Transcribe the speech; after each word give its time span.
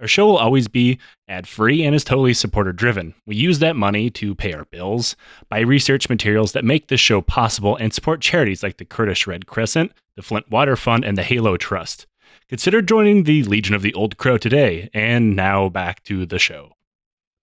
Our 0.00 0.08
show 0.08 0.26
will 0.26 0.38
always 0.38 0.66
be 0.66 0.98
ad 1.28 1.46
free 1.46 1.84
and 1.84 1.94
is 1.94 2.04
totally 2.04 2.32
supporter 2.32 2.72
driven. 2.72 3.14
We 3.26 3.36
use 3.36 3.58
that 3.58 3.76
money 3.76 4.08
to 4.10 4.34
pay 4.34 4.54
our 4.54 4.64
bills, 4.64 5.14
buy 5.50 5.60
research 5.60 6.08
materials 6.08 6.52
that 6.52 6.64
make 6.64 6.88
this 6.88 7.00
show 7.00 7.20
possible, 7.20 7.76
and 7.76 7.92
support 7.92 8.22
charities 8.22 8.62
like 8.62 8.78
the 8.78 8.86
Kurdish 8.86 9.26
Red 9.26 9.46
Crescent, 9.46 9.92
the 10.16 10.22
Flint 10.22 10.50
Water 10.50 10.74
Fund, 10.74 11.04
and 11.04 11.18
the 11.18 11.22
Halo 11.22 11.58
Trust. 11.58 12.06
Consider 12.48 12.80
joining 12.80 13.24
the 13.24 13.44
Legion 13.44 13.74
of 13.74 13.82
the 13.82 13.92
Old 13.92 14.16
Crow 14.16 14.38
today. 14.38 14.88
And 14.94 15.36
now 15.36 15.68
back 15.68 16.02
to 16.04 16.24
the 16.24 16.38
show. 16.38 16.72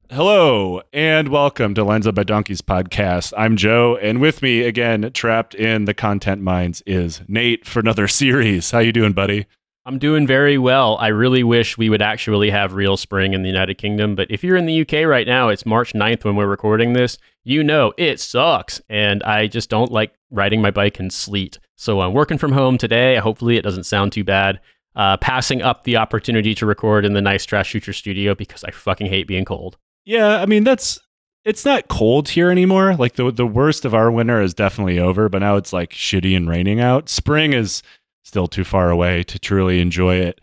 Hello 0.09 0.81
and 0.93 1.27
welcome 1.27 1.75
to 1.75 1.83
Lines 1.83 2.09
by 2.09 2.23
Donkeys 2.23 2.61
podcast. 2.61 3.33
I'm 3.37 3.55
Joe, 3.55 3.99
and 4.01 4.19
with 4.19 4.41
me 4.41 4.61
again, 4.63 5.11
trapped 5.13 5.53
in 5.53 5.85
the 5.85 5.93
content 5.93 6.41
mines, 6.41 6.81
is 6.87 7.21
Nate 7.27 7.67
for 7.67 7.81
another 7.81 8.07
series. 8.07 8.71
How 8.71 8.79
you 8.79 8.91
doing, 8.91 9.13
buddy? 9.13 9.45
I'm 9.87 9.99
doing 9.99 10.27
very 10.27 10.57
well. 10.57 10.97
I 10.99 11.07
really 11.07 11.45
wish 11.45 11.77
we 11.77 11.89
would 11.89 12.01
actually 12.01 12.49
have 12.49 12.73
real 12.73 12.97
spring 12.97 13.33
in 13.33 13.41
the 13.41 13.47
United 13.47 13.75
Kingdom, 13.75 14.15
but 14.15 14.29
if 14.29 14.43
you're 14.43 14.57
in 14.57 14.65
the 14.65 14.81
UK 14.81 15.07
right 15.07 15.25
now, 15.25 15.47
it's 15.47 15.65
March 15.65 15.93
9th 15.93 16.25
when 16.25 16.35
we're 16.35 16.45
recording 16.45 16.91
this. 16.91 17.17
You 17.45 17.63
know 17.63 17.93
it 17.97 18.19
sucks, 18.19 18.81
and 18.89 19.23
I 19.23 19.47
just 19.47 19.69
don't 19.69 19.89
like 19.89 20.13
riding 20.29 20.61
my 20.61 20.71
bike 20.71 20.99
in 20.99 21.09
sleet. 21.09 21.57
So 21.77 22.01
I'm 22.01 22.11
working 22.11 22.37
from 22.37 22.51
home 22.51 22.77
today. 22.77 23.15
Hopefully, 23.15 23.55
it 23.55 23.61
doesn't 23.61 23.85
sound 23.85 24.11
too 24.11 24.25
bad. 24.25 24.59
Uh, 24.93 25.15
passing 25.15 25.61
up 25.61 25.85
the 25.85 25.95
opportunity 25.95 26.53
to 26.55 26.65
record 26.65 27.05
in 27.05 27.13
the 27.13 27.21
nice 27.21 27.45
Trash 27.45 27.71
Future 27.71 27.93
studio 27.93 28.35
because 28.35 28.65
I 28.65 28.71
fucking 28.71 29.07
hate 29.07 29.25
being 29.25 29.45
cold. 29.45 29.77
Yeah, 30.03 30.41
I 30.41 30.47
mean 30.47 30.65
that's 30.65 30.99
it's 31.45 31.63
not 31.63 31.87
cold 31.87 32.27
here 32.27 32.51
anymore. 32.51 32.93
Like 32.95 33.13
the 33.13 33.31
the 33.31 33.47
worst 33.47 33.85
of 33.85 33.93
our 33.93 34.11
winter 34.11 34.41
is 34.41 34.53
definitely 34.53 34.99
over, 34.99 35.29
but 35.29 35.39
now 35.39 35.55
it's 35.55 35.71
like 35.71 35.91
shitty 35.91 36.35
and 36.35 36.49
raining 36.49 36.81
out. 36.81 37.07
Spring 37.07 37.53
is 37.53 37.83
still 38.27 38.47
too 38.47 38.63
far 38.63 38.89
away 38.89 39.23
to 39.23 39.39
truly 39.39 39.79
enjoy 39.79 40.15
it. 40.17 40.41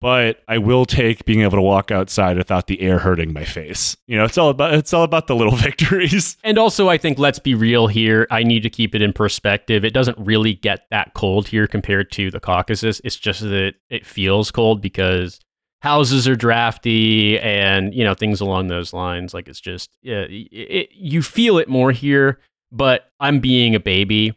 But 0.00 0.42
I 0.46 0.58
will 0.58 0.84
take 0.84 1.24
being 1.24 1.40
able 1.40 1.56
to 1.56 1.62
walk 1.62 1.90
outside 1.90 2.36
without 2.36 2.66
the 2.66 2.82
air 2.82 2.98
hurting 2.98 3.32
my 3.32 3.44
face. 3.44 3.96
You 4.06 4.18
know, 4.18 4.24
it's 4.24 4.36
all 4.36 4.50
about 4.50 4.74
it's 4.74 4.92
all 4.92 5.02
about 5.02 5.28
the 5.28 5.34
little 5.34 5.56
victories. 5.56 6.36
And 6.44 6.58
also 6.58 6.90
I 6.90 6.98
think 6.98 7.18
let's 7.18 7.38
be 7.38 7.54
real 7.54 7.86
here. 7.86 8.26
I 8.30 8.42
need 8.42 8.62
to 8.64 8.70
keep 8.70 8.94
it 8.94 9.00
in 9.00 9.14
perspective. 9.14 9.82
It 9.82 9.94
doesn't 9.94 10.18
really 10.18 10.52
get 10.52 10.86
that 10.90 11.14
cold 11.14 11.48
here 11.48 11.66
compared 11.66 12.12
to 12.12 12.30
the 12.30 12.40
Caucasus. 12.40 13.00
It's 13.02 13.16
just 13.16 13.40
that 13.40 13.74
it 13.88 14.04
feels 14.04 14.50
cold 14.50 14.82
because 14.82 15.40
houses 15.80 16.28
are 16.28 16.36
drafty 16.36 17.38
and 17.40 17.94
you 17.94 18.02
know 18.04 18.14
things 18.14 18.40
along 18.40 18.68
those 18.68 18.94
lines 18.94 19.34
like 19.34 19.48
it's 19.48 19.60
just 19.60 19.98
it, 20.02 20.30
it, 20.50 20.88
you 20.94 21.20
feel 21.20 21.58
it 21.58 21.68
more 21.68 21.92
here 21.92 22.40
but 22.72 23.10
i'm 23.20 23.38
being 23.38 23.74
a 23.74 23.80
baby 23.80 24.34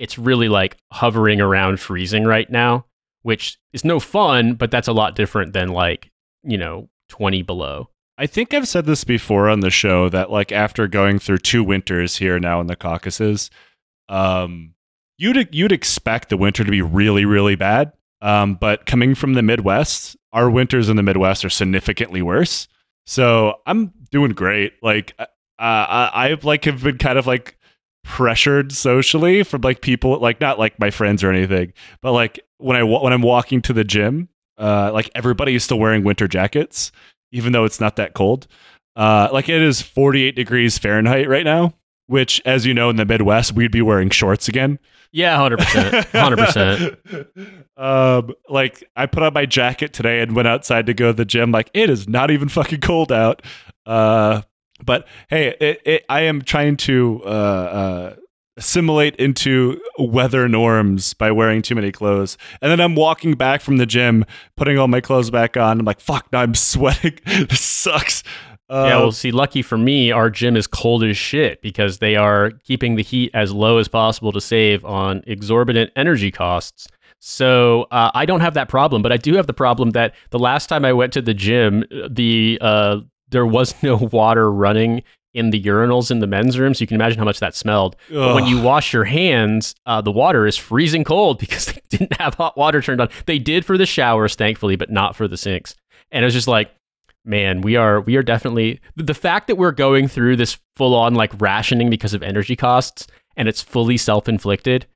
it's 0.00 0.18
really 0.18 0.48
like 0.48 0.78
hovering 0.90 1.42
around 1.42 1.78
freezing 1.78 2.24
right 2.24 2.50
now, 2.50 2.86
which 3.22 3.58
is 3.74 3.84
no 3.84 4.00
fun, 4.00 4.54
but 4.54 4.70
that's 4.70 4.88
a 4.88 4.94
lot 4.94 5.14
different 5.14 5.52
than 5.52 5.68
like, 5.68 6.10
you 6.42 6.56
know, 6.56 6.88
20 7.10 7.42
below. 7.42 7.90
I 8.16 8.26
think 8.26 8.54
I've 8.54 8.66
said 8.66 8.86
this 8.86 9.04
before 9.04 9.50
on 9.50 9.60
the 9.60 9.70
show 9.70 10.08
that 10.08 10.30
like 10.30 10.52
after 10.52 10.88
going 10.88 11.18
through 11.18 11.38
two 11.38 11.62
winters 11.62 12.16
here 12.16 12.40
now 12.40 12.60
in 12.62 12.66
the 12.66 12.76
Caucasus, 12.76 13.50
um, 14.08 14.74
you'd 15.18 15.54
you'd 15.54 15.72
expect 15.72 16.30
the 16.30 16.36
winter 16.36 16.64
to 16.64 16.70
be 16.70 16.82
really 16.82 17.24
really 17.24 17.54
bad. 17.54 17.92
Um, 18.22 18.54
but 18.54 18.84
coming 18.84 19.14
from 19.14 19.34
the 19.34 19.42
Midwest, 19.42 20.16
our 20.32 20.50
winters 20.50 20.88
in 20.88 20.96
the 20.96 21.02
Midwest 21.02 21.44
are 21.44 21.50
significantly 21.50 22.20
worse. 22.20 22.68
So 23.06 23.60
I'm 23.66 23.92
doing 24.10 24.32
great. 24.32 24.74
Like 24.82 25.14
uh, 25.18 25.26
I, 25.58 26.10
I've 26.12 26.44
like 26.44 26.64
have 26.64 26.82
been 26.82 26.98
kind 26.98 27.18
of 27.18 27.26
like 27.26 27.56
pressured 28.04 28.72
socially 28.72 29.42
from 29.42 29.60
like 29.60 29.80
people 29.80 30.18
like 30.18 30.40
not 30.40 30.58
like 30.58 30.78
my 30.78 30.90
friends 30.90 31.22
or 31.22 31.30
anything 31.30 31.72
but 32.02 32.12
like 32.12 32.40
when 32.58 32.76
i 32.76 32.82
when 32.82 33.12
i'm 33.12 33.22
walking 33.22 33.62
to 33.62 33.72
the 33.72 33.84
gym 33.84 34.28
uh 34.58 34.90
like 34.92 35.10
everybody 35.14 35.54
is 35.54 35.64
still 35.64 35.78
wearing 35.78 36.02
winter 36.04 36.26
jackets 36.28 36.92
even 37.32 37.52
though 37.52 37.64
it's 37.64 37.80
not 37.80 37.96
that 37.96 38.14
cold. 38.14 38.46
Uh 38.96 39.28
like 39.32 39.48
it 39.48 39.62
is 39.62 39.80
48 39.80 40.34
degrees 40.34 40.78
fahrenheit 40.78 41.28
right 41.28 41.44
now 41.44 41.72
which 42.06 42.42
as 42.44 42.66
you 42.66 42.74
know 42.74 42.90
in 42.90 42.96
the 42.96 43.04
midwest 43.04 43.52
we'd 43.52 43.70
be 43.70 43.82
wearing 43.82 44.10
shorts 44.10 44.48
again. 44.48 44.78
Yeah 45.12 45.36
100% 45.38 45.56
100% 47.76 47.76
um 47.82 48.34
like 48.48 48.82
i 48.96 49.06
put 49.06 49.22
on 49.22 49.32
my 49.32 49.46
jacket 49.46 49.92
today 49.92 50.20
and 50.20 50.34
went 50.34 50.48
outside 50.48 50.86
to 50.86 50.94
go 50.94 51.08
to 51.08 51.12
the 51.12 51.24
gym. 51.24 51.52
Like 51.52 51.70
it 51.72 51.88
is 51.88 52.08
not 52.08 52.30
even 52.30 52.48
fucking 52.48 52.80
cold 52.80 53.12
out. 53.12 53.42
Uh 53.86 54.42
but 54.84 55.06
hey, 55.28 55.54
it, 55.60 55.82
it, 55.84 56.04
I 56.08 56.22
am 56.22 56.42
trying 56.42 56.76
to 56.78 57.22
uh, 57.24 57.28
uh, 57.28 58.14
assimilate 58.56 59.16
into 59.16 59.80
weather 59.98 60.48
norms 60.48 61.14
by 61.14 61.30
wearing 61.30 61.62
too 61.62 61.74
many 61.74 61.90
clothes. 61.92 62.36
And 62.60 62.70
then 62.70 62.80
I'm 62.80 62.94
walking 62.94 63.34
back 63.34 63.60
from 63.60 63.78
the 63.78 63.86
gym, 63.86 64.24
putting 64.56 64.78
all 64.78 64.88
my 64.88 65.00
clothes 65.00 65.30
back 65.30 65.56
on. 65.56 65.80
I'm 65.80 65.86
like, 65.86 66.00
fuck, 66.00 66.26
now 66.32 66.40
I'm 66.40 66.54
sweating. 66.54 67.18
this 67.26 67.60
sucks. 67.60 68.22
Uh, 68.68 68.84
yeah, 68.86 68.96
well, 68.98 69.12
see, 69.12 69.32
lucky 69.32 69.62
for 69.62 69.76
me, 69.76 70.12
our 70.12 70.30
gym 70.30 70.56
is 70.56 70.68
cold 70.68 71.02
as 71.02 71.16
shit 71.16 71.60
because 71.60 71.98
they 71.98 72.14
are 72.14 72.52
keeping 72.62 72.94
the 72.94 73.02
heat 73.02 73.30
as 73.34 73.52
low 73.52 73.78
as 73.78 73.88
possible 73.88 74.30
to 74.30 74.40
save 74.40 74.84
on 74.84 75.24
exorbitant 75.26 75.90
energy 75.96 76.30
costs. 76.30 76.86
So 77.18 77.88
uh, 77.90 78.10
I 78.14 78.26
don't 78.26 78.40
have 78.40 78.54
that 78.54 78.68
problem, 78.68 79.02
but 79.02 79.10
I 79.10 79.16
do 79.16 79.34
have 79.34 79.46
the 79.46 79.52
problem 79.54 79.90
that 79.90 80.14
the 80.30 80.38
last 80.38 80.68
time 80.68 80.84
I 80.84 80.92
went 80.92 81.12
to 81.14 81.22
the 81.22 81.34
gym, 81.34 81.84
the 82.08 82.58
uh, 82.60 82.98
there 83.30 83.46
was 83.46 83.74
no 83.82 83.96
water 83.96 84.50
running 84.50 85.02
in 85.32 85.50
the 85.50 85.62
urinals 85.62 86.10
in 86.10 86.18
the 86.18 86.26
men's 86.26 86.58
room, 86.58 86.74
so 86.74 86.82
you 86.82 86.86
can 86.86 86.96
imagine 86.96 87.18
how 87.18 87.24
much 87.24 87.38
that 87.40 87.54
smelled. 87.54 87.94
But 88.26 88.34
when 88.34 88.46
you 88.46 88.60
wash 88.60 88.92
your 88.92 89.04
hands, 89.04 89.74
uh, 89.86 90.00
the 90.00 90.10
water 90.10 90.46
is 90.46 90.56
freezing 90.56 91.04
cold 91.04 91.38
because 91.40 91.66
they 91.66 91.80
didn't 91.88 92.20
have 92.20 92.34
hot 92.34 92.56
water 92.56 92.82
turned 92.82 93.00
on. 93.00 93.08
They 93.26 93.38
did 93.38 93.64
for 93.64 93.78
the 93.78 93.86
showers, 93.86 94.34
thankfully, 94.34 94.76
but 94.76 94.90
not 94.90 95.14
for 95.14 95.28
the 95.28 95.36
sinks. 95.36 95.76
And 96.10 96.24
it 96.24 96.26
was 96.26 96.34
just 96.34 96.48
like, 96.48 96.74
man, 97.24 97.60
we 97.60 97.76
are 97.76 98.00
we 98.00 98.16
are 98.16 98.22
definitely 98.22 98.80
the 98.96 99.14
fact 99.14 99.46
that 99.46 99.56
we're 99.56 99.72
going 99.72 100.08
through 100.08 100.36
this 100.36 100.58
full 100.76 100.94
on 100.94 101.14
like 101.14 101.40
rationing 101.40 101.90
because 101.90 102.14
of 102.14 102.22
energy 102.22 102.56
costs 102.56 103.06
and 103.36 103.48
it's 103.48 103.62
fully 103.62 103.96
self 103.96 104.28
inflicted 104.28 104.86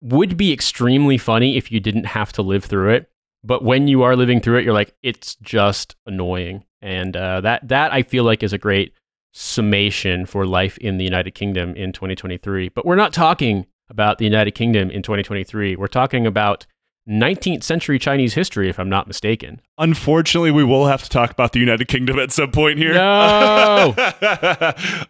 would 0.00 0.36
be 0.36 0.52
extremely 0.52 1.18
funny 1.18 1.56
if 1.56 1.72
you 1.72 1.80
didn't 1.80 2.06
have 2.06 2.32
to 2.32 2.42
live 2.42 2.64
through 2.64 2.90
it. 2.90 3.10
But 3.42 3.64
when 3.64 3.88
you 3.88 4.02
are 4.02 4.16
living 4.16 4.40
through 4.40 4.58
it, 4.58 4.64
you're 4.64 4.74
like, 4.74 4.94
it's 5.02 5.36
just 5.36 5.96
annoying 6.06 6.64
and 6.82 7.16
uh, 7.16 7.40
that 7.40 7.66
that 7.68 7.92
I 7.92 8.02
feel 8.02 8.24
like 8.24 8.42
is 8.42 8.52
a 8.52 8.58
great 8.58 8.92
summation 9.32 10.26
for 10.26 10.46
life 10.46 10.78
in 10.78 10.98
the 10.98 11.04
United 11.04 11.32
Kingdom 11.32 11.74
in 11.74 11.92
2023. 11.92 12.70
But 12.70 12.84
we're 12.84 12.96
not 12.96 13.12
talking 13.12 13.66
about 13.90 14.18
the 14.18 14.24
United 14.24 14.52
Kingdom 14.52 14.90
in 14.90 15.02
2023. 15.02 15.76
We're 15.76 15.86
talking 15.86 16.26
about 16.26 16.66
19th 17.08 17.62
century 17.62 17.98
Chinese 17.98 18.34
history, 18.34 18.68
if 18.68 18.78
I'm 18.78 18.90
not 18.90 19.06
mistaken. 19.06 19.62
Unfortunately, 19.78 20.50
we 20.50 20.62
will 20.62 20.86
have 20.86 21.02
to 21.02 21.08
talk 21.08 21.30
about 21.30 21.52
the 21.52 21.60
United 21.60 21.88
Kingdom 21.88 22.18
at 22.18 22.32
some 22.32 22.50
point 22.50 22.78
here. 22.78 22.92
No. 22.92 23.94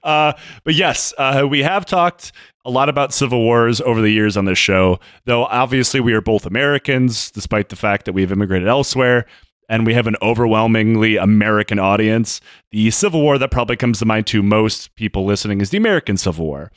uh, 0.05 0.33
but 0.63 0.75
yes, 0.75 1.13
uh, 1.19 1.47
we 1.51 1.63
have 1.65 1.85
talked 1.85 2.31
a 2.65 2.71
lot 2.71 2.89
about 2.89 3.13
civil 3.13 3.41
wars 3.41 3.81
over 3.81 4.01
the 4.01 4.11
years 4.11 4.37
on 4.37 4.45
this 4.45 4.59
show, 4.59 5.01
though 5.25 5.47
obviously 5.47 5.99
we 5.99 6.13
are 6.13 6.21
both 6.21 6.47
Americans, 6.47 7.33
despite 7.33 7.69
the 7.69 7.77
fact 7.77 8.05
that 8.05 8.13
we've 8.13 8.31
immigrated 8.31 8.69
elsewhere 8.69 9.27
and 9.69 9.87
we 9.87 9.95
have 9.95 10.07
an 10.07 10.17
overwhelmingly 10.23 11.17
American 11.17 11.79
audience. 11.79 12.41
The 12.71 12.91
Civil 12.91 13.21
War 13.21 13.39
that 13.39 13.51
probably 13.51 13.77
comes 13.77 13.99
to 13.99 14.07
mind 14.07 14.27
to 14.29 14.43
most 14.43 14.95
people 14.95 15.25
listening 15.25 15.61
is 15.61 15.71
the 15.71 15.77
American 15.77 16.17
Civil 16.17 16.47
War. 16.47 16.73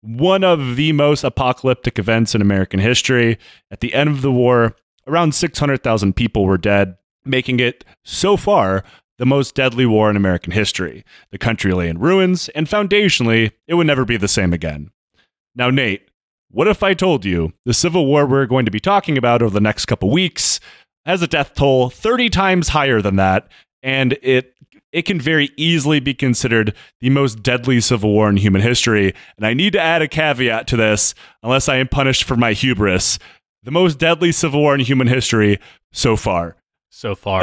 One 0.00 0.42
of 0.42 0.76
the 0.76 0.92
most 0.92 1.22
apocalyptic 1.22 1.98
events 1.98 2.34
in 2.34 2.42
American 2.42 2.80
history. 2.80 3.38
At 3.70 3.80
the 3.80 3.94
end 3.94 4.10
of 4.10 4.22
the 4.22 4.32
war, 4.32 4.74
around 5.06 5.34
600,000 5.34 6.14
people 6.16 6.44
were 6.44 6.58
dead, 6.58 6.96
making 7.24 7.60
it 7.60 7.84
so 8.04 8.36
far 8.36 8.82
the 9.18 9.26
most 9.26 9.54
deadly 9.54 9.86
war 9.86 10.10
in 10.10 10.16
American 10.16 10.52
history. 10.52 11.04
The 11.30 11.38
country 11.38 11.72
lay 11.72 11.88
in 11.88 12.00
ruins, 12.00 12.48
and 12.50 12.66
foundationally, 12.66 13.52
it 13.68 13.74
would 13.74 13.86
never 13.86 14.04
be 14.04 14.16
the 14.16 14.26
same 14.26 14.52
again. 14.52 14.90
Now, 15.54 15.70
Nate, 15.70 16.08
what 16.50 16.66
if 16.66 16.82
I 16.82 16.92
told 16.92 17.24
you 17.24 17.52
the 17.64 17.72
Civil 17.72 18.04
War 18.04 18.26
we're 18.26 18.46
going 18.46 18.64
to 18.64 18.70
be 18.70 18.80
talking 18.80 19.16
about 19.16 19.40
over 19.40 19.54
the 19.54 19.60
next 19.60 19.86
couple 19.86 20.10
weeks 20.10 20.60
has 21.06 21.22
a 21.22 21.26
death 21.26 21.54
toll 21.54 21.90
30 21.90 22.28
times 22.30 22.68
higher 22.68 23.02
than 23.02 23.16
that, 23.16 23.48
and 23.82 24.18
it 24.22 24.54
it 24.92 25.02
can 25.02 25.20
very 25.20 25.50
easily 25.56 26.00
be 26.00 26.12
considered 26.14 26.74
the 27.00 27.10
most 27.10 27.42
deadly 27.42 27.80
civil 27.80 28.12
war 28.12 28.28
in 28.28 28.36
human 28.36 28.60
history. 28.60 29.14
And 29.36 29.46
I 29.46 29.54
need 29.54 29.72
to 29.72 29.80
add 29.80 30.02
a 30.02 30.08
caveat 30.08 30.66
to 30.68 30.76
this, 30.76 31.14
unless 31.42 31.68
I 31.68 31.76
am 31.76 31.88
punished 31.88 32.24
for 32.24 32.36
my 32.36 32.52
hubris. 32.52 33.18
The 33.62 33.70
most 33.70 33.98
deadly 33.98 34.32
civil 34.32 34.60
war 34.60 34.74
in 34.74 34.80
human 34.80 35.06
history 35.06 35.58
so 35.92 36.16
far. 36.16 36.56
So 36.90 37.14
far. 37.14 37.42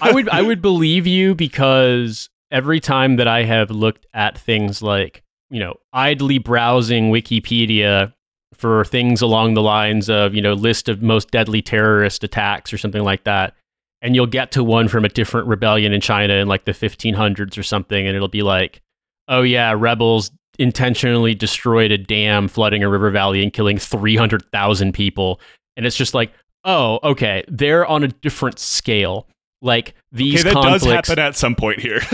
I 0.00 0.10
would 0.12 0.28
I 0.30 0.42
would 0.42 0.62
believe 0.62 1.06
you 1.06 1.34
because 1.34 2.30
every 2.50 2.80
time 2.80 3.16
that 3.16 3.28
I 3.28 3.42
have 3.42 3.70
looked 3.70 4.06
at 4.14 4.38
things 4.38 4.80
like, 4.80 5.22
you 5.50 5.60
know, 5.60 5.74
idly 5.92 6.38
browsing 6.38 7.10
Wikipedia 7.10 8.14
for 8.54 8.84
things 8.84 9.20
along 9.20 9.54
the 9.54 9.62
lines 9.62 10.08
of, 10.08 10.34
you 10.34 10.40
know, 10.40 10.54
list 10.54 10.88
of 10.88 11.02
most 11.02 11.30
deadly 11.30 11.62
terrorist 11.62 12.24
attacks 12.24 12.72
or 12.72 12.78
something 12.78 13.02
like 13.02 13.24
that. 13.24 13.54
And 14.02 14.14
you'll 14.14 14.26
get 14.26 14.52
to 14.52 14.64
one 14.64 14.88
from 14.88 15.04
a 15.04 15.08
different 15.08 15.48
rebellion 15.48 15.92
in 15.92 16.00
China 16.00 16.34
in 16.34 16.48
like 16.48 16.64
the 16.64 16.72
1500s 16.72 17.58
or 17.58 17.62
something. 17.62 18.06
And 18.06 18.14
it'll 18.14 18.28
be 18.28 18.42
like, 18.42 18.82
oh, 19.28 19.42
yeah, 19.42 19.74
rebels 19.76 20.30
intentionally 20.58 21.34
destroyed 21.34 21.90
a 21.90 21.98
dam 21.98 22.48
flooding 22.48 22.82
a 22.82 22.88
river 22.88 23.10
valley 23.10 23.42
and 23.42 23.52
killing 23.52 23.78
300,000 23.78 24.92
people. 24.92 25.40
And 25.76 25.86
it's 25.86 25.96
just 25.96 26.14
like, 26.14 26.32
oh, 26.64 26.98
okay, 27.02 27.44
they're 27.48 27.86
on 27.86 28.02
a 28.02 28.08
different 28.08 28.58
scale. 28.58 29.28
Like 29.62 29.94
these 30.12 30.40
okay, 30.40 30.50
that 30.50 30.52
conflicts. 30.52 30.84
does 30.84 30.92
happen 30.92 31.18
at 31.18 31.34
some 31.34 31.54
point 31.54 31.80
here. 31.80 32.00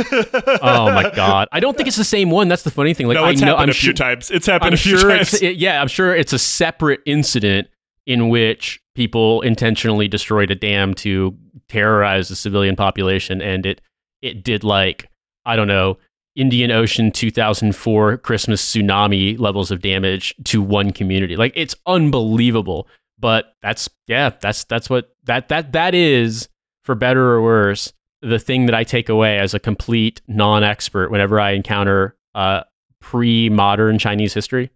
oh 0.63 0.93
my 0.93 1.11
god, 1.15 1.49
I 1.51 1.61
don't 1.61 1.77
think 1.77 1.89
it's 1.89 1.97
the 1.97 2.05
same 2.05 2.31
one. 2.31 2.49
That's 2.49 2.63
the 2.63 2.71
funny 2.71 2.95
thing. 2.95 3.09
Like 3.09 3.17
no, 3.17 3.27
it's 3.27 3.43
I 3.43 3.47
know, 3.47 3.53
happened 3.53 3.63
I'm 3.63 3.71
a 3.71 3.75
few 3.75 3.89
sure, 3.89 3.95
times. 3.95 4.31
It's 4.31 4.47
happened 4.47 4.69
I'm 4.69 4.75
a 4.75 4.77
few 4.77 4.97
sure 4.97 5.11
times. 5.11 5.35
it, 5.43 5.57
yeah, 5.57 5.81
I'm 5.81 5.89
sure 5.89 6.15
it's 6.15 6.33
a 6.33 6.39
separate 6.39 7.01
incident 7.05 7.69
in 8.07 8.29
which 8.29 8.81
people 8.95 9.41
intentionally 9.43 10.07
destroyed 10.07 10.51
a 10.51 10.55
dam 10.55 10.95
to 10.95 11.37
terrorize 11.69 12.29
the 12.29 12.37
civilian 12.37 12.77
population, 12.77 13.43
and 13.43 13.67
it 13.67 13.81
it 14.21 14.45
did 14.45 14.63
like 14.63 15.09
I 15.45 15.57
don't 15.57 15.69
know 15.69 15.99
Indian 16.37 16.71
Ocean 16.71 17.11
2004 17.11 18.19
Christmas 18.19 18.65
tsunami 18.65 19.39
levels 19.39 19.71
of 19.71 19.83
damage 19.83 20.35
to 20.45 20.63
one 20.63 20.93
community. 20.93 21.37
Like 21.37 21.53
it's 21.57 21.75
unbelievable. 21.87 22.89
But 23.19 23.55
that's 23.63 23.89
yeah, 24.07 24.31
that's 24.41 24.65
that's 24.65 24.89
what 24.89 25.15
that 25.25 25.49
that 25.49 25.73
that 25.73 25.95
is 25.95 26.49
for 26.85 26.95
better 26.95 27.33
or 27.33 27.43
worse 27.43 27.93
the 28.23 28.39
thing 28.39 28.67
that 28.67 28.75
I 28.75 28.85
take 28.85 29.09
away 29.09 29.39
as 29.39 29.53
a 29.53 29.59
complete 29.59 30.23
non-expert 30.29 31.11
whenever 31.11 31.41
I 31.41 31.51
encounter 31.51 32.17
uh, 32.35 32.63
pre-modern 33.01 33.99
Chinese 33.99 34.33
history. 34.33 34.71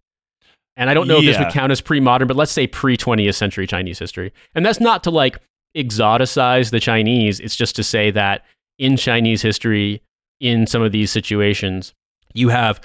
And 0.76 0.91
I 0.91 0.94
don't 0.94 1.08
know 1.08 1.19
if 1.19 1.25
this 1.25 1.38
would 1.38 1.49
count 1.49 1.73
as 1.73 1.81
pre-modern, 1.81 2.29
but 2.29 2.37
let's 2.37 2.53
say 2.53 2.67
pre-20th 2.67 3.35
century 3.35 3.67
Chinese 3.67 3.99
history. 3.99 4.32
And 4.55 4.67
that's 4.67 4.81
not 4.81 5.05
to 5.05 5.11
like 5.11 5.38
exoticize 5.76 6.70
the 6.70 6.81
Chinese. 6.81 7.41
It's 7.41 7.56
just 7.56 7.76
to 7.76 7.85
say 7.85 8.11
that 8.11 8.44
in 8.79 8.97
Chinese 8.97 9.41
history, 9.41 10.03
in 10.41 10.67
some 10.67 10.82
of 10.82 10.93
these 10.93 11.11
situations, 11.11 11.94
you 12.35 12.50
have 12.50 12.81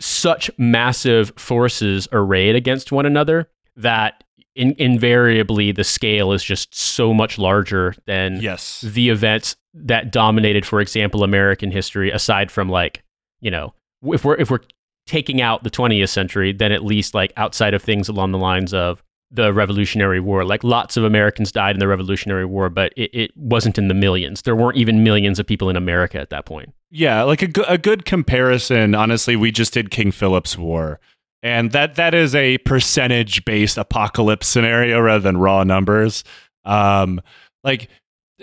such 0.00 0.50
massive 0.58 1.32
forces 1.36 2.08
arrayed 2.10 2.56
against 2.56 2.90
one 2.90 3.06
another 3.06 3.48
that 3.76 4.24
in, 4.56 4.74
invariably 4.78 5.70
the 5.70 5.84
scale 5.84 6.32
is 6.32 6.42
just 6.42 6.74
so 6.74 7.14
much 7.14 7.38
larger 7.38 7.94
than 8.06 8.40
yes. 8.40 8.80
the 8.80 9.10
events 9.10 9.56
that 9.74 10.10
dominated, 10.10 10.66
for 10.66 10.80
example, 10.80 11.22
American 11.22 11.70
history, 11.70 12.10
aside 12.10 12.50
from 12.50 12.68
like, 12.68 13.04
you 13.40 13.50
know, 13.50 13.74
if 14.02 14.24
we're 14.24 14.36
if 14.36 14.50
we're 14.50 14.60
taking 15.06 15.40
out 15.40 15.62
the 15.62 15.70
20th 15.70 16.08
century, 16.08 16.52
then 16.52 16.72
at 16.72 16.84
least 16.84 17.14
like 17.14 17.32
outside 17.36 17.74
of 17.74 17.82
things 17.82 18.08
along 18.08 18.32
the 18.32 18.38
lines 18.38 18.74
of 18.74 19.02
the 19.30 19.52
Revolutionary 19.52 20.20
War, 20.20 20.44
like 20.44 20.64
lots 20.64 20.96
of 20.96 21.04
Americans 21.04 21.52
died 21.52 21.76
in 21.76 21.80
the 21.80 21.88
Revolutionary 21.88 22.44
War, 22.44 22.70
but 22.70 22.92
it, 22.96 23.10
it 23.12 23.36
wasn't 23.36 23.76
in 23.76 23.88
the 23.88 23.94
millions. 23.94 24.42
There 24.42 24.56
weren't 24.56 24.78
even 24.78 25.04
millions 25.04 25.38
of 25.38 25.46
people 25.46 25.68
in 25.68 25.76
America 25.76 26.18
at 26.18 26.30
that 26.30 26.46
point. 26.46 26.72
Yeah, 26.90 27.22
like 27.24 27.42
a, 27.42 27.62
a 27.68 27.78
good 27.78 28.04
comparison. 28.04 28.94
Honestly, 28.94 29.36
we 29.36 29.50
just 29.50 29.74
did 29.74 29.90
King 29.90 30.12
Philip's 30.12 30.56
War, 30.56 31.00
and 31.42 31.72
that 31.72 31.94
that 31.96 32.14
is 32.14 32.34
a 32.34 32.58
percentage 32.58 33.44
based 33.44 33.78
apocalypse 33.78 34.46
scenario 34.46 35.00
rather 35.00 35.20
than 35.20 35.36
raw 35.36 35.64
numbers. 35.64 36.24
Um, 36.64 37.20
like 37.62 37.88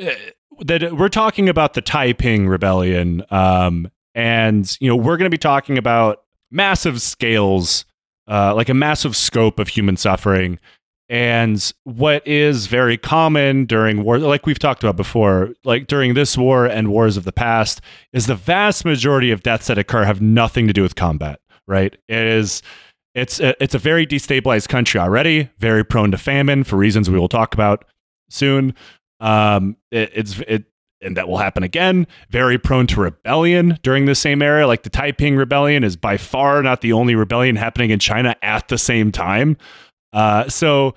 uh, 0.01 0.11
that 0.61 0.95
we're 0.95 1.09
talking 1.09 1.49
about 1.49 1.73
the 1.73 1.81
Taiping 1.81 2.47
Rebellion, 2.47 3.23
um, 3.31 3.89
and 4.15 4.77
you 4.79 4.87
know 4.87 4.95
we're 4.95 5.17
going 5.17 5.29
to 5.29 5.29
be 5.29 5.37
talking 5.37 5.77
about 5.77 6.23
massive 6.51 7.01
scales, 7.01 7.85
uh, 8.27 8.53
like 8.55 8.69
a 8.69 8.73
massive 8.73 9.15
scope 9.15 9.59
of 9.59 9.69
human 9.69 9.97
suffering. 9.97 10.59
And 11.09 11.73
what 11.83 12.25
is 12.25 12.67
very 12.67 12.97
common 12.97 13.65
during 13.65 14.03
war, 14.03 14.17
like 14.17 14.45
we've 14.45 14.57
talked 14.57 14.83
about 14.83 14.95
before, 14.95 15.53
like 15.63 15.87
during 15.87 16.13
this 16.13 16.37
war 16.37 16.65
and 16.65 16.87
wars 16.87 17.17
of 17.17 17.25
the 17.25 17.33
past, 17.33 17.81
is 18.13 18.25
the 18.25 18.35
vast 18.35 18.85
majority 18.85 19.29
of 19.29 19.43
deaths 19.43 19.67
that 19.67 19.77
occur 19.77 20.05
have 20.05 20.21
nothing 20.21 20.65
to 20.67 20.73
do 20.73 20.81
with 20.81 20.95
combat. 20.95 21.39
Right? 21.67 21.95
It 22.07 22.17
is. 22.17 22.61
It's 23.15 23.39
a, 23.39 23.61
it's 23.63 23.75
a 23.75 23.79
very 23.79 24.07
destabilized 24.07 24.69
country 24.69 24.99
already, 24.99 25.49
very 25.59 25.85
prone 25.85 26.09
to 26.11 26.17
famine 26.17 26.63
for 26.63 26.77
reasons 26.77 27.11
we 27.11 27.19
will 27.19 27.29
talk 27.29 27.53
about 27.53 27.85
soon. 28.29 28.73
Um, 29.19 29.77
it, 29.91 30.11
it's 30.13 30.39
it 30.47 30.65
and 31.03 31.17
that 31.17 31.27
will 31.27 31.37
happen 31.37 31.63
again. 31.63 32.07
Very 32.29 32.57
prone 32.57 32.87
to 32.87 33.01
rebellion 33.01 33.77
during 33.83 34.05
the 34.05 34.15
same 34.15 34.41
era. 34.41 34.65
Like 34.65 34.83
the 34.83 34.89
Taiping 34.89 35.35
Rebellion 35.35 35.83
is 35.83 35.95
by 35.95 36.17
far 36.17 36.63
not 36.63 36.81
the 36.81 36.93
only 36.93 37.15
rebellion 37.15 37.55
happening 37.55 37.89
in 37.89 37.99
China 37.99 38.35
at 38.41 38.67
the 38.69 38.77
same 38.77 39.11
time. 39.11 39.57
Uh, 40.11 40.47
so 40.47 40.95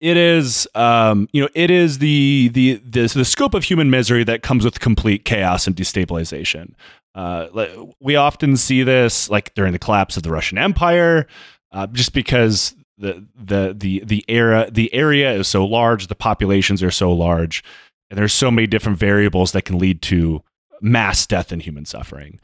it 0.00 0.16
is, 0.16 0.68
um, 0.74 1.28
you 1.32 1.42
know, 1.42 1.48
it 1.54 1.70
is 1.70 1.98
the 1.98 2.50
the 2.52 2.82
the 2.84 3.06
the 3.06 3.24
scope 3.24 3.54
of 3.54 3.64
human 3.64 3.88
misery 3.88 4.24
that 4.24 4.42
comes 4.42 4.64
with 4.64 4.80
complete 4.80 5.24
chaos 5.24 5.66
and 5.66 5.76
destabilization. 5.76 6.74
Uh, 7.16 7.86
we 7.98 8.14
often 8.14 8.56
see 8.58 8.82
this 8.82 9.30
like 9.30 9.54
during 9.54 9.72
the 9.72 9.78
collapse 9.78 10.18
of 10.18 10.22
the 10.22 10.30
Russian 10.30 10.58
Empire, 10.58 11.26
uh, 11.72 11.86
just 11.86 12.12
because 12.12 12.74
the 12.98 13.26
the 13.34 13.74
the 13.76 14.02
the 14.04 14.24
era 14.28 14.68
the 14.70 14.92
area 14.92 15.32
is 15.32 15.48
so 15.48 15.64
large, 15.64 16.08
the 16.08 16.14
populations 16.14 16.82
are 16.82 16.90
so 16.90 17.10
large, 17.10 17.64
and 18.10 18.18
there's 18.18 18.34
so 18.34 18.50
many 18.50 18.66
different 18.66 18.98
variables 18.98 19.52
that 19.52 19.62
can 19.62 19.78
lead 19.78 20.02
to 20.02 20.42
mass 20.82 21.26
death 21.26 21.52
and 21.52 21.62
human 21.62 21.86
suffering. 21.86 22.38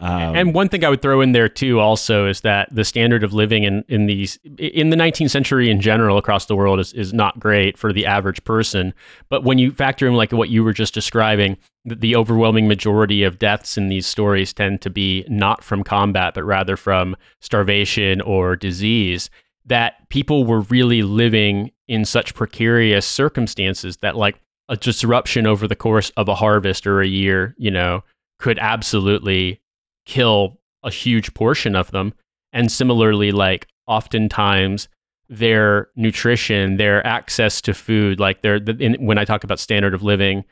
Um, 0.00 0.36
and 0.36 0.54
one 0.54 0.68
thing 0.68 0.84
I 0.84 0.88
would 0.88 1.02
throw 1.02 1.20
in 1.20 1.32
there 1.32 1.48
too, 1.48 1.80
also, 1.80 2.26
is 2.26 2.40
that 2.42 2.68
the 2.74 2.84
standard 2.84 3.22
of 3.24 3.32
living 3.32 3.64
in, 3.64 3.84
in 3.88 4.06
these 4.06 4.38
in 4.58 4.90
the 4.90 4.96
19th 4.96 5.30
century 5.30 5.70
in 5.70 5.80
general 5.80 6.18
across 6.18 6.46
the 6.46 6.56
world 6.56 6.80
is, 6.80 6.92
is 6.92 7.12
not 7.12 7.38
great 7.38 7.78
for 7.78 7.92
the 7.92 8.06
average 8.06 8.42
person. 8.44 8.94
But 9.28 9.44
when 9.44 9.58
you 9.58 9.72
factor 9.72 10.06
in 10.06 10.14
like 10.14 10.32
what 10.32 10.48
you 10.48 10.64
were 10.64 10.72
just 10.72 10.94
describing, 10.94 11.56
the, 11.84 11.94
the 11.94 12.16
overwhelming 12.16 12.68
majority 12.68 13.22
of 13.22 13.38
deaths 13.38 13.76
in 13.76 13.88
these 13.88 14.06
stories 14.06 14.52
tend 14.52 14.80
to 14.82 14.90
be 14.90 15.24
not 15.28 15.62
from 15.62 15.84
combat, 15.84 16.34
but 16.34 16.44
rather 16.44 16.76
from 16.76 17.16
starvation 17.40 18.20
or 18.20 18.56
disease. 18.56 19.30
That 19.66 20.08
people 20.10 20.44
were 20.44 20.60
really 20.60 21.02
living 21.02 21.70
in 21.88 22.04
such 22.04 22.34
precarious 22.34 23.06
circumstances 23.06 23.98
that 23.98 24.16
like 24.16 24.40
a 24.68 24.76
disruption 24.76 25.46
over 25.46 25.68
the 25.68 25.76
course 25.76 26.10
of 26.16 26.28
a 26.28 26.34
harvest 26.34 26.86
or 26.86 27.00
a 27.00 27.06
year, 27.06 27.54
you 27.58 27.70
know, 27.70 28.02
could 28.38 28.58
absolutely 28.58 29.60
kill 30.06 30.60
a 30.82 30.90
huge 30.90 31.34
portion 31.34 31.74
of 31.74 31.90
them. 31.90 32.14
And 32.52 32.70
similarly, 32.70 33.32
like 33.32 33.66
oftentimes 33.86 34.88
their 35.28 35.88
nutrition, 35.96 36.76
their 36.76 37.04
access 37.06 37.60
to 37.62 37.74
food, 37.74 38.20
like 38.20 38.42
their 38.42 38.60
the, 38.60 38.76
in, 38.78 38.94
when 39.04 39.18
I 39.18 39.24
talk 39.24 39.44
about 39.44 39.58
standard 39.58 39.94
of 39.94 40.02
living, 40.02 40.44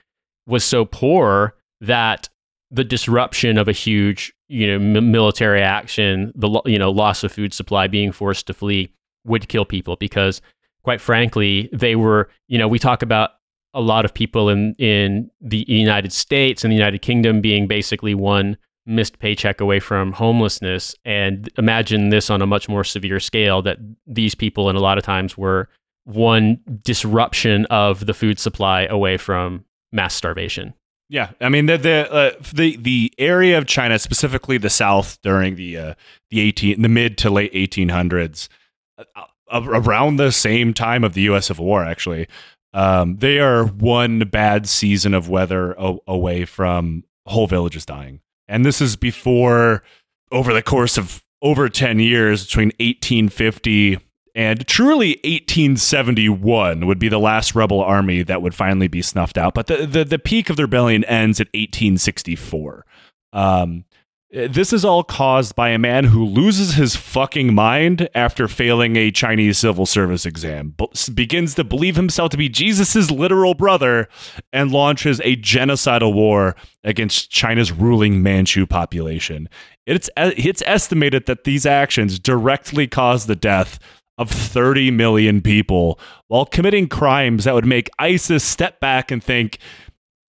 was 0.47 0.65
so 0.65 0.85
poor 0.85 1.55
that 1.81 2.29
the 2.71 2.85
disruption 2.85 3.59
of 3.59 3.69
a 3.69 3.73
huge, 3.73 4.33
you 4.49 4.67
know, 4.67 4.99
m- 4.99 5.13
military 5.13 5.63
action, 5.63 6.33
the 6.35 6.49
lo- 6.49 6.63
you 6.65 6.79
know 6.79 6.91
loss 6.91 7.23
of 7.23 7.33
food 7.33 7.53
supply, 7.53 7.87
being 7.87 8.13
forced 8.13 8.47
to 8.47 8.55
flee, 8.55 8.93
would 9.25 9.49
kill 9.49 9.65
people 9.65 9.97
because, 9.97 10.41
quite 10.83 11.01
frankly, 11.01 11.69
they 11.73 11.97
were. 11.97 12.31
You 12.49 12.59
know, 12.59 12.69
we 12.69 12.79
talk 12.79 13.03
about 13.03 13.33
a 13.75 13.81
lot 13.81 14.05
of 14.05 14.15
people 14.15 14.49
in 14.49 14.75
in 14.79 15.31
the 15.41 15.65
United 15.69 16.13
States 16.13 16.65
and 16.65 16.73
the 16.73 16.77
United 16.77 17.03
Kingdom 17.03 17.41
being 17.41 17.67
basically 17.67 18.15
one 18.15 18.57
missed 18.87 19.19
paycheck 19.19 19.61
away 19.61 19.79
from 19.81 20.13
homelessness 20.13 20.95
and 21.05 21.49
imagine 21.57 22.09
this 22.09 22.31
on 22.31 22.43
a 22.43 22.47
much 22.47 22.69
more 22.69 22.85
severe 22.85 23.21
scale 23.21 23.63
that 23.63 23.79
these 24.07 24.35
people 24.35 24.69
and 24.69 24.77
a 24.77 24.81
lot 24.81 24.99
of 24.99 25.05
times 25.05 25.39
were 25.39 25.69
one 26.05 26.59
disruption 26.83 27.65
of 27.67 28.07
the 28.07 28.15
food 28.15 28.39
supply 28.41 28.87
away 28.87 29.17
from 29.17 29.65
mass 29.93 30.15
starvation 30.15 30.75
Yeah, 31.09 31.31
I 31.43 31.51
mean 31.51 31.67
the 31.67 31.77
the 31.77 32.11
uh, 32.11 32.31
the 32.55 32.77
the 32.77 33.13
area 33.19 33.59
of 33.59 33.67
China, 33.67 33.99
specifically 33.99 34.57
the 34.57 34.71
South, 34.71 35.19
during 35.23 35.57
the 35.57 35.77
uh, 35.77 35.95
the 36.31 36.41
eighteen 36.41 36.81
the 36.81 36.89
mid 36.89 37.19
to 37.19 37.29
late 37.29 37.51
eighteen 37.53 37.91
hundreds, 37.91 38.49
uh, 38.97 39.25
around 39.53 40.17
the 40.17 40.33
same 40.33 40.73
time 40.73 41.05
of 41.05 41.13
the 41.13 41.21
U.S. 41.23 41.49
Civil 41.49 41.67
War, 41.67 41.85
actually, 41.85 42.29
um, 42.73 43.17
they 43.19 43.39
are 43.39 43.67
one 43.67 44.21
bad 44.21 44.67
season 44.67 45.13
of 45.13 45.29
weather 45.29 45.75
away 46.07 46.47
from 46.47 47.05
whole 47.27 47.47
villages 47.47 47.85
dying, 47.85 48.21
and 48.53 48.65
this 48.65 48.81
is 48.81 48.97
before 48.97 49.83
over 50.31 50.53
the 50.53 50.63
course 50.63 50.99
of 50.99 51.25
over 51.41 51.69
ten 51.69 51.99
years 51.99 52.47
between 52.47 52.73
eighteen 52.79 53.29
fifty 53.29 53.99
and 54.35 54.67
truly 54.67 55.21
1871 55.25 56.87
would 56.87 56.99
be 56.99 57.11
the 57.11 57.19
last 57.19 57.55
rebel 57.55 57.83
army 57.83 58.23
that 58.23 58.41
would 58.41 58.55
finally 58.55 58.89
be 58.89 59.03
snuffed 59.03 59.37
out. 59.37 59.53
But 59.53 59.67
the, 59.67 59.87
the, 59.87 60.05
the 60.05 60.19
peak 60.19 60.49
of 60.49 60.57
the 60.57 60.63
rebellion 60.63 61.05
ends 61.05 61.39
at 61.39 61.49
1864. 61.49 62.87
Um, 63.35 63.85
this 64.33 64.73
is 64.73 64.83
all 64.83 65.05
caused 65.05 65.55
by 65.55 65.69
a 65.69 65.79
man 65.79 66.05
who 66.05 66.25
loses 66.25 66.75
his 66.75 66.97
fucking 66.97 67.55
mind 67.55 68.09
after 68.15 68.49
failing 68.49 68.97
a 68.97 69.11
Chinese 69.11 69.59
civil 69.59 69.85
service 69.85 70.25
exam, 70.25 70.75
begins 71.13 71.55
to 71.55 71.65
believe 71.65 71.97
himself 71.97 72.31
to 72.31 72.39
be 72.39 72.49
Jesus' 72.49 73.11
literal 73.11 73.53
brother, 73.53 74.09
and 74.51 74.73
launches 74.73 75.21
a 75.21 75.37
genocidal 75.37 76.15
war 76.15 76.57
against 76.83 77.31
China's 77.31 77.71
ruling 77.71 78.23
Manchu 78.23 78.67
population. 78.67 79.51
It's, 79.87 80.09
it's 80.17 80.63
estimated 80.65 81.27
that 81.27 81.45
these 81.45 81.67
actions 81.67 82.19
directly 82.19 82.87
caused 82.87 83.29
the 83.29 83.37
death 83.37 83.79
of 84.17 84.31
30 84.31 84.91
million 84.93 85.43
people 85.43 85.99
while 86.29 86.47
committing 86.47 86.89
crimes 86.89 87.45
that 87.45 87.55
would 87.55 87.67
make 87.67 87.91
ISIS 87.99 88.45
step 88.45 88.81
back 88.81 89.11
and 89.11 89.23
think, 89.23 89.59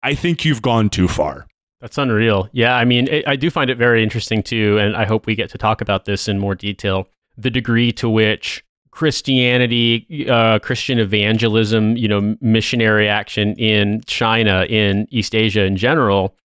I 0.03 0.13
think 0.13 0.45
you've 0.45 0.61
gone 0.61 0.89
too 0.89 1.07
far. 1.07 1.46
That's 1.79 1.97
unreal. 1.97 2.49
Yeah, 2.53 2.75
I 2.75 2.85
mean, 2.85 3.07
it, 3.07 3.27
I 3.27 3.35
do 3.35 3.49
find 3.51 3.69
it 3.69 3.77
very 3.77 4.01
interesting 4.01 4.41
too, 4.41 4.77
and 4.79 4.95
I 4.95 5.05
hope 5.05 5.25
we 5.25 5.35
get 5.35 5.49
to 5.51 5.57
talk 5.57 5.81
about 5.81 6.05
this 6.05 6.27
in 6.27 6.39
more 6.39 6.55
detail. 6.55 7.07
The 7.37 7.51
degree 7.51 7.91
to 7.93 8.09
which 8.09 8.63
Christianity, 8.89 10.27
uh, 10.27 10.57
Christian 10.57 10.97
evangelism, 10.97 11.95
you 11.97 12.07
know, 12.07 12.35
missionary 12.41 13.07
action 13.07 13.53
in 13.57 14.01
China, 14.07 14.65
in 14.67 15.07
East 15.11 15.35
Asia 15.35 15.63
in 15.65 15.77
general, 15.77 16.35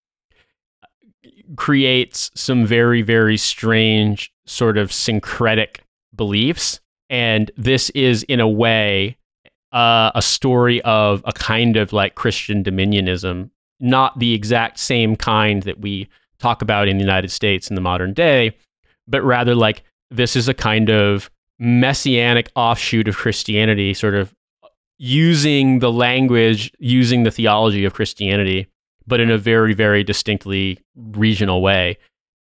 creates 1.56 2.30
some 2.34 2.66
very, 2.66 3.00
very 3.00 3.38
strange 3.38 4.32
sort 4.44 4.76
of 4.76 4.92
syncretic 4.92 5.80
beliefs. 6.14 6.80
And 7.08 7.50
this 7.56 7.88
is, 7.90 8.22
in 8.24 8.40
a 8.40 8.48
way, 8.48 9.16
uh, 9.72 10.10
a 10.14 10.20
story 10.20 10.82
of 10.82 11.22
a 11.24 11.32
kind 11.32 11.78
of 11.78 11.94
like 11.94 12.14
Christian 12.14 12.62
dominionism, 12.62 13.48
not 13.82 14.18
the 14.18 14.32
exact 14.32 14.78
same 14.78 15.16
kind 15.16 15.64
that 15.64 15.80
we 15.80 16.08
talk 16.38 16.62
about 16.62 16.88
in 16.88 16.96
the 16.96 17.04
United 17.04 17.30
States 17.30 17.68
in 17.68 17.74
the 17.74 17.82
modern 17.82 18.14
day, 18.14 18.56
but 19.06 19.22
rather 19.22 19.54
like 19.54 19.82
this 20.10 20.36
is 20.36 20.48
a 20.48 20.54
kind 20.54 20.88
of 20.88 21.30
messianic 21.58 22.50
offshoot 22.56 23.08
of 23.08 23.16
Christianity, 23.16 23.92
sort 23.92 24.14
of 24.14 24.32
using 24.98 25.80
the 25.80 25.90
language, 25.90 26.72
using 26.78 27.24
the 27.24 27.30
theology 27.30 27.84
of 27.84 27.92
Christianity, 27.92 28.68
but 29.06 29.20
in 29.20 29.30
a 29.30 29.38
very, 29.38 29.74
very 29.74 30.04
distinctly 30.04 30.78
regional 30.94 31.60
way 31.60 31.98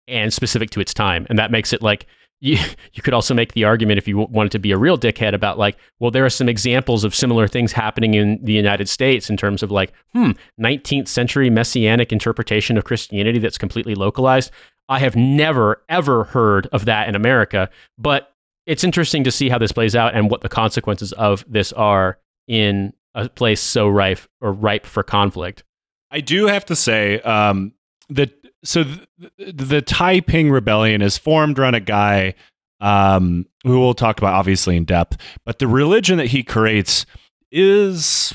and 0.07 0.33
specific 0.33 0.69
to 0.71 0.79
its 0.79 0.93
time. 0.93 1.25
And 1.29 1.39
that 1.39 1.51
makes 1.51 1.73
it 1.73 1.81
like 1.81 2.05
you, 2.41 2.57
you 2.93 3.01
could 3.01 3.13
also 3.13 3.33
make 3.33 3.53
the 3.53 3.63
argument 3.63 3.97
if 3.97 4.07
you 4.07 4.17
wanted 4.17 4.51
to 4.51 4.59
be 4.59 4.71
a 4.71 4.77
real 4.77 4.97
dickhead 4.97 5.33
about 5.33 5.57
like, 5.57 5.77
well, 5.99 6.11
there 6.11 6.25
are 6.25 6.29
some 6.29 6.49
examples 6.49 7.03
of 7.03 7.15
similar 7.15 7.47
things 7.47 7.71
happening 7.71 8.15
in 8.15 8.43
the 8.43 8.51
United 8.51 8.89
States 8.89 9.29
in 9.29 9.37
terms 9.37 9.63
of 9.63 9.71
like, 9.71 9.93
hmm, 10.13 10.31
19th 10.59 11.07
century 11.07 11.49
messianic 11.49 12.11
interpretation 12.11 12.77
of 12.77 12.83
Christianity 12.83 13.39
that's 13.39 13.57
completely 13.57 13.95
localized. 13.95 14.51
I 14.89 14.99
have 14.99 15.15
never, 15.15 15.83
ever 15.87 16.25
heard 16.25 16.67
of 16.67 16.85
that 16.85 17.07
in 17.07 17.15
America, 17.15 17.69
but 17.97 18.33
it's 18.65 18.83
interesting 18.83 19.23
to 19.23 19.31
see 19.31 19.49
how 19.49 19.57
this 19.57 19.71
plays 19.71 19.95
out 19.95 20.13
and 20.13 20.29
what 20.29 20.41
the 20.41 20.49
consequences 20.49 21.13
of 21.13 21.45
this 21.47 21.71
are 21.73 22.17
in 22.47 22.93
a 23.15 23.29
place 23.29 23.61
so 23.61 23.87
rife 23.87 24.27
or 24.41 24.51
ripe 24.51 24.85
for 24.85 25.03
conflict. 25.03 25.63
I 26.11 26.19
do 26.19 26.47
have 26.47 26.65
to 26.65 26.75
say 26.75 27.21
um, 27.21 27.73
that 28.09 28.33
so 28.63 28.83
the, 28.83 29.51
the 29.51 29.81
Taiping 29.81 30.51
Rebellion 30.51 31.01
is 31.01 31.17
formed 31.17 31.59
around 31.59 31.75
a 31.75 31.79
guy 31.79 32.35
um, 32.79 33.45
who 33.63 33.79
we'll 33.79 33.93
talk 33.93 34.17
about 34.17 34.33
obviously 34.33 34.75
in 34.75 34.85
depth, 34.85 35.17
but 35.45 35.59
the 35.59 35.67
religion 35.67 36.17
that 36.17 36.27
he 36.27 36.43
creates 36.43 37.05
is 37.51 38.33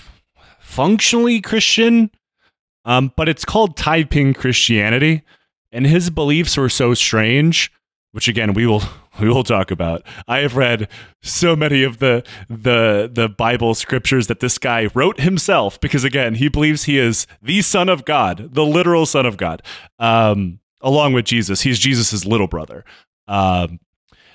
functionally 0.60 1.40
Christian, 1.40 2.10
um, 2.84 3.12
but 3.16 3.28
it's 3.28 3.44
called 3.44 3.76
Taiping 3.76 4.34
Christianity, 4.34 5.22
and 5.72 5.86
his 5.86 6.10
beliefs 6.10 6.56
were 6.56 6.68
so 6.68 6.94
strange 6.94 7.72
which 8.16 8.28
again 8.28 8.54
we 8.54 8.66
will 8.66 8.82
we 9.20 9.28
will 9.28 9.44
talk 9.44 9.70
about. 9.70 10.02
I 10.28 10.38
have 10.38 10.56
read 10.56 10.88
so 11.22 11.56
many 11.56 11.82
of 11.82 11.98
the 11.98 12.24
the 12.48 13.10
the 13.12 13.28
Bible 13.28 13.74
scriptures 13.74 14.26
that 14.26 14.40
this 14.40 14.58
guy 14.58 14.88
wrote 14.94 15.20
himself 15.20 15.80
because 15.80 16.04
again 16.04 16.34
he 16.34 16.48
believes 16.48 16.84
he 16.84 16.98
is 16.98 17.26
the 17.42 17.62
Son 17.62 17.88
of 17.88 18.04
God, 18.04 18.54
the 18.54 18.64
literal 18.64 19.06
Son 19.06 19.26
of 19.26 19.36
God, 19.36 19.62
um, 19.98 20.60
along 20.80 21.12
with 21.12 21.24
Jesus. 21.24 21.62
He's 21.62 21.78
Jesus's 21.78 22.26
little 22.26 22.48
brother. 22.48 22.84
Um, 23.28 23.80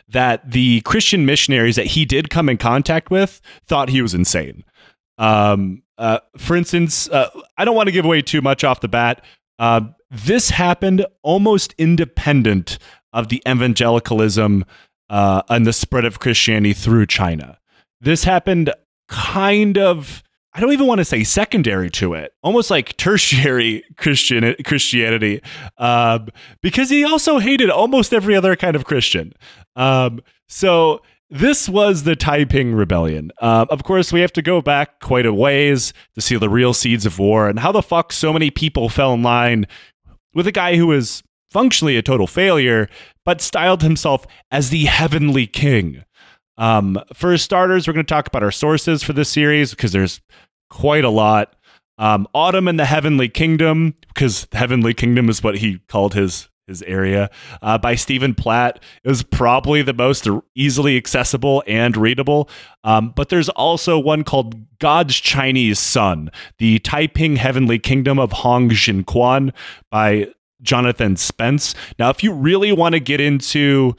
that 0.09 0.51
the 0.51 0.81
Christian 0.81 1.25
missionaries 1.25 1.77
that 1.77 1.88
he 1.88 2.03
did 2.03 2.29
come 2.29 2.50
in 2.50 2.57
contact 2.57 3.09
with 3.09 3.39
thought 3.63 3.89
he 3.89 4.01
was 4.01 4.13
insane. 4.13 4.65
Um, 5.17 5.83
uh, 5.97 6.19
for 6.38 6.57
instance, 6.57 7.07
uh, 7.09 7.29
I 7.57 7.63
don't 7.63 7.75
want 7.75 7.88
to 7.88 7.93
give 7.93 8.03
away 8.03 8.21
too 8.21 8.41
much 8.41 8.63
off 8.63 8.81
the 8.81 8.89
bat. 8.89 9.23
Uh, 9.57 9.81
this 10.09 10.50
happened 10.50 11.05
almost 11.21 11.73
independent 11.77 12.77
of 13.13 13.30
the 13.30 13.41
evangelicalism 13.48 14.65
uh, 15.10 15.41
and 15.50 15.65
the 15.68 15.74
spread 15.74 16.06
of 16.06 16.20
Christianity 16.20 16.74
through 16.74 17.06
China. 17.06 17.60
This 18.00 18.24
happened 18.24 18.74
kind 19.08 19.77
of, 19.77 20.24
I 20.53 20.62
don't 20.62 20.72
even 20.72 20.88
want 20.88 21.00
to 21.00 21.06
say 21.06 21.24
secondary 21.24 21.89
to 21.91 22.13
it, 22.13 22.34
almost 22.41 22.72
like 22.72 22.96
tertiary 22.98 23.84
Christian 23.98 24.56
Christianity, 24.65 25.41
um, 25.77 26.30
because 26.62 26.89
he 26.89 27.03
also 27.03 27.39
hated 27.39 27.70
almost 27.70 28.13
every 28.13 28.36
other 28.36 28.56
kind 28.56 28.75
of 28.75 28.86
Christian. 28.86 29.34
Um, 29.75 30.22
so 30.48 31.01
this 31.30 31.70
was 31.70 32.03
the 32.03 32.15
Taiping 32.15 32.74
Rebellion. 32.74 33.32
Uh, 33.41 33.65
of 33.70 33.84
course, 33.84 34.12
we 34.12 34.22
have 34.22 34.34
to 34.34 34.41
go 34.41 34.62
back 34.62 35.00
quite 35.00 35.25
a 35.25 35.34
ways 35.34 35.94
to 36.15 36.22
see 36.22 36.38
the 36.38 36.50
real 36.50 36.74
seeds 36.74 37.06
of 37.06 37.20
war 37.20 37.48
and 37.48 37.60
how 37.60 37.72
the 37.72 37.82
fuck 37.82 38.12
so 38.12 38.34
many 38.34 38.51
people 38.51 38.89
fell 38.89 39.13
in 39.13 39.24
line 39.24 39.65
with 40.34 40.48
a 40.48 40.51
guy 40.51 40.75
who 40.75 40.88
was 40.88 41.24
functionally 41.51 41.98
a 41.98 42.01
total 42.01 42.27
failure, 42.27 42.89
but 43.25 43.41
styled 43.41 43.84
himself 43.84 44.25
as 44.50 44.70
the 44.70 44.86
heavenly 44.86 45.46
king. 45.46 46.03
Um, 46.58 47.00
for 47.13 47.38
starters, 47.38 47.88
we're 47.88 47.93
going 47.93 48.05
to 48.05 48.13
talk 48.13 48.27
about 48.27 48.43
our 48.43 48.51
sources 48.51 49.03
for 49.03 49.13
this 49.13 49.29
series 49.29 49.72
because 49.72 49.91
there's 49.91 50.22
quite 50.70 51.03
a 51.03 51.10
lot. 51.10 51.55
Um, 51.98 52.27
Autumn 52.34 52.67
in 52.67 52.77
the 52.77 52.86
Heavenly 52.86 53.29
Kingdom, 53.29 53.96
because 54.08 54.48
Heavenly 54.51 54.93
Kingdom 54.93 55.29
is 55.29 55.43
what 55.43 55.58
he 55.58 55.79
called 55.88 56.13
his 56.13 56.50
his 56.67 56.81
area, 56.84 57.29
uh, 57.62 57.77
by 57.77 57.96
Stephen 57.96 58.34
Platt. 58.34 58.81
is 59.03 59.24
probably 59.24 59.81
the 59.81 59.93
most 59.93 60.27
easily 60.55 60.98
accessible 60.98 61.63
and 61.67 61.98
readable. 61.98 62.50
Um, 62.84 63.13
but 63.15 63.29
there's 63.29 63.50
also 63.50 64.00
one 64.00 64.24
called 64.24 64.55
God's 64.79 65.15
Chinese 65.15 65.79
Son, 65.79 66.31
the 66.58 66.79
Taiping 66.79 67.36
Heavenly 67.36 67.77
Kingdom 67.77 68.17
of 68.17 68.31
Hong 68.31 68.70
Xiuquan 68.70 69.51
by 69.91 70.29
Jonathan 70.62 71.15
Spence. 71.15 71.75
Now, 72.00 72.10
if 72.10 72.24
you 72.24 72.32
really 72.34 72.72
want 72.72 72.94
to 72.94 73.00
get 73.00 73.20
into 73.20 73.96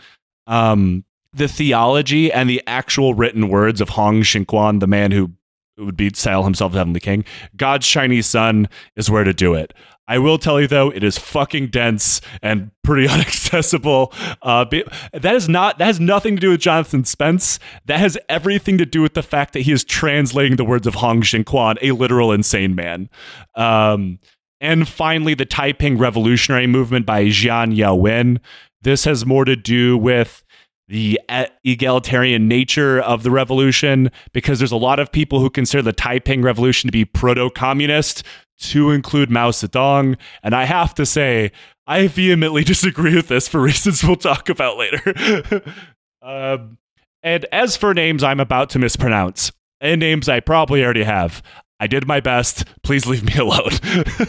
um, 0.46 1.04
the 1.32 1.48
theology 1.48 2.32
and 2.32 2.48
the 2.48 2.62
actual 2.66 3.14
written 3.14 3.48
words 3.48 3.80
of 3.80 3.90
Hong 3.90 4.22
Xiuquan, 4.22 4.80
the 4.80 4.86
man 4.86 5.10
who 5.12 5.32
would 5.78 5.96
be 5.96 6.10
style 6.14 6.44
himself 6.44 6.72
as 6.72 6.76
Heavenly 6.76 7.00
King, 7.00 7.24
God's 7.56 7.86
Chinese 7.86 8.26
Son 8.26 8.68
is 8.96 9.10
where 9.10 9.24
to 9.24 9.32
do 9.32 9.54
it. 9.54 9.72
I 10.08 10.18
will 10.18 10.36
tell 10.36 10.60
you 10.60 10.66
though, 10.66 10.90
it 10.90 11.04
is 11.04 11.16
fucking 11.16 11.68
dense 11.68 12.20
and 12.42 12.70
pretty 12.82 13.04
inaccessible. 13.14 14.12
Uh, 14.42 14.64
that 15.12 15.34
is 15.34 15.48
not 15.48 15.78
that 15.78 15.86
has 15.86 16.00
nothing 16.00 16.36
to 16.36 16.40
do 16.40 16.50
with 16.50 16.60
Jonathan 16.60 17.04
Spence. 17.04 17.58
That 17.86 17.98
has 17.98 18.18
everything 18.28 18.78
to 18.78 18.86
do 18.86 19.00
with 19.00 19.14
the 19.14 19.22
fact 19.22 19.52
that 19.54 19.60
he 19.60 19.72
is 19.72 19.84
translating 19.84 20.56
the 20.56 20.64
words 20.64 20.86
of 20.86 20.96
Hong 20.96 21.22
Xiuquan, 21.22 21.78
a 21.80 21.92
literal 21.92 22.32
insane 22.32 22.74
man. 22.74 23.08
Um, 23.54 24.18
and 24.62 24.86
finally, 24.86 25.34
the 25.34 25.44
Taiping 25.44 25.98
Revolutionary 25.98 26.68
Movement 26.68 27.04
by 27.04 27.24
Jian 27.24 27.76
Youwen. 27.76 28.38
This 28.80 29.04
has 29.04 29.26
more 29.26 29.44
to 29.44 29.56
do 29.56 29.98
with 29.98 30.44
the 30.86 31.18
egalitarian 31.64 32.46
nature 32.46 33.00
of 33.00 33.24
the 33.24 33.30
revolution 33.30 34.10
because 34.32 34.60
there's 34.60 34.72
a 34.72 34.76
lot 34.76 35.00
of 35.00 35.10
people 35.10 35.40
who 35.40 35.50
consider 35.50 35.82
the 35.82 35.92
Taiping 35.92 36.42
Revolution 36.42 36.86
to 36.86 36.92
be 36.92 37.04
proto 37.04 37.50
communist, 37.50 38.22
to 38.58 38.92
include 38.92 39.30
Mao 39.30 39.50
Zedong. 39.50 40.16
And 40.44 40.54
I 40.54 40.64
have 40.64 40.94
to 40.94 41.04
say, 41.04 41.50
I 41.88 42.06
vehemently 42.06 42.62
disagree 42.64 43.16
with 43.16 43.26
this 43.26 43.48
for 43.48 43.60
reasons 43.60 44.04
we'll 44.04 44.14
talk 44.14 44.48
about 44.48 44.78
later. 44.78 45.62
um, 46.22 46.78
and 47.24 47.46
as 47.50 47.76
for 47.76 47.94
names 47.94 48.22
I'm 48.22 48.38
about 48.38 48.70
to 48.70 48.78
mispronounce, 48.78 49.50
and 49.80 49.98
names 49.98 50.28
I 50.28 50.38
probably 50.38 50.84
already 50.84 51.02
have, 51.02 51.42
I 51.82 51.88
did 51.88 52.06
my 52.06 52.20
best. 52.20 52.64
Please 52.84 53.06
leave 53.06 53.24
me 53.24 53.34
alone. 53.34 53.72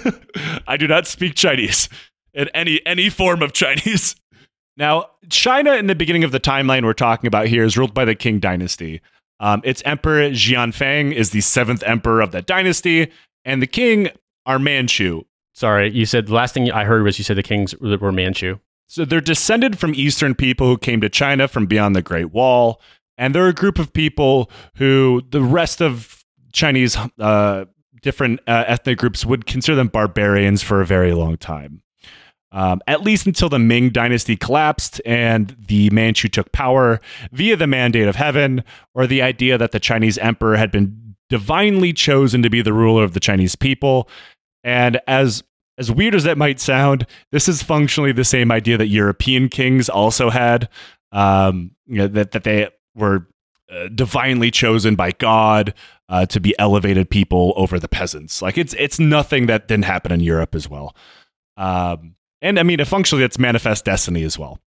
I 0.67 0.75
do 0.75 0.87
not 0.87 1.05
speak 1.05 1.35
Chinese 1.35 1.87
in 2.33 2.47
any 2.47 2.83
any 2.83 3.11
form 3.11 3.43
of 3.43 3.53
Chinese. 3.53 4.15
Now, 4.75 5.11
China 5.29 5.73
in 5.73 5.85
the 5.85 5.93
beginning 5.93 6.23
of 6.23 6.31
the 6.31 6.39
timeline 6.39 6.83
we're 6.83 6.93
talking 6.93 7.27
about 7.27 7.45
here 7.45 7.63
is 7.63 7.77
ruled 7.77 7.93
by 7.93 8.05
the 8.05 8.15
Qing 8.15 8.41
dynasty. 8.41 9.01
Um, 9.39 9.61
its 9.63 9.83
emperor 9.85 10.31
Xianfeng 10.31 11.13
is 11.13 11.29
the 11.29 11.41
seventh 11.41 11.83
emperor 11.83 12.21
of 12.21 12.31
that 12.31 12.47
dynasty, 12.47 13.11
and 13.45 13.61
the 13.61 13.67
Qing 13.67 14.11
are 14.47 14.57
Manchu. 14.57 15.21
Sorry, 15.53 15.91
you 15.91 16.07
said 16.07 16.25
the 16.25 16.33
last 16.33 16.55
thing 16.55 16.71
I 16.71 16.85
heard 16.85 17.03
was 17.03 17.19
you 17.19 17.23
said 17.23 17.37
the 17.37 17.43
kings 17.43 17.77
were 17.77 18.11
Manchu. 18.11 18.57
So 18.87 19.05
they're 19.05 19.21
descended 19.21 19.77
from 19.77 19.93
Eastern 19.93 20.33
people 20.33 20.65
who 20.65 20.77
came 20.79 21.01
to 21.01 21.09
China 21.09 21.47
from 21.47 21.67
beyond 21.67 21.95
the 21.95 22.01
Great 22.01 22.31
Wall, 22.31 22.81
and 23.15 23.35
they're 23.35 23.47
a 23.47 23.53
group 23.53 23.77
of 23.77 23.93
people 23.93 24.49
who 24.77 25.21
the 25.29 25.43
rest 25.43 25.79
of 25.79 26.22
Chinese 26.53 26.97
uh, 27.19 27.65
different 28.01 28.39
uh, 28.47 28.63
ethnic 28.67 28.99
groups 28.99 29.25
would 29.25 29.45
consider 29.45 29.75
them 29.75 29.87
barbarians 29.87 30.61
for 30.61 30.81
a 30.81 30.85
very 30.85 31.13
long 31.13 31.37
time. 31.37 31.81
Um, 32.51 32.81
at 32.85 33.01
least 33.01 33.25
until 33.25 33.49
the 33.49 33.57
Ming 33.57 33.89
dynasty 33.89 34.35
collapsed 34.35 35.01
and 35.07 35.55
the 35.59 35.89
Manchu 35.89 36.27
took 36.27 36.51
power 36.51 37.01
via 37.31 37.55
the 37.55 37.65
mandate 37.65 38.07
of 38.07 38.15
heaven, 38.15 38.63
or 38.93 39.07
the 39.07 39.23
idea 39.23 39.57
that 39.57 39.71
the 39.71 39.79
Chinese 39.79 40.19
emperor 40.19 40.55
had 40.55 40.69
been 40.69 41.15
divinely 41.29 41.93
chosen 41.93 42.43
to 42.43 42.49
be 42.51 42.61
the 42.61 42.73
ruler 42.73 43.03
of 43.03 43.13
the 43.13 43.19
Chinese 43.19 43.55
people. 43.55 44.07
And 44.63 45.01
as 45.07 45.43
as 45.79 45.91
weird 45.91 46.13
as 46.13 46.25
that 46.25 46.37
might 46.37 46.59
sound, 46.59 47.07
this 47.31 47.49
is 47.49 47.63
functionally 47.63 48.11
the 48.11 48.23
same 48.23 48.51
idea 48.51 48.77
that 48.77 48.85
European 48.85 49.49
kings 49.49 49.89
also 49.89 50.29
had. 50.29 50.69
Um, 51.11 51.71
you 51.87 51.97
know, 51.97 52.07
that 52.07 52.33
that 52.33 52.43
they 52.43 52.69
were 52.93 53.27
uh, 53.71 53.87
divinely 53.87 54.51
chosen 54.51 54.95
by 54.95 55.11
God 55.11 55.73
uh, 56.13 56.27
to 56.27 56.39
be 56.39 56.53
elevated 56.59 57.09
people 57.09 57.53
over 57.55 57.79
the 57.79 57.87
peasants. 57.87 58.39
Like 58.39 58.55
it's 58.55 58.75
it's 58.75 58.99
nothing 58.99 59.47
that 59.47 59.67
didn't 59.67 59.85
happen 59.85 60.11
in 60.11 60.19
Europe 60.19 60.53
as 60.53 60.69
well. 60.69 60.95
Um, 61.57 62.15
and 62.39 62.59
I 62.59 62.63
mean, 62.63 62.85
functionally, 62.85 63.23
it's 63.23 63.39
manifest 63.39 63.83
destiny 63.83 64.23
as 64.23 64.37
well. 64.37 64.59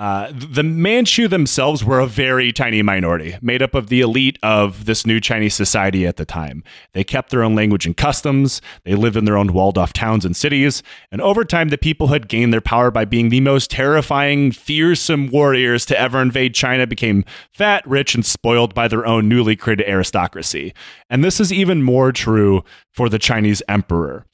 Uh, 0.00 0.32
the 0.32 0.62
Manchu 0.62 1.28
themselves 1.28 1.84
were 1.84 2.00
a 2.00 2.06
very 2.06 2.54
tiny 2.54 2.80
minority, 2.80 3.36
made 3.42 3.60
up 3.60 3.74
of 3.74 3.88
the 3.88 4.00
elite 4.00 4.38
of 4.42 4.86
this 4.86 5.04
new 5.04 5.20
Chinese 5.20 5.54
society 5.54 6.06
at 6.06 6.16
the 6.16 6.24
time. 6.24 6.64
They 6.94 7.04
kept 7.04 7.28
their 7.28 7.42
own 7.42 7.54
language 7.54 7.84
and 7.84 7.94
customs, 7.94 8.62
they 8.84 8.94
lived 8.94 9.18
in 9.18 9.26
their 9.26 9.36
own 9.36 9.52
walled 9.52 9.76
off 9.76 9.92
towns 9.92 10.24
and 10.24 10.34
cities, 10.34 10.82
and 11.12 11.20
over 11.20 11.44
time, 11.44 11.68
the 11.68 11.76
people 11.76 12.06
had 12.06 12.28
gained 12.28 12.50
their 12.50 12.62
power 12.62 12.90
by 12.90 13.04
being 13.04 13.28
the 13.28 13.42
most 13.42 13.70
terrifying, 13.70 14.52
fearsome 14.52 15.26
warriors 15.26 15.84
to 15.84 16.00
ever 16.00 16.22
invade 16.22 16.54
China, 16.54 16.86
became 16.86 17.22
fat, 17.52 17.86
rich, 17.86 18.14
and 18.14 18.24
spoiled 18.24 18.74
by 18.74 18.88
their 18.88 19.04
own 19.04 19.28
newly 19.28 19.54
created 19.54 19.86
aristocracy. 19.86 20.72
And 21.10 21.22
this 21.22 21.38
is 21.40 21.52
even 21.52 21.82
more 21.82 22.10
true 22.10 22.64
for 22.90 23.10
the 23.10 23.18
Chinese 23.18 23.62
emperor. 23.68 24.24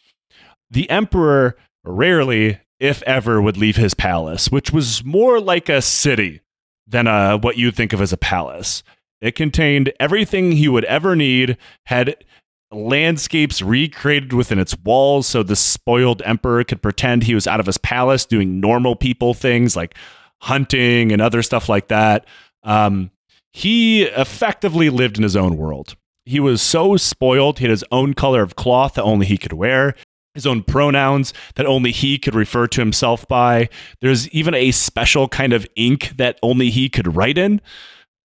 The 0.70 0.88
emperor 0.88 1.56
rarely 1.82 2.60
if 2.78 3.02
ever, 3.02 3.40
would 3.40 3.56
leave 3.56 3.76
his 3.76 3.94
palace, 3.94 4.50
which 4.50 4.72
was 4.72 5.04
more 5.04 5.40
like 5.40 5.68
a 5.68 5.82
city 5.82 6.40
than 6.86 7.06
a, 7.06 7.36
what 7.36 7.56
you'd 7.56 7.74
think 7.74 7.92
of 7.92 8.00
as 8.00 8.12
a 8.12 8.18
palace. 8.18 8.82
It 9.20 9.34
contained 9.34 9.92
everything 9.98 10.52
he 10.52 10.68
would 10.68 10.84
ever 10.84 11.16
need, 11.16 11.56
had 11.86 12.24
landscapes 12.70 13.62
recreated 13.62 14.32
within 14.32 14.58
its 14.58 14.76
walls 14.84 15.26
so 15.26 15.42
the 15.42 15.56
spoiled 15.56 16.20
emperor 16.24 16.64
could 16.64 16.82
pretend 16.82 17.22
he 17.22 17.34
was 17.34 17.46
out 17.46 17.60
of 17.60 17.66
his 17.66 17.78
palace 17.78 18.26
doing 18.26 18.60
normal 18.60 18.96
people 18.96 19.34
things 19.34 19.76
like 19.76 19.94
hunting 20.42 21.12
and 21.12 21.22
other 21.22 21.42
stuff 21.42 21.68
like 21.68 21.88
that. 21.88 22.26
Um, 22.62 23.10
he 23.52 24.02
effectively 24.02 24.90
lived 24.90 25.16
in 25.16 25.22
his 25.22 25.36
own 25.36 25.56
world. 25.56 25.96
He 26.24 26.40
was 26.40 26.60
so 26.60 26.96
spoiled, 26.96 27.60
he 27.60 27.64
had 27.64 27.70
his 27.70 27.84
own 27.90 28.12
color 28.12 28.42
of 28.42 28.56
cloth 28.56 28.94
that 28.94 29.02
only 29.02 29.26
he 29.26 29.38
could 29.38 29.52
wear 29.52 29.94
his 30.36 30.46
own 30.46 30.62
pronouns 30.62 31.34
that 31.56 31.66
only 31.66 31.90
he 31.90 32.18
could 32.18 32.34
refer 32.34 32.68
to 32.68 32.80
himself 32.80 33.26
by. 33.26 33.68
There's 34.00 34.28
even 34.30 34.54
a 34.54 34.70
special 34.70 35.28
kind 35.28 35.52
of 35.52 35.66
ink 35.74 36.12
that 36.16 36.38
only 36.42 36.70
he 36.70 36.88
could 36.88 37.16
write 37.16 37.38
in. 37.38 37.60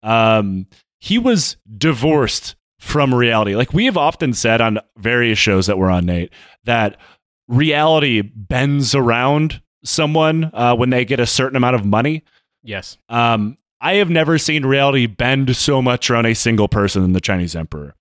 Um, 0.04 0.68
he 1.00 1.18
was 1.18 1.56
divorced 1.78 2.56
from 2.80 3.14
reality. 3.14 3.56
Like 3.56 3.74
we 3.74 3.86
have 3.86 3.98
often 3.98 4.34
said 4.34 4.60
on 4.60 4.80
various 4.98 5.40
shows 5.40 5.68
that 5.68 5.78
we're 5.78 5.90
on, 5.90 6.06
Nate, 6.06 6.34
that 6.66 6.98
reality 7.48 8.22
bends 8.22 8.96
around 8.96 9.62
someone 9.84 10.52
uh, 10.54 10.76
when 10.76 10.90
they 10.90 11.06
get 11.06 11.20
a 11.20 11.26
certain 11.26 11.56
amount 11.56 11.76
of 11.76 11.86
money. 11.86 12.24
Yes. 12.64 12.98
Um, 13.08 13.58
I 13.82 13.96
have 13.96 14.10
never 14.10 14.38
seen 14.38 14.66
reality 14.66 15.08
bend 15.08 15.56
so 15.56 15.82
much 15.82 16.10
around 16.10 16.26
a 16.26 16.34
single 16.34 16.68
person 16.68 17.02
than 17.02 17.14
the 17.14 17.22
Chinese 17.22 17.56
emperor. 17.56 17.96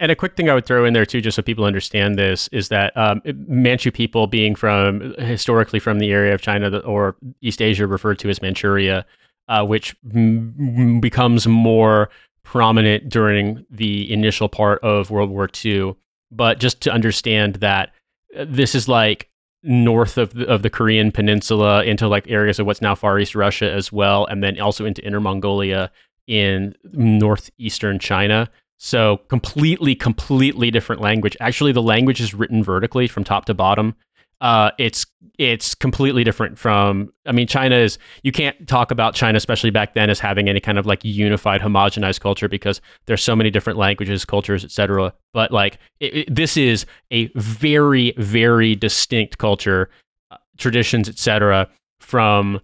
And 0.00 0.10
a 0.10 0.16
quick 0.16 0.36
thing 0.36 0.50
I 0.50 0.54
would 0.54 0.66
throw 0.66 0.84
in 0.84 0.94
there 0.94 1.06
too, 1.06 1.20
just 1.20 1.36
so 1.36 1.42
people 1.42 1.64
understand 1.64 2.18
this, 2.18 2.48
is 2.48 2.68
that 2.68 2.96
um, 2.96 3.22
Manchu 3.24 3.90
people, 3.92 4.26
being 4.26 4.54
from 4.54 5.14
historically 5.18 5.78
from 5.78 6.00
the 6.00 6.10
area 6.10 6.34
of 6.34 6.42
China 6.42 6.76
or 6.78 7.16
East 7.40 7.62
Asia, 7.62 7.86
referred 7.86 8.18
to 8.20 8.28
as 8.28 8.42
Manchuria, 8.42 9.06
uh, 9.48 9.64
which 9.64 9.94
m- 10.12 11.00
becomes 11.00 11.46
more 11.46 12.10
prominent 12.42 13.08
during 13.08 13.64
the 13.70 14.12
initial 14.12 14.48
part 14.48 14.82
of 14.82 15.10
World 15.10 15.30
War 15.30 15.48
II. 15.64 15.94
But 16.32 16.58
just 16.58 16.80
to 16.82 16.92
understand 16.92 17.56
that 17.56 17.92
uh, 18.36 18.44
this 18.48 18.74
is 18.74 18.88
like 18.88 19.30
north 19.62 20.18
of 20.18 20.34
the, 20.34 20.46
of 20.46 20.62
the 20.62 20.70
Korean 20.70 21.12
Peninsula 21.12 21.84
into 21.84 22.08
like 22.08 22.28
areas 22.28 22.58
of 22.58 22.66
what's 22.66 22.82
now 22.82 22.94
Far 22.96 23.20
East 23.20 23.36
Russia 23.36 23.70
as 23.70 23.92
well, 23.92 24.26
and 24.26 24.42
then 24.42 24.60
also 24.60 24.84
into 24.84 25.04
Inner 25.04 25.20
Mongolia 25.20 25.92
in 26.26 26.74
northeastern 26.92 28.00
China. 28.00 28.50
So 28.78 29.18
completely, 29.28 29.94
completely 29.94 30.70
different 30.70 31.00
language. 31.00 31.36
Actually, 31.40 31.72
the 31.72 31.82
language 31.82 32.20
is 32.20 32.34
written 32.34 32.62
vertically 32.62 33.08
from 33.08 33.24
top 33.24 33.46
to 33.46 33.54
bottom. 33.54 33.94
Uh, 34.40 34.70
it's 34.78 35.06
it's 35.38 35.74
completely 35.74 36.24
different 36.24 36.58
from. 36.58 37.12
I 37.24 37.32
mean, 37.32 37.46
China 37.46 37.76
is. 37.76 37.98
You 38.22 38.32
can't 38.32 38.68
talk 38.68 38.90
about 38.90 39.14
China, 39.14 39.36
especially 39.36 39.70
back 39.70 39.94
then, 39.94 40.10
as 40.10 40.20
having 40.20 40.48
any 40.48 40.60
kind 40.60 40.78
of 40.78 40.84
like 40.84 41.04
unified, 41.04 41.62
homogenized 41.62 42.20
culture 42.20 42.48
because 42.48 42.82
there's 43.06 43.22
so 43.22 43.34
many 43.34 43.50
different 43.50 43.78
languages, 43.78 44.26
cultures, 44.26 44.62
etc. 44.62 45.14
But 45.32 45.52
like, 45.52 45.78
it, 46.00 46.14
it, 46.14 46.34
this 46.34 46.58
is 46.58 46.84
a 47.10 47.30
very, 47.34 48.12
very 48.18 48.74
distinct 48.74 49.38
culture, 49.38 49.88
uh, 50.30 50.36
traditions, 50.58 51.08
etc. 51.08 51.68
From 52.00 52.60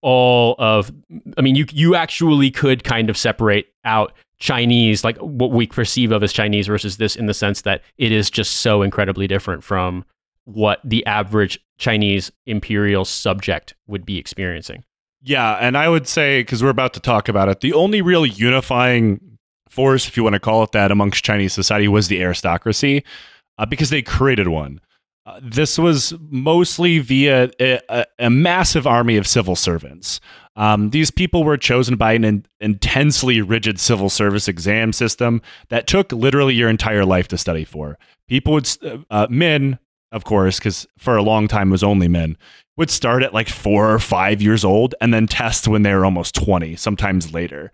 all 0.00 0.56
of. 0.58 0.90
I 1.38 1.40
mean, 1.40 1.54
you 1.54 1.66
you 1.70 1.94
actually 1.94 2.50
could 2.50 2.82
kind 2.82 3.08
of 3.08 3.16
separate 3.16 3.72
out 3.84 4.12
Chinese, 4.42 5.04
like 5.04 5.16
what 5.18 5.52
we 5.52 5.68
perceive 5.68 6.10
of 6.10 6.20
as 6.24 6.32
Chinese 6.32 6.66
versus 6.66 6.96
this 6.96 7.14
in 7.14 7.26
the 7.26 7.34
sense 7.34 7.62
that 7.62 7.80
it 7.96 8.10
is 8.10 8.28
just 8.28 8.56
so 8.56 8.82
incredibly 8.82 9.28
different 9.28 9.62
from 9.62 10.04
what 10.46 10.80
the 10.82 11.06
average 11.06 11.60
Chinese 11.78 12.32
imperial 12.44 13.04
subject 13.04 13.76
would 13.86 14.04
be 14.04 14.18
experiencing. 14.18 14.82
Yeah, 15.22 15.52
and 15.60 15.78
I 15.78 15.88
would 15.88 16.08
say 16.08 16.40
because 16.40 16.60
we're 16.60 16.70
about 16.70 16.92
to 16.94 17.00
talk 17.00 17.28
about 17.28 17.48
it, 17.48 17.60
the 17.60 17.72
only 17.72 18.02
real 18.02 18.26
unifying 18.26 19.38
force, 19.68 20.08
if 20.08 20.16
you 20.16 20.24
want 20.24 20.34
to 20.34 20.40
call 20.40 20.64
it 20.64 20.72
that, 20.72 20.90
amongst 20.90 21.24
Chinese 21.24 21.52
society 21.52 21.86
was 21.86 22.08
the 22.08 22.20
aristocracy, 22.20 23.04
uh, 23.58 23.66
because 23.66 23.90
they 23.90 24.02
created 24.02 24.48
one. 24.48 24.80
Uh, 25.24 25.38
this 25.40 25.78
was 25.78 26.14
mostly 26.18 26.98
via 26.98 27.48
a, 27.60 27.78
a, 27.88 28.04
a, 28.18 28.28
massive 28.28 28.88
army 28.88 29.16
of 29.16 29.24
civil 29.24 29.54
servants. 29.54 30.18
Um, 30.54 30.90
these 30.90 31.10
people 31.10 31.44
were 31.44 31.56
chosen 31.56 31.96
by 31.96 32.12
an 32.12 32.24
in- 32.24 32.46
intensely 32.60 33.40
rigid 33.40 33.80
civil 33.80 34.10
service 34.10 34.48
exam 34.48 34.92
system 34.92 35.40
that 35.70 35.86
took 35.86 36.12
literally 36.12 36.54
your 36.54 36.68
entire 36.68 37.04
life 37.04 37.28
to 37.28 37.38
study 37.38 37.64
for. 37.64 37.98
People 38.28 38.52
would, 38.54 38.68
uh, 38.82 38.98
uh 39.10 39.26
men, 39.30 39.78
of 40.10 40.24
course, 40.24 40.58
because 40.58 40.86
for 40.98 41.16
a 41.16 41.22
long 41.22 41.48
time 41.48 41.68
it 41.68 41.72
was 41.72 41.82
only 41.82 42.08
men, 42.08 42.36
would 42.76 42.90
start 42.90 43.22
at 43.22 43.34
like 43.34 43.48
four 43.48 43.90
or 43.90 43.98
five 43.98 44.42
years 44.42 44.64
old 44.64 44.94
and 45.00 45.12
then 45.12 45.26
test 45.26 45.68
when 45.68 45.82
they 45.82 45.94
were 45.94 46.04
almost 46.04 46.34
20, 46.34 46.76
sometimes 46.76 47.32
later. 47.32 47.72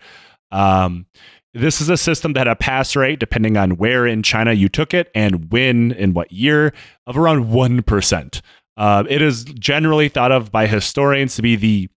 Um, 0.51 1.07
this 1.55 1.81
is 1.81 1.88
a 1.88 1.97
system 1.97 2.35
that 2.35 2.41
had 2.41 2.49
a 2.49 2.57
pass 2.57 2.95
rate, 2.95 3.19
depending 3.19 3.57
on 3.57 3.73
where 3.73 4.07
in 4.07 4.23
China 4.23 4.53
you 4.53 4.69
took 4.69 4.95
it 4.95 5.11
and 5.14 5.51
when 5.51 5.93
in 5.93 6.14
what 6.14 6.31
year, 6.31 6.73
of 7.07 7.17
around 7.17 7.47
1%. 7.47 8.41
Uh, 8.77 9.05
it 9.09 9.21
is 9.21 9.45
generally 9.45 10.09
thought 10.09 10.31
of 10.31 10.53
by 10.53 10.67
historians 10.67 11.35
to 11.35 11.43
be 11.43 11.57
the 11.57 11.88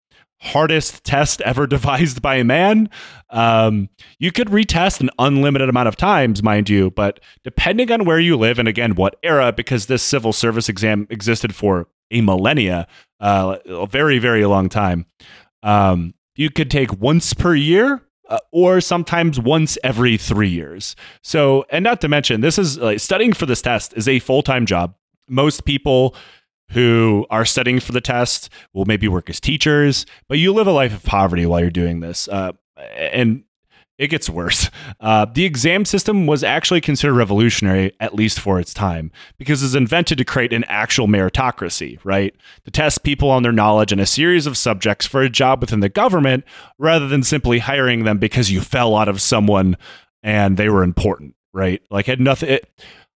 hardest 0.40 1.05
test 1.05 1.40
ever 1.42 1.66
devised 1.66 2.22
by 2.22 2.37
a 2.37 2.44
man. 2.44 2.90
Um, 3.31 3.88
you 4.18 4.33
could 4.33 4.48
retest 4.48 5.00
an 5.00 5.11
unlimited 5.18 5.68
amount 5.68 5.88
of 5.88 5.96
times, 5.96 6.42
mind 6.42 6.68
you, 6.68 6.90
but 6.90 7.20
depending 7.44 7.92
on 7.92 8.05
where 8.05 8.18
you 8.18 8.37
live 8.37 8.59
and 8.59 8.68
again 8.68 8.94
what 8.94 9.16
era, 9.22 9.53
because 9.53 9.87
this 9.87 10.03
civil 10.03 10.33
service 10.33 10.68
exam 10.68 11.07
existed 11.11 11.55
for 11.55 11.88
a 12.11 12.20
millennia, 12.20 12.88
uh, 13.20 13.59
a 13.66 13.87
very 13.87 14.18
very 14.18 14.44
long 14.46 14.68
time. 14.68 15.07
Um, 15.62 16.14
you 16.35 16.50
could 16.50 16.70
take 16.70 17.00
once 17.00 17.35
per 17.35 17.55
year. 17.55 18.03
Uh, 18.29 18.38
or 18.53 18.81
sometimes 18.81 19.40
once 19.40 19.76
every 19.83 20.16
three 20.16 20.48
years. 20.48 20.94
So, 21.20 21.64
and 21.68 21.83
not 21.83 22.00
to 22.03 22.09
mention, 22.09 22.42
this 22.42 22.61
is 22.61 22.79
like 22.79 23.00
studying 23.00 23.33
for 23.33 23.44
this 23.44 23.61
test 23.61 23.92
is 23.96 24.07
a 24.07 24.20
full 24.20 24.44
time 24.44 24.66
job. 24.66 24.94
Most 25.29 25.64
people 25.64 26.14
who 26.70 27.26
are 27.30 27.44
studying 27.44 27.80
for 27.80 27.92
the 27.92 28.00
test 28.00 28.48
will 28.72 28.85
maybe 28.85 29.09
work 29.09 29.30
as 29.30 29.40
teachers, 29.40 30.06
but 30.28 30.38
you 30.38 30.52
live 30.52 30.66
a 30.66 30.72
life 30.72 30.94
of 30.94 31.02
poverty 31.02 31.46
while 31.46 31.61
you're 31.61 31.70
doing 31.70 32.00
this. 32.00 32.28
Uh, 32.28 32.52
and 32.96 33.44
it 34.00 34.09
gets 34.09 34.28
worse. 34.28 34.68
Uh, 34.98 35.24
the 35.24 35.46
exam 35.46 35.87
system 35.87 36.26
was 36.26 36.44
actually 36.44 36.80
considered 36.80 37.14
revolutionary, 37.14 37.90
at 38.00 38.14
least 38.14 38.38
for 38.38 38.61
its 38.61 38.74
time, 38.74 39.11
because 39.38 39.62
it 39.62 39.64
was 39.64 39.74
invented 39.74 40.18
to 40.18 40.26
create 40.26 40.52
an 40.52 40.62
actual 40.64 41.09
meritocracy, 41.09 41.98
right? 42.04 42.37
To 42.66 42.70
test 42.70 43.02
people 43.02 43.30
on 43.30 43.42
their 43.42 43.50
knowledge 43.50 43.90
in 43.90 43.98
a 43.98 44.04
series 44.04 44.46
of 44.46 44.59
subjects 44.59 45.06
for 45.06 45.22
a 45.22 45.30
job 45.30 45.62
within 45.62 45.80
the 45.80 45.88
government 45.88 46.44
rather 46.78 47.09
than 47.09 47.22
simply 47.22 47.61
hiring 47.61 48.04
them 48.04 48.18
because 48.18 48.50
you 48.50 48.61
fell 48.61 48.94
out 48.94 49.09
of 49.09 49.22
someone 49.22 49.78
and 50.22 50.59
they 50.59 50.68
were 50.68 50.83
important, 50.83 51.35
right? 51.54 51.80
Like, 51.90 52.04
had 52.04 52.20
nothing. 52.20 52.50
It, 52.50 52.68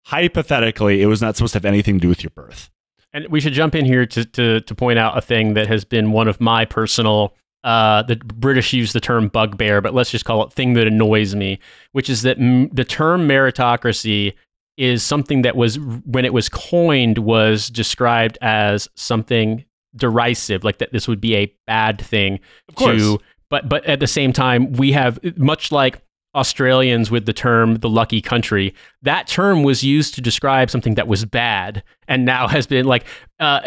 hypothetically, 0.05 1.03
it 1.03 1.07
was 1.07 1.21
not 1.21 1.35
supposed 1.35 1.53
to 1.53 1.57
have 1.57 1.65
anything 1.65 1.99
to 1.99 2.01
do 2.01 2.09
with 2.09 2.23
your 2.23 2.31
birth. 2.31 2.71
And 3.15 3.29
we 3.29 3.39
should 3.39 3.53
jump 3.53 3.75
in 3.75 3.85
here 3.85 4.05
to, 4.05 4.25
to, 4.25 4.59
to 4.59 4.75
point 4.75 4.99
out 4.99 5.17
a 5.17 5.21
thing 5.21 5.53
that 5.53 5.67
has 5.67 5.85
been 5.85 6.11
one 6.11 6.27
of 6.27 6.41
my 6.41 6.65
personal, 6.65 7.33
uh, 7.63 8.03
the 8.03 8.17
British 8.17 8.73
use 8.73 8.91
the 8.91 8.99
term 8.99 9.29
bugbear, 9.29 9.79
but 9.79 9.93
let's 9.93 10.11
just 10.11 10.25
call 10.25 10.43
it 10.43 10.51
thing 10.51 10.73
that 10.73 10.85
annoys 10.85 11.33
me, 11.33 11.59
which 11.93 12.09
is 12.09 12.23
that 12.23 12.37
m- 12.37 12.67
the 12.73 12.83
term 12.83 13.25
meritocracy 13.25 14.33
is 14.75 15.01
something 15.01 15.43
that 15.43 15.55
was, 15.55 15.79
when 15.79 16.25
it 16.25 16.33
was 16.33 16.49
coined, 16.49 17.19
was 17.19 17.69
described 17.69 18.37
as 18.41 18.89
something 18.95 19.63
derisive, 19.95 20.65
like 20.65 20.79
that 20.79 20.91
this 20.91 21.07
would 21.07 21.21
be 21.21 21.37
a 21.37 21.55
bad 21.65 22.01
thing 22.01 22.41
of 22.67 22.75
course. 22.75 23.01
to. 23.01 23.19
But 23.49 23.69
but 23.69 23.85
at 23.85 24.01
the 24.01 24.07
same 24.07 24.33
time, 24.33 24.73
we 24.73 24.91
have 24.91 25.19
much 25.37 25.71
like 25.71 26.01
Australians 26.35 27.09
with 27.09 27.25
the 27.25 27.33
term 27.33 27.77
the 27.77 27.89
lucky 27.89 28.21
country. 28.21 28.75
That 29.01 29.27
term 29.27 29.63
was 29.63 29.83
used 29.83 30.13
to 30.15 30.21
describe 30.21 30.69
something 30.69 30.95
that 30.95 31.07
was 31.07 31.25
bad 31.25 31.83
and 32.07 32.25
now 32.25 32.47
has 32.49 32.67
been 32.67 32.85
like, 32.85 33.05
uh, 33.39 33.59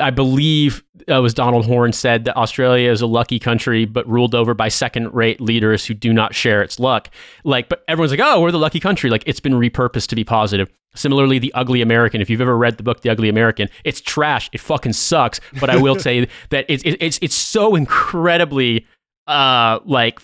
I 0.00 0.10
believe 0.10 0.84
it 1.08 1.20
was 1.20 1.34
Donald 1.34 1.66
Horne 1.66 1.92
said 1.92 2.24
that 2.26 2.36
Australia 2.36 2.90
is 2.90 3.00
a 3.00 3.06
lucky 3.06 3.38
country, 3.38 3.84
but 3.84 4.06
ruled 4.08 4.34
over 4.34 4.54
by 4.54 4.68
second 4.68 5.12
rate 5.12 5.40
leaders 5.40 5.86
who 5.86 5.94
do 5.94 6.12
not 6.12 6.34
share 6.34 6.62
its 6.62 6.78
luck. 6.78 7.08
Like, 7.44 7.68
but 7.68 7.82
everyone's 7.88 8.12
like, 8.12 8.20
oh, 8.22 8.40
we're 8.40 8.52
the 8.52 8.58
lucky 8.58 8.80
country. 8.80 9.10
Like, 9.10 9.24
it's 9.26 9.40
been 9.40 9.54
repurposed 9.54 10.08
to 10.08 10.16
be 10.16 10.24
positive. 10.24 10.70
Similarly, 10.94 11.38
The 11.38 11.52
Ugly 11.54 11.80
American. 11.80 12.20
If 12.20 12.28
you've 12.28 12.40
ever 12.40 12.56
read 12.56 12.76
the 12.76 12.82
book 12.82 13.00
The 13.00 13.10
Ugly 13.10 13.28
American, 13.28 13.68
it's 13.84 14.00
trash. 14.00 14.50
It 14.52 14.60
fucking 14.60 14.92
sucks. 14.92 15.40
But 15.58 15.70
I 15.70 15.76
will 15.76 15.98
say 15.98 16.28
that 16.50 16.66
it's 16.68 16.82
it's 16.84 17.18
it's 17.22 17.34
so 17.34 17.74
incredibly 17.74 18.86
uh 19.26 19.78
like 19.84 20.20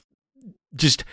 just 0.75 1.05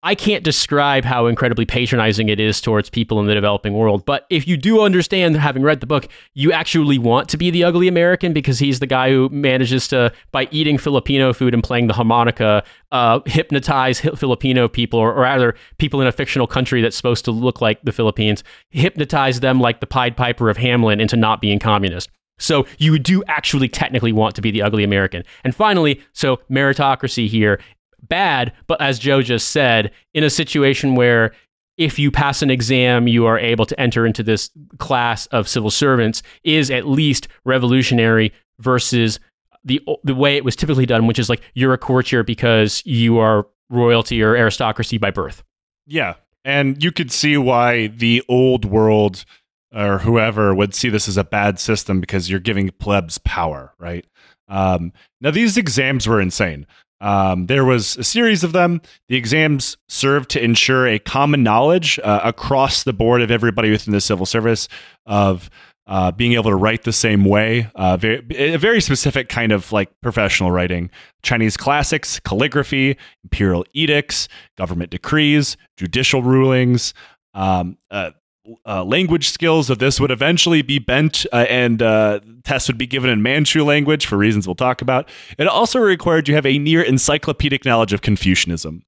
I 0.00 0.14
can't 0.14 0.44
describe 0.44 1.04
how 1.04 1.26
incredibly 1.26 1.66
patronizing 1.66 2.28
it 2.28 2.38
is 2.38 2.60
towards 2.60 2.88
people 2.88 3.18
in 3.18 3.26
the 3.26 3.34
developing 3.34 3.74
world. 3.74 4.04
But 4.04 4.26
if 4.30 4.46
you 4.46 4.56
do 4.56 4.82
understand, 4.82 5.36
having 5.36 5.64
read 5.64 5.80
the 5.80 5.88
book, 5.88 6.06
you 6.34 6.52
actually 6.52 6.98
want 6.98 7.28
to 7.30 7.36
be 7.36 7.50
the 7.50 7.64
ugly 7.64 7.88
American 7.88 8.32
because 8.32 8.60
he's 8.60 8.78
the 8.78 8.86
guy 8.86 9.10
who 9.10 9.28
manages 9.30 9.88
to, 9.88 10.12
by 10.30 10.46
eating 10.52 10.78
Filipino 10.78 11.32
food 11.32 11.52
and 11.52 11.64
playing 11.64 11.88
the 11.88 11.94
harmonica, 11.94 12.62
uh, 12.92 13.18
hypnotize 13.26 13.98
Filipino 14.00 14.68
people, 14.68 15.00
or, 15.00 15.12
or 15.12 15.22
rather, 15.22 15.56
people 15.78 16.00
in 16.00 16.06
a 16.06 16.12
fictional 16.12 16.46
country 16.46 16.80
that's 16.80 16.96
supposed 16.96 17.24
to 17.24 17.32
look 17.32 17.60
like 17.60 17.82
the 17.82 17.92
Philippines, 17.92 18.44
hypnotize 18.70 19.40
them 19.40 19.60
like 19.60 19.80
the 19.80 19.86
Pied 19.86 20.16
Piper 20.16 20.48
of 20.48 20.58
Hamelin 20.58 21.00
into 21.00 21.16
not 21.16 21.40
being 21.40 21.58
communist. 21.58 22.08
So 22.38 22.66
you 22.78 23.00
do 23.00 23.24
actually 23.26 23.68
technically 23.68 24.12
want 24.12 24.36
to 24.36 24.40
be 24.40 24.52
the 24.52 24.62
ugly 24.62 24.84
American. 24.84 25.24
And 25.42 25.54
finally, 25.54 26.00
so 26.12 26.36
meritocracy 26.48 27.26
here 27.26 27.60
bad, 28.02 28.52
but 28.66 28.80
as 28.80 28.98
Joe 28.98 29.22
just 29.22 29.48
said, 29.48 29.92
in 30.14 30.24
a 30.24 30.30
situation 30.30 30.94
where 30.94 31.32
if 31.76 31.98
you 31.98 32.10
pass 32.10 32.42
an 32.42 32.50
exam, 32.50 33.06
you 33.06 33.24
are 33.26 33.38
able 33.38 33.64
to 33.66 33.80
enter 33.80 34.04
into 34.04 34.22
this 34.22 34.50
class 34.78 35.26
of 35.26 35.48
civil 35.48 35.70
servants 35.70 36.22
is 36.42 36.70
at 36.70 36.88
least 36.88 37.28
revolutionary 37.44 38.32
versus 38.58 39.20
the 39.64 39.80
the 40.02 40.14
way 40.14 40.36
it 40.36 40.44
was 40.44 40.56
typically 40.56 40.86
done, 40.86 41.06
which 41.06 41.18
is 41.18 41.28
like 41.28 41.42
you're 41.54 41.72
a 41.72 41.78
courtier 41.78 42.22
because 42.22 42.82
you 42.84 43.18
are 43.18 43.46
royalty 43.70 44.22
or 44.22 44.34
aristocracy 44.34 44.98
by 44.98 45.10
birth. 45.10 45.42
Yeah, 45.86 46.14
and 46.44 46.82
you 46.82 46.90
could 46.90 47.12
see 47.12 47.36
why 47.36 47.88
the 47.88 48.22
old 48.28 48.64
world 48.64 49.24
or 49.74 49.98
whoever 49.98 50.54
would 50.54 50.74
see 50.74 50.88
this 50.88 51.08
as 51.08 51.16
a 51.16 51.24
bad 51.24 51.58
system 51.58 52.00
because 52.00 52.30
you're 52.30 52.40
giving 52.40 52.70
plebs 52.70 53.18
power, 53.18 53.74
right? 53.78 54.06
Um, 54.48 54.92
now 55.20 55.30
these 55.30 55.56
exams 55.56 56.06
were 56.06 56.20
insane. 56.20 56.66
Um, 57.00 57.46
there 57.46 57.64
was 57.64 57.96
a 57.96 58.04
series 58.04 58.42
of 58.42 58.52
them. 58.52 58.80
The 59.08 59.16
exams 59.16 59.76
served 59.88 60.30
to 60.30 60.42
ensure 60.42 60.86
a 60.86 60.98
common 60.98 61.42
knowledge 61.42 61.98
uh, 62.02 62.20
across 62.24 62.82
the 62.82 62.92
board 62.92 63.22
of 63.22 63.30
everybody 63.30 63.70
within 63.70 63.92
the 63.92 64.00
civil 64.00 64.26
service 64.26 64.68
of 65.06 65.48
uh, 65.86 66.12
being 66.12 66.34
able 66.34 66.50
to 66.50 66.56
write 66.56 66.82
the 66.82 66.92
same 66.92 67.24
way. 67.24 67.70
Uh, 67.74 67.96
very, 67.96 68.22
a 68.30 68.58
very 68.58 68.80
specific 68.80 69.28
kind 69.28 69.52
of 69.52 69.72
like 69.72 69.90
professional 70.02 70.50
writing. 70.50 70.90
Chinese 71.22 71.56
classics, 71.56 72.20
calligraphy, 72.20 72.96
imperial 73.24 73.64
edicts, 73.72 74.28
government 74.56 74.90
decrees, 74.90 75.56
judicial 75.78 76.22
rulings. 76.22 76.92
Um, 77.32 77.78
uh, 78.66 78.84
language 78.84 79.28
skills 79.28 79.70
of 79.70 79.78
this 79.78 80.00
would 80.00 80.10
eventually 80.10 80.62
be 80.62 80.78
bent 80.78 81.26
uh, 81.32 81.46
and 81.48 81.82
uh, 81.82 82.20
tests 82.44 82.68
would 82.68 82.78
be 82.78 82.86
given 82.86 83.10
in 83.10 83.22
Manchu 83.22 83.64
language 83.64 84.06
for 84.06 84.16
reasons 84.16 84.46
we'll 84.46 84.54
talk 84.54 84.82
about. 84.82 85.08
It 85.38 85.46
also 85.46 85.78
required 85.78 86.28
you 86.28 86.34
have 86.34 86.46
a 86.46 86.58
near 86.58 86.82
encyclopedic 86.82 87.64
knowledge 87.64 87.92
of 87.92 88.02
Confucianism. 88.02 88.84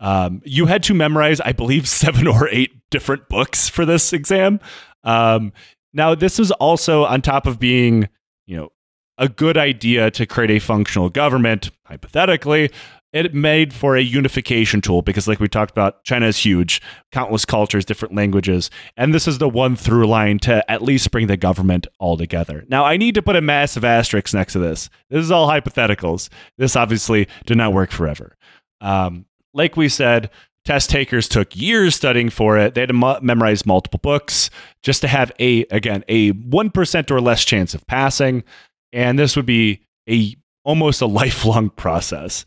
Um, 0.00 0.42
you 0.44 0.66
had 0.66 0.82
to 0.84 0.94
memorize, 0.94 1.40
I 1.40 1.52
believe, 1.52 1.88
seven 1.88 2.26
or 2.26 2.48
eight 2.50 2.72
different 2.90 3.28
books 3.28 3.68
for 3.68 3.84
this 3.84 4.12
exam. 4.12 4.60
Um, 5.04 5.52
now, 5.92 6.14
this 6.14 6.38
was 6.38 6.50
also 6.52 7.04
on 7.04 7.22
top 7.22 7.46
of 7.46 7.58
being, 7.58 8.08
you 8.46 8.56
know, 8.56 8.72
a 9.18 9.28
good 9.28 9.56
idea 9.56 10.10
to 10.10 10.26
create 10.26 10.50
a 10.50 10.58
functional 10.58 11.10
government, 11.10 11.70
hypothetically, 11.84 12.70
it 13.12 13.34
made 13.34 13.72
for 13.72 13.96
a 13.96 14.02
unification 14.02 14.80
tool 14.80 15.02
because 15.02 15.28
like 15.28 15.40
we 15.40 15.48
talked 15.48 15.70
about 15.70 16.02
china 16.04 16.26
is 16.26 16.38
huge 16.38 16.80
countless 17.10 17.44
cultures 17.44 17.84
different 17.84 18.14
languages 18.14 18.70
and 18.96 19.14
this 19.14 19.28
is 19.28 19.38
the 19.38 19.48
one 19.48 19.76
through 19.76 20.06
line 20.06 20.38
to 20.38 20.70
at 20.70 20.82
least 20.82 21.10
bring 21.10 21.26
the 21.26 21.36
government 21.36 21.86
all 21.98 22.16
together. 22.16 22.64
Now 22.68 22.84
i 22.84 22.96
need 22.96 23.14
to 23.14 23.22
put 23.22 23.36
a 23.36 23.40
massive 23.40 23.84
asterisk 23.84 24.32
next 24.34 24.54
to 24.54 24.58
this. 24.58 24.88
This 25.10 25.22
is 25.22 25.30
all 25.30 25.48
hypotheticals. 25.48 26.28
This 26.58 26.76
obviously 26.76 27.28
did 27.46 27.56
not 27.56 27.72
work 27.72 27.90
forever. 27.90 28.36
Um, 28.80 29.26
like 29.54 29.76
we 29.76 29.88
said 29.88 30.30
test 30.64 30.90
takers 30.90 31.28
took 31.28 31.56
years 31.56 31.94
studying 31.94 32.30
for 32.30 32.56
it. 32.56 32.74
They 32.74 32.82
had 32.82 32.88
to 32.88 32.94
mo- 32.94 33.18
memorize 33.20 33.66
multiple 33.66 34.00
books 34.02 34.48
just 34.82 35.00
to 35.02 35.08
have 35.08 35.32
a 35.38 35.64
again 35.66 36.04
a 36.08 36.32
1% 36.32 37.10
or 37.10 37.20
less 37.20 37.44
chance 37.44 37.74
of 37.74 37.86
passing 37.86 38.44
and 38.92 39.18
this 39.18 39.36
would 39.36 39.46
be 39.46 39.80
a 40.08 40.36
almost 40.64 41.00
a 41.00 41.06
lifelong 41.20 41.70
process 41.70 42.44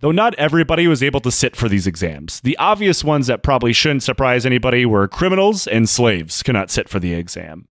Though 0.00 0.12
not 0.12 0.34
everybody 0.36 0.86
was 0.86 1.02
able 1.02 1.20
to 1.20 1.30
sit 1.32 1.56
for 1.56 1.68
these 1.68 1.86
exams. 1.86 2.40
The 2.40 2.56
obvious 2.58 3.02
ones 3.02 3.26
that 3.26 3.42
probably 3.42 3.72
shouldn't 3.72 4.04
surprise 4.04 4.46
anybody 4.46 4.86
were 4.86 5.08
criminals 5.08 5.66
and 5.66 5.88
slaves 5.88 6.42
cannot 6.42 6.70
sit 6.70 6.88
for 6.88 7.00
the 7.00 7.14
exam. 7.14 7.66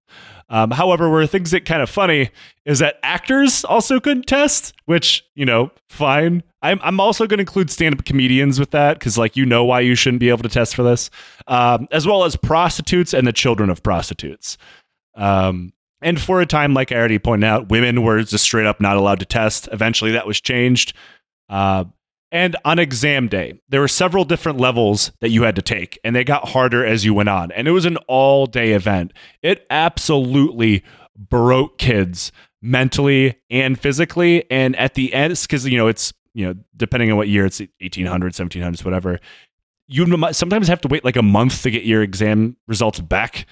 Um, 0.50 0.72
however, 0.72 1.10
where 1.10 1.28
things 1.28 1.52
get 1.52 1.66
kind 1.66 1.82
of 1.82 1.90
funny 1.90 2.30
is 2.66 2.80
that 2.80 3.00
actors 3.04 3.66
also 3.66 4.00
couldn't 4.00 4.28
test, 4.28 4.74
which, 4.86 5.26
you 5.36 5.46
know, 5.46 5.72
fine. 5.90 6.44
I'm, 6.62 6.80
I'm 6.84 7.00
also 7.00 7.28
going 7.28 7.38
to 7.38 7.42
include 7.42 7.70
stand 7.70 7.96
up 7.96 8.06
comedians 8.06 8.60
with 8.60 8.72
that 8.72 8.98
because, 8.98 9.18
like, 9.18 9.36
you 9.36 9.46
know 9.46 9.66
why 9.66 9.82
you 9.82 9.96
shouldn't 9.96 10.22
be 10.22 10.30
able 10.30 10.44
to 10.44 10.50
test 10.50 10.76
for 10.76 10.84
this, 10.84 11.10
um, 11.48 11.88
as 11.92 12.08
well 12.08 12.24
as 12.24 12.36
prostitutes 12.36 13.13
and 13.13 13.28
the 13.28 13.34
children 13.34 13.70
of 13.70 13.84
prostitutes. 13.84 14.58
Um, 15.16 15.74
and 16.02 16.20
for 16.20 16.42
a 16.42 16.46
time, 16.46 16.74
like 16.74 16.92
I 16.92 16.96
already 16.96 17.20
pointed 17.20 17.48
out, 17.48 17.70
women 17.70 18.04
were 18.04 18.24
just 18.24 18.46
straight 18.46 18.68
up 18.68 18.80
not 18.80 18.98
allowed 18.98 19.20
to 19.20 19.26
test. 19.26 19.68
Eventually, 19.72 20.12
that 20.12 20.28
was 20.28 20.40
changed. 20.40 20.94
Uh, 21.50 21.86
and 22.32 22.56
on 22.66 22.80
exam 22.80 23.28
day, 23.28 23.60
there 23.70 23.80
were 23.80 23.88
several 23.88 24.26
different 24.26 24.60
levels 24.60 25.12
that 25.22 25.30
you 25.30 25.44
had 25.44 25.56
to 25.56 25.62
take, 25.62 25.98
and 26.04 26.16
they 26.16 26.24
got 26.24 26.50
harder 26.50 26.86
as 26.86 27.06
you 27.06 27.13
went 27.13 27.30
on. 27.30 27.52
And 27.52 27.68
it 27.68 27.72
was 27.72 27.86
an 27.86 27.98
all 28.08 28.46
day 28.46 28.74
event. 28.74 29.13
It 29.42 29.66
absolutely 29.70 30.84
broke 31.16 31.78
kids 31.78 32.32
mentally 32.62 33.36
and 33.50 33.80
physically. 33.80 34.50
And 34.52 34.76
at 34.76 34.96
the 34.96 35.13
end, 35.13 35.40
because, 35.42 35.66
you 35.66 35.78
know, 35.78 35.88
it's, 35.88 36.13
you 36.34 36.46
know, 36.46 36.56
depending 36.76 37.12
on 37.12 37.18
what 37.18 37.30
year, 37.30 37.46
it's 37.46 37.60
1800s, 37.60 38.36
1700s, 38.36 38.84
whatever. 38.84 39.20
You 39.88 40.06
sometimes 40.34 40.68
have 40.68 40.82
to 40.82 40.90
wait 40.90 41.06
like 41.06 41.16
a 41.16 41.24
month 41.24 41.63
to 41.63 41.72
get 41.72 41.86
your 41.86 42.04
exam 42.04 42.58
results 42.68 43.00
back. 43.00 43.46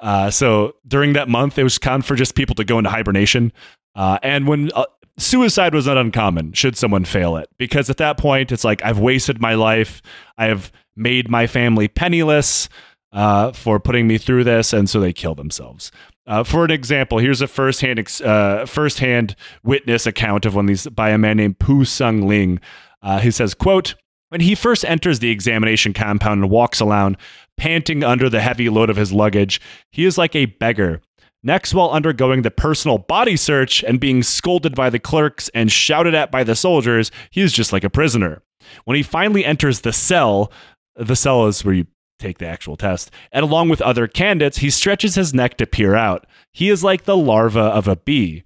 Uh, 0.00 0.30
so 0.30 0.74
during 0.86 1.12
that 1.14 1.28
month, 1.28 1.58
it 1.58 1.62
was 1.62 1.78
kind 1.78 2.04
for 2.04 2.16
just 2.16 2.34
people 2.34 2.54
to 2.56 2.64
go 2.64 2.78
into 2.78 2.90
hibernation. 2.90 3.52
Uh, 3.94 4.18
and 4.22 4.46
when 4.46 4.70
uh, 4.74 4.84
suicide 5.18 5.74
was 5.74 5.86
not 5.86 5.96
uncommon 5.96 6.52
should 6.52 6.76
someone 6.76 7.04
fail 7.04 7.36
it 7.36 7.48
because 7.58 7.88
at 7.88 7.96
that 7.96 8.18
point 8.18 8.52
it's 8.52 8.64
like 8.64 8.84
I've 8.84 8.98
wasted 8.98 9.40
my 9.40 9.54
life. 9.54 10.02
I 10.36 10.46
have 10.46 10.70
made 10.94 11.28
my 11.28 11.46
family 11.46 11.88
penniless 11.88 12.68
uh, 13.12 13.52
for 13.52 13.80
putting 13.80 14.06
me 14.06 14.18
through 14.18 14.44
this, 14.44 14.72
and 14.72 14.90
so 14.90 15.00
they 15.00 15.12
kill 15.12 15.34
themselves. 15.34 15.90
Uh, 16.26 16.42
for 16.42 16.64
an 16.64 16.70
example, 16.70 17.18
here's 17.18 17.40
a 17.40 17.46
firsthand 17.46 17.98
ex- 17.98 18.20
uh, 18.20 18.66
firsthand 18.66 19.36
witness 19.62 20.06
account 20.06 20.44
of 20.44 20.54
one 20.54 20.64
of 20.64 20.68
these 20.68 20.86
by 20.88 21.10
a 21.10 21.18
man 21.18 21.36
named 21.36 21.58
Pu 21.58 21.84
Songling. 21.84 22.58
Uh, 23.02 23.20
he 23.20 23.30
says, 23.30 23.54
"quote 23.54 23.94
When 24.28 24.40
he 24.40 24.54
first 24.54 24.84
enters 24.84 25.20
the 25.20 25.30
examination 25.30 25.92
compound 25.92 26.42
and 26.42 26.50
walks 26.50 26.82
around, 26.82 27.16
panting 27.56 28.02
under 28.02 28.28
the 28.28 28.40
heavy 28.40 28.68
load 28.68 28.90
of 28.90 28.96
his 28.96 29.12
luggage, 29.12 29.60
he 29.90 30.04
is 30.04 30.18
like 30.18 30.34
a 30.34 30.46
beggar." 30.46 31.00
Next, 31.46 31.72
while 31.74 31.90
undergoing 31.90 32.42
the 32.42 32.50
personal 32.50 32.98
body 32.98 33.36
search 33.36 33.84
and 33.84 34.00
being 34.00 34.24
scolded 34.24 34.74
by 34.74 34.90
the 34.90 34.98
clerks 34.98 35.48
and 35.54 35.70
shouted 35.70 36.12
at 36.12 36.32
by 36.32 36.42
the 36.42 36.56
soldiers, 36.56 37.12
he 37.30 37.40
is 37.40 37.52
just 37.52 37.72
like 37.72 37.84
a 37.84 37.88
prisoner. 37.88 38.42
When 38.84 38.96
he 38.96 39.04
finally 39.04 39.44
enters 39.44 39.82
the 39.82 39.92
cell, 39.92 40.50
the 40.96 41.14
cell 41.14 41.46
is 41.46 41.64
where 41.64 41.76
you 41.76 41.86
take 42.18 42.38
the 42.38 42.48
actual 42.48 42.76
test, 42.76 43.12
and 43.30 43.44
along 43.44 43.68
with 43.68 43.80
other 43.80 44.08
candidates, 44.08 44.58
he 44.58 44.70
stretches 44.70 45.14
his 45.14 45.32
neck 45.32 45.56
to 45.58 45.68
peer 45.68 45.94
out. 45.94 46.26
He 46.52 46.68
is 46.68 46.82
like 46.82 47.04
the 47.04 47.16
larva 47.16 47.60
of 47.60 47.86
a 47.86 47.94
bee. 47.94 48.42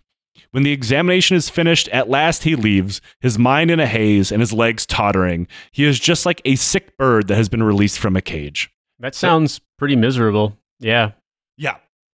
When 0.51 0.63
the 0.63 0.73
examination 0.73 1.39
is 1.39 1.49
finished, 1.49 1.89
at 1.89 2.11
last 2.11 2.43
he 2.43 2.55
leaves, 2.55 3.01
his 3.23 3.39
mind 3.39 3.71
in 3.71 3.81
a 3.81 3.87
haze 3.87 4.31
and 4.31 4.43
his 4.43 4.53
legs 4.53 4.85
tottering. 4.85 5.49
He 5.71 5.85
is 5.85 5.99
just 5.99 6.27
like 6.27 6.43
a 6.45 6.57
sick 6.57 6.99
bird 6.99 7.29
that 7.29 7.37
has 7.37 7.49
been 7.49 7.63
released 7.63 7.99
from 7.99 8.15
a 8.15 8.21
cage. 8.21 8.71
That 8.99 9.15
sounds 9.15 9.63
pretty 9.79 9.97
miserable. 9.97 10.59
Yeah. 10.81 11.13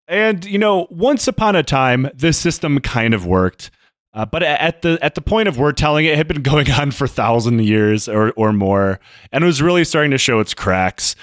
And 0.09 0.45
you 0.45 0.59
know, 0.59 0.87
once 0.91 1.27
upon 1.27 1.57
a 1.57 1.63
time, 1.63 2.09
this 2.15 2.39
system 2.39 2.81
kind 2.81 3.15
of 3.15 3.27
worked. 3.27 3.71
Uh, 4.15 4.25
but 4.25 4.43
at 4.43 4.81
the 4.81 4.99
at 5.03 5.15
the 5.15 5.21
point 5.21 5.47
of 5.47 5.59
word 5.59 5.77
telling, 5.77 6.07
it 6.07 6.17
had 6.17 6.27
been 6.27 6.43
going 6.55 6.71
on 6.71 6.91
for 6.91 7.07
thousand 7.07 7.63
years 7.63 8.09
or 8.09 8.33
or 8.33 8.53
more, 8.53 8.99
and 9.33 9.45
it 9.45 9.47
was 9.47 9.61
really 9.61 9.85
starting 9.85 10.11
to 10.11 10.19
show 10.19 10.41
its 10.41 10.55
cracks. 10.55 11.17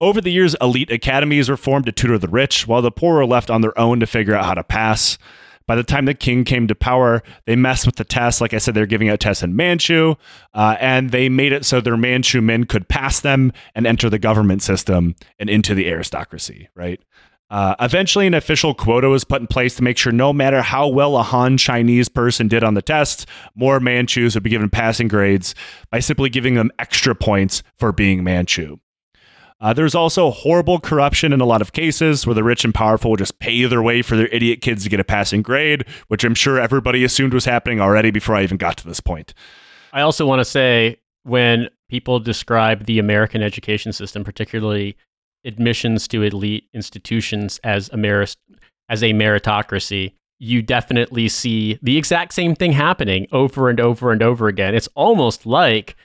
Over 0.00 0.20
the 0.20 0.32
years, 0.32 0.54
elite 0.60 0.90
academies 0.90 1.48
were 1.48 1.56
formed 1.56 1.86
to 1.86 1.92
tutor 1.92 2.18
the 2.18 2.28
rich, 2.28 2.66
while 2.66 2.82
the 2.82 2.90
poor 2.90 3.14
were 3.14 3.26
left 3.26 3.50
on 3.50 3.62
their 3.62 3.78
own 3.78 4.00
to 4.00 4.06
figure 4.06 4.34
out 4.34 4.44
how 4.44 4.54
to 4.54 4.64
pass. 4.64 5.16
By 5.66 5.76
the 5.76 5.82
time 5.82 6.04
the 6.04 6.14
Qing 6.14 6.44
came 6.44 6.66
to 6.66 6.74
power, 6.74 7.22
they 7.46 7.56
messed 7.56 7.86
with 7.86 7.96
the 7.96 8.04
tests. 8.04 8.40
Like 8.40 8.52
I 8.52 8.58
said, 8.58 8.74
they're 8.74 8.84
giving 8.84 9.08
out 9.08 9.20
tests 9.20 9.42
in 9.42 9.56
Manchu, 9.56 10.14
uh, 10.52 10.76
and 10.78 11.10
they 11.10 11.30
made 11.30 11.52
it 11.52 11.64
so 11.64 11.80
their 11.80 11.96
Manchu 11.96 12.42
men 12.42 12.64
could 12.64 12.88
pass 12.88 13.20
them 13.20 13.50
and 13.74 13.86
enter 13.86 14.10
the 14.10 14.18
government 14.18 14.62
system 14.62 15.14
and 15.38 15.48
into 15.48 15.74
the 15.74 15.88
aristocracy, 15.88 16.68
right? 16.74 17.00
Uh, 17.50 17.74
eventually, 17.78 18.26
an 18.26 18.34
official 18.34 18.74
quota 18.74 19.08
was 19.08 19.22
put 19.22 19.40
in 19.40 19.46
place 19.46 19.76
to 19.76 19.82
make 19.82 19.98
sure 19.98 20.12
no 20.12 20.32
matter 20.32 20.62
how 20.62 20.88
well 20.88 21.16
a 21.16 21.22
Han 21.22 21.56
Chinese 21.58 22.08
person 22.08 22.48
did 22.48 22.64
on 22.64 22.74
the 22.74 22.82
test, 22.82 23.26
more 23.54 23.78
Manchus 23.80 24.34
would 24.34 24.42
be 24.42 24.50
given 24.50 24.70
passing 24.70 25.08
grades 25.08 25.54
by 25.90 26.00
simply 26.00 26.30
giving 26.30 26.54
them 26.54 26.70
extra 26.78 27.14
points 27.14 27.62
for 27.76 27.92
being 27.92 28.24
Manchu. 28.24 28.78
Uh, 29.60 29.72
there's 29.72 29.94
also 29.94 30.30
horrible 30.30 30.80
corruption 30.80 31.32
in 31.32 31.40
a 31.40 31.46
lot 31.46 31.62
of 31.62 31.72
cases 31.72 32.26
where 32.26 32.34
the 32.34 32.42
rich 32.42 32.64
and 32.64 32.74
powerful 32.74 33.10
will 33.10 33.16
just 33.16 33.38
pay 33.38 33.64
their 33.64 33.82
way 33.82 34.02
for 34.02 34.16
their 34.16 34.26
idiot 34.28 34.60
kids 34.60 34.82
to 34.82 34.90
get 34.90 35.00
a 35.00 35.04
passing 35.04 35.42
grade, 35.42 35.84
which 36.08 36.24
I'm 36.24 36.34
sure 36.34 36.58
everybody 36.58 37.04
assumed 37.04 37.32
was 37.32 37.44
happening 37.44 37.80
already 37.80 38.10
before 38.10 38.34
I 38.34 38.42
even 38.42 38.56
got 38.56 38.76
to 38.78 38.88
this 38.88 39.00
point. 39.00 39.32
I 39.92 40.00
also 40.00 40.26
want 40.26 40.40
to 40.40 40.44
say 40.44 40.98
when 41.22 41.68
people 41.88 42.18
describe 42.20 42.84
the 42.84 42.98
American 42.98 43.42
education 43.42 43.92
system, 43.92 44.24
particularly 44.24 44.96
admissions 45.44 46.08
to 46.08 46.22
elite 46.22 46.68
institutions 46.74 47.60
as 47.64 47.88
a 47.90 47.96
merit- 47.96 48.36
as 48.88 49.02
a 49.02 49.12
meritocracy, 49.12 50.12
you 50.38 50.62
definitely 50.62 51.28
see 51.28 51.78
the 51.82 51.96
exact 51.96 52.34
same 52.34 52.54
thing 52.54 52.72
happening 52.72 53.26
over 53.32 53.68
and 53.68 53.80
over 53.80 54.12
and 54.12 54.22
over 54.22 54.48
again. 54.48 54.74
It's 54.74 54.88
almost 54.94 55.46
like 55.46 55.96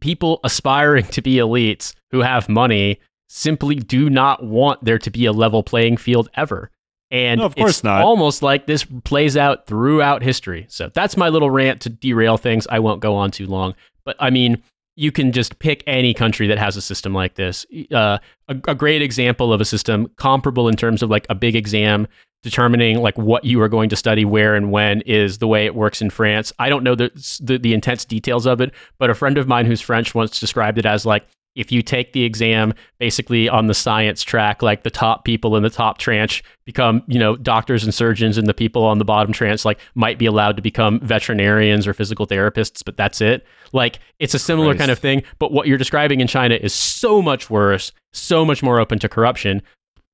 people 0.00 0.40
aspiring 0.42 1.04
to 1.06 1.22
be 1.22 1.36
elites 1.36 1.94
who 2.10 2.20
have 2.20 2.48
money 2.48 2.98
simply 3.28 3.76
do 3.76 4.10
not 4.10 4.44
want 4.44 4.84
there 4.84 4.98
to 4.98 5.10
be 5.10 5.26
a 5.26 5.32
level 5.32 5.62
playing 5.62 5.96
field 5.96 6.28
ever. 6.34 6.70
And 7.10 7.40
no, 7.40 7.46
of 7.46 7.54
course 7.54 7.70
it's 7.70 7.84
not. 7.84 8.02
almost 8.02 8.42
like 8.42 8.66
this 8.66 8.84
plays 9.04 9.36
out 9.36 9.66
throughout 9.66 10.22
history. 10.22 10.66
So 10.68 10.90
that's 10.94 11.16
my 11.16 11.28
little 11.28 11.50
rant 11.50 11.82
to 11.82 11.90
derail 11.90 12.38
things. 12.38 12.66
I 12.68 12.78
won't 12.78 13.00
go 13.00 13.14
on 13.14 13.30
too 13.30 13.46
long. 13.46 13.74
But 14.04 14.16
I 14.18 14.30
mean, 14.30 14.62
you 14.94 15.10
can 15.10 15.32
just 15.32 15.58
pick 15.58 15.82
any 15.86 16.12
country 16.12 16.46
that 16.46 16.58
has 16.58 16.76
a 16.76 16.82
system 16.82 17.14
like 17.14 17.34
this. 17.34 17.64
Uh, 17.90 18.18
a, 18.48 18.56
a, 18.68 18.74
great 18.74 19.00
example 19.00 19.52
of 19.52 19.60
a 19.60 19.64
system 19.64 20.10
comparable 20.16 20.68
in 20.68 20.76
terms 20.76 21.02
of 21.02 21.08
like 21.08 21.26
a 21.30 21.34
big 21.34 21.56
exam 21.56 22.06
determining 22.42 23.00
like 23.00 23.16
what 23.16 23.44
you 23.44 23.60
are 23.62 23.68
going 23.68 23.88
to 23.88 23.96
study 23.96 24.24
where 24.24 24.54
and 24.54 24.70
when 24.70 25.00
is 25.02 25.38
the 25.38 25.46
way 25.46 25.64
it 25.64 25.74
works 25.74 26.02
in 26.02 26.10
France. 26.10 26.52
I 26.58 26.68
don't 26.68 26.82
know 26.82 26.94
the, 26.94 27.10
the, 27.40 27.58
the 27.58 27.72
intense 27.72 28.04
details 28.04 28.46
of 28.46 28.60
it, 28.60 28.72
but 28.98 29.10
a 29.10 29.14
friend 29.14 29.38
of 29.38 29.48
mine 29.48 29.66
who's 29.66 29.80
French 29.80 30.14
once 30.14 30.38
described 30.38 30.78
it 30.78 30.86
as 30.86 31.06
like 31.06 31.26
if 31.54 31.70
you 31.70 31.82
take 31.82 32.12
the 32.12 32.24
exam 32.24 32.72
basically 32.98 33.48
on 33.48 33.66
the 33.66 33.74
science 33.74 34.22
track, 34.22 34.62
like 34.62 34.82
the 34.82 34.90
top 34.90 35.24
people 35.24 35.56
in 35.56 35.62
the 35.62 35.70
top 35.70 35.98
tranche 35.98 36.42
become, 36.64 37.02
you 37.06 37.18
know, 37.18 37.36
doctors 37.36 37.84
and 37.84 37.94
surgeons, 37.94 38.38
and 38.38 38.46
the 38.46 38.54
people 38.54 38.84
on 38.84 38.98
the 38.98 39.04
bottom 39.04 39.32
tranche 39.32 39.64
like 39.64 39.78
might 39.94 40.18
be 40.18 40.26
allowed 40.26 40.56
to 40.56 40.62
become 40.62 41.00
veterinarians 41.00 41.86
or 41.86 41.92
physical 41.92 42.26
therapists, 42.26 42.82
but 42.84 42.96
that's 42.96 43.20
it. 43.20 43.46
Like 43.72 43.98
it's 44.18 44.34
a 44.34 44.38
similar 44.38 44.68
Christ. 44.68 44.78
kind 44.78 44.90
of 44.90 44.98
thing, 44.98 45.22
but 45.38 45.52
what 45.52 45.66
you're 45.66 45.78
describing 45.78 46.20
in 46.20 46.26
China 46.26 46.54
is 46.54 46.72
so 46.72 47.20
much 47.20 47.50
worse, 47.50 47.92
so 48.12 48.44
much 48.44 48.62
more 48.62 48.80
open 48.80 48.98
to 49.00 49.08
corruption, 49.08 49.62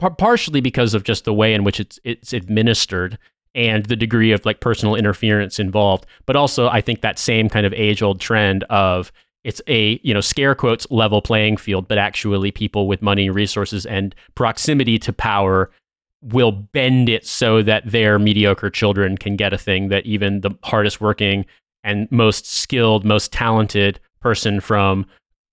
par- 0.00 0.10
partially 0.10 0.60
because 0.60 0.94
of 0.94 1.04
just 1.04 1.24
the 1.24 1.34
way 1.34 1.54
in 1.54 1.64
which 1.64 1.78
it's 1.78 2.00
it's 2.04 2.32
administered 2.32 3.18
and 3.54 3.86
the 3.86 3.96
degree 3.96 4.32
of 4.32 4.44
like 4.44 4.60
personal 4.60 4.94
interference 4.94 5.58
involved, 5.58 6.06
but 6.26 6.36
also 6.36 6.68
I 6.68 6.80
think 6.80 7.00
that 7.00 7.18
same 7.18 7.48
kind 7.48 7.66
of 7.66 7.72
age 7.72 8.02
old 8.02 8.20
trend 8.20 8.64
of 8.64 9.12
it's 9.48 9.62
a 9.66 9.98
you 10.02 10.12
know 10.12 10.20
scare 10.20 10.54
quotes 10.54 10.86
level 10.90 11.22
playing 11.22 11.56
field, 11.56 11.88
but 11.88 11.96
actually 11.96 12.50
people 12.50 12.86
with 12.86 13.00
money, 13.00 13.30
resources, 13.30 13.86
and 13.86 14.14
proximity 14.34 14.98
to 14.98 15.10
power 15.10 15.70
will 16.20 16.52
bend 16.52 17.08
it 17.08 17.26
so 17.26 17.62
that 17.62 17.82
their 17.90 18.18
mediocre 18.18 18.68
children 18.68 19.16
can 19.16 19.36
get 19.36 19.54
a 19.54 19.58
thing 19.58 19.88
that 19.88 20.04
even 20.04 20.42
the 20.42 20.50
hardest 20.64 21.00
working 21.00 21.46
and 21.82 22.12
most 22.12 22.46
skilled, 22.46 23.06
most 23.06 23.32
talented 23.32 23.98
person 24.20 24.60
from 24.60 25.06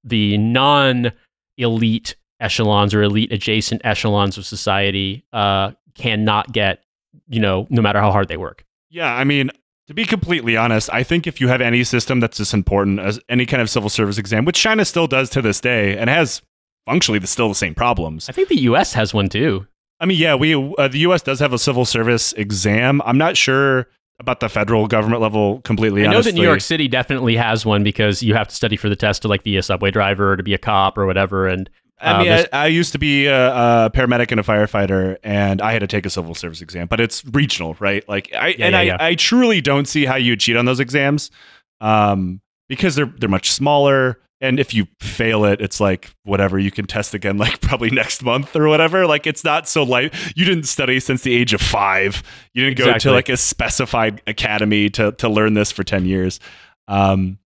the 0.04 0.38
non 0.40 1.14
elite 1.58 2.18
echelons 2.42 2.94
or 2.94 3.02
elite 3.02 3.32
adjacent 3.32 3.82
echelons 3.86 4.38
of 4.38 4.46
society 4.46 5.24
uh, 5.32 5.72
cannot 5.94 6.52
get, 6.52 6.84
you 7.30 7.40
know, 7.40 7.66
no 7.70 7.82
matter 7.82 8.02
how 8.02 8.12
hard 8.12 8.28
they 8.28 8.36
work. 8.36 8.66
Yeah, 8.90 9.16
I 9.16 9.24
mean, 9.24 9.52
to 9.88 9.94
be 9.94 10.06
completely 10.06 10.58
honest, 10.58 10.90
I 10.92 11.04
think 11.04 11.28
if 11.28 11.40
you 11.40 11.48
have 11.48 11.62
any 11.62 11.84
system 11.84 12.20
that's 12.20 12.40
as 12.40 12.54
important 12.54 13.00
as 13.00 13.20
any 13.30 13.46
kind 13.46 13.62
of 13.62 13.70
civil 13.70 13.90
service 13.90 14.18
exam, 14.18 14.46
which 14.46 14.58
China 14.58 14.84
still 14.86 15.08
does 15.08 15.30
to 15.32 15.42
this 15.42 15.62
day 15.62 15.98
and 15.98 16.10
has 16.10 16.42
functionally 16.86 17.20
the, 17.20 17.28
still 17.28 17.50
the 17.50 17.56
same 17.56 17.76
problems. 17.76 18.30
I 18.30 18.32
think 18.32 18.50
the 18.50 18.62
US 18.62 18.94
has 18.94 19.14
one 19.14 19.30
too. 19.30 19.68
I 20.00 20.06
mean, 20.06 20.18
yeah, 20.18 20.36
we 20.36 20.54
uh, 20.78 20.88
the 20.88 21.00
US 21.00 21.22
does 21.22 21.40
have 21.40 21.54
a 21.54 21.60
civil 21.60 21.86
service 21.86 22.34
exam. 22.34 23.02
I'm 23.06 23.18
not 23.18 23.38
sure 23.38 23.88
about 24.20 24.40
the 24.40 24.50
federal 24.50 24.88
government 24.88 25.22
level 25.22 25.62
completely. 25.62 26.02
I 26.02 26.06
know 26.06 26.16
honestly. 26.16 26.32
that 26.32 26.38
New 26.38 26.44
York 26.44 26.62
City 26.62 26.88
definitely 26.88 27.36
has 27.36 27.66
one 27.66 27.84
because 27.84 28.24
you 28.24 28.34
have 28.34 28.48
to 28.48 28.56
study 28.56 28.78
for 28.78 28.90
the 28.90 28.96
test 28.96 29.22
to 29.24 29.28
like 29.28 29.44
be 29.44 29.58
a 29.58 29.64
subway 29.64 29.92
driver 29.92 30.32
or 30.32 30.38
to 30.38 30.44
be 30.44 30.54
a 30.54 30.58
cop 30.58 30.98
or 30.98 31.06
whatever. 31.06 31.48
And 31.48 31.70
I 32.00 32.22
mean, 32.22 32.32
uh, 32.32 32.46
I, 32.52 32.64
I, 32.64 32.68
used 32.68 32.92
to 32.92 33.00
be 33.00 33.26
a, 33.28 33.52
a, 33.52 33.92
paramedic 33.94 34.32
and 34.32 34.40
a 34.40 34.44
firefighter, 34.44 35.18
and 35.24 35.62
I 35.62 35.72
had 35.72 35.80
to 35.80 35.88
take 35.88 36.06
a 36.06 36.10
civil 36.10 36.36
service 36.36 36.62
exam, 36.62 36.88
but 36.88 37.00
it's 37.00 37.24
regional, 37.26 37.76
right? 37.80 38.08
Like, 38.10 38.34
I 38.34 38.50
yeah, 38.50 38.66
and 38.66 38.74
yeah, 38.74 38.80
I, 38.80 38.82
yeah. 38.82 38.98
I 39.00 39.16
truly 39.16 39.62
don't 39.62 39.88
see 39.88 40.06
how 40.06 40.16
you 40.16 40.36
cheat 40.36 40.58
on 40.58 40.66
those 40.66 40.82
exams, 40.82 41.32
um, 41.80 42.42
because 42.68 42.96
they're 42.96 43.12
they're 43.18 43.30
much 43.30 43.50
smaller, 43.50 44.20
and 44.42 44.60
if 44.60 44.74
you 44.74 44.88
fail 45.00 45.46
it, 45.46 45.62
it's 45.62 45.80
like 45.80 46.12
whatever 46.24 46.60
you 46.60 46.70
can 46.70 46.86
test 46.86 47.14
again, 47.14 47.38
like 47.40 47.62
probably 47.62 47.90
next 47.90 48.24
month 48.24 48.56
or 48.56 48.68
whatever. 48.68 49.08
Like, 49.08 49.26
it's 49.26 49.44
not 49.44 49.68
so 49.68 49.84
light. 49.84 50.14
You 50.36 50.44
didn't 50.44 50.66
study 50.66 51.00
since 51.00 51.22
the 51.22 51.34
age 51.34 51.54
of 51.54 51.62
five. 51.62 52.24
You 52.54 52.66
didn't 52.66 52.78
go 52.78 52.98
to 52.98 53.12
like 53.12 53.30
a 53.30 53.38
specified 53.38 54.22
academy 54.28 54.90
to 54.92 55.14
to 55.14 55.30
learn 55.30 55.54
this 55.54 55.72
for 55.72 55.86
ten 55.86 56.06
years. 56.06 56.42
Um, 56.90 57.40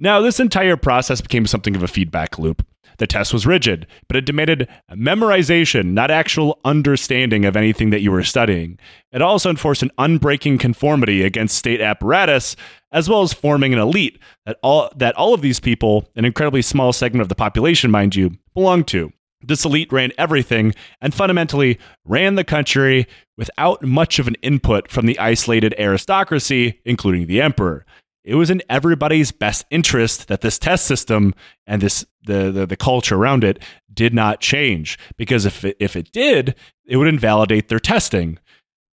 now, 0.00 0.20
this 0.20 0.40
entire 0.40 0.76
process 0.76 1.20
became 1.20 1.46
something 1.46 1.76
of 1.76 1.84
a 1.84 1.88
feedback 1.88 2.36
loop. 2.36 2.66
The 2.98 3.06
test 3.06 3.32
was 3.32 3.46
rigid, 3.46 3.86
but 4.08 4.16
it 4.16 4.24
demanded 4.24 4.68
memorization, 4.90 5.92
not 5.92 6.10
actual 6.10 6.60
understanding 6.64 7.44
of 7.44 7.56
anything 7.56 7.90
that 7.90 8.02
you 8.02 8.10
were 8.10 8.22
studying. 8.22 8.78
It 9.12 9.22
also 9.22 9.50
enforced 9.50 9.82
an 9.82 9.90
unbreaking 9.98 10.60
conformity 10.60 11.22
against 11.22 11.56
state 11.56 11.80
apparatus, 11.80 12.56
as 12.92 13.08
well 13.08 13.22
as 13.22 13.32
forming 13.32 13.72
an 13.72 13.78
elite 13.78 14.18
that 14.46 14.58
all 14.62 14.90
that 14.96 15.14
all 15.16 15.34
of 15.34 15.42
these 15.42 15.60
people, 15.60 16.08
an 16.16 16.24
incredibly 16.24 16.62
small 16.62 16.92
segment 16.92 17.22
of 17.22 17.28
the 17.28 17.34
population, 17.34 17.90
mind 17.90 18.14
you, 18.14 18.36
belonged 18.54 18.88
to. 18.88 19.12
This 19.44 19.64
elite 19.64 19.92
ran 19.92 20.12
everything 20.16 20.72
and 21.00 21.12
fundamentally 21.12 21.78
ran 22.04 22.36
the 22.36 22.44
country 22.44 23.06
without 23.36 23.82
much 23.82 24.18
of 24.18 24.28
an 24.28 24.36
input 24.42 24.88
from 24.88 25.06
the 25.06 25.18
isolated 25.18 25.74
aristocracy, 25.78 26.80
including 26.84 27.26
the 27.26 27.40
emperor 27.40 27.84
it 28.24 28.34
was 28.36 28.50
in 28.50 28.62
everybody's 28.68 29.32
best 29.32 29.64
interest 29.70 30.28
that 30.28 30.40
this 30.40 30.58
test 30.58 30.86
system 30.86 31.34
and 31.66 31.82
this 31.82 32.04
the, 32.24 32.50
the, 32.52 32.66
the 32.66 32.76
culture 32.76 33.16
around 33.16 33.42
it 33.44 33.58
did 33.92 34.14
not 34.14 34.40
change 34.40 34.98
because 35.16 35.44
if 35.44 35.64
it, 35.64 35.76
if 35.80 35.96
it 35.96 36.12
did 36.12 36.54
it 36.86 36.96
would 36.96 37.08
invalidate 37.08 37.68
their 37.68 37.80
testing 37.80 38.38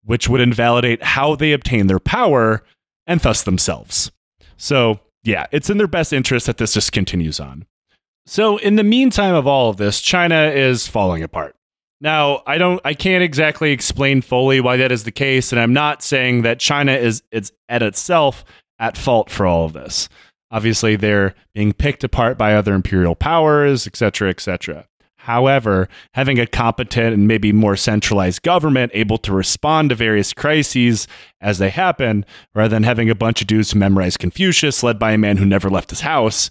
which 0.04 0.28
would 0.28 0.40
invalidate 0.40 1.02
how 1.02 1.34
they 1.34 1.52
obtain 1.52 1.86
their 1.86 1.98
power 1.98 2.64
and 3.06 3.20
thus 3.20 3.42
themselves. 3.42 4.10
So 4.56 5.00
yeah 5.24 5.46
it's 5.52 5.70
in 5.70 5.78
their 5.78 5.86
best 5.86 6.12
interest 6.12 6.46
that 6.46 6.58
this 6.58 6.74
just 6.74 6.92
continues 6.92 7.40
on. 7.40 7.66
So 8.26 8.58
in 8.58 8.76
the 8.76 8.84
meantime 8.84 9.34
of 9.34 9.46
all 9.46 9.70
of 9.70 9.76
this 9.76 10.00
china 10.00 10.50
is 10.54 10.88
falling 10.88 11.22
apart. 11.22 11.54
Now, 12.00 12.44
I 12.46 12.58
don't 12.58 12.80
I 12.84 12.94
can't 12.94 13.24
exactly 13.24 13.72
explain 13.72 14.22
fully 14.22 14.60
why 14.60 14.76
that 14.76 14.92
is 14.92 15.02
the 15.02 15.10
case 15.10 15.52
and 15.52 15.60
I'm 15.60 15.72
not 15.72 16.02
saying 16.02 16.42
that 16.42 16.60
China 16.60 16.92
is 16.92 17.22
it's 17.32 17.50
at 17.68 17.82
itself 17.82 18.44
at 18.78 18.96
fault 18.96 19.30
for 19.30 19.46
all 19.46 19.64
of 19.64 19.72
this. 19.72 20.08
Obviously, 20.50 20.96
they're 20.96 21.34
being 21.54 21.72
picked 21.72 22.04
apart 22.04 22.38
by 22.38 22.54
other 22.54 22.74
imperial 22.74 23.14
powers, 23.14 23.86
etc., 23.86 24.30
etc. 24.30 24.86
However, 25.28 25.88
having 26.14 26.38
a 26.38 26.46
competent 26.46 27.12
and 27.12 27.28
maybe 27.28 27.52
more 27.52 27.76
centralized 27.76 28.42
government 28.42 28.92
able 28.94 29.18
to 29.18 29.32
respond 29.32 29.90
to 29.90 29.94
various 29.94 30.32
crises 30.32 31.06
as 31.42 31.58
they 31.58 31.68
happen, 31.68 32.24
rather 32.54 32.70
than 32.70 32.84
having 32.84 33.10
a 33.10 33.14
bunch 33.14 33.42
of 33.42 33.46
dudes 33.46 33.74
memorize 33.74 34.16
Confucius 34.16 34.82
led 34.82 34.98
by 34.98 35.12
a 35.12 35.18
man 35.18 35.36
who 35.36 35.44
never 35.44 35.68
left 35.68 35.90
his 35.90 36.00
house, 36.00 36.48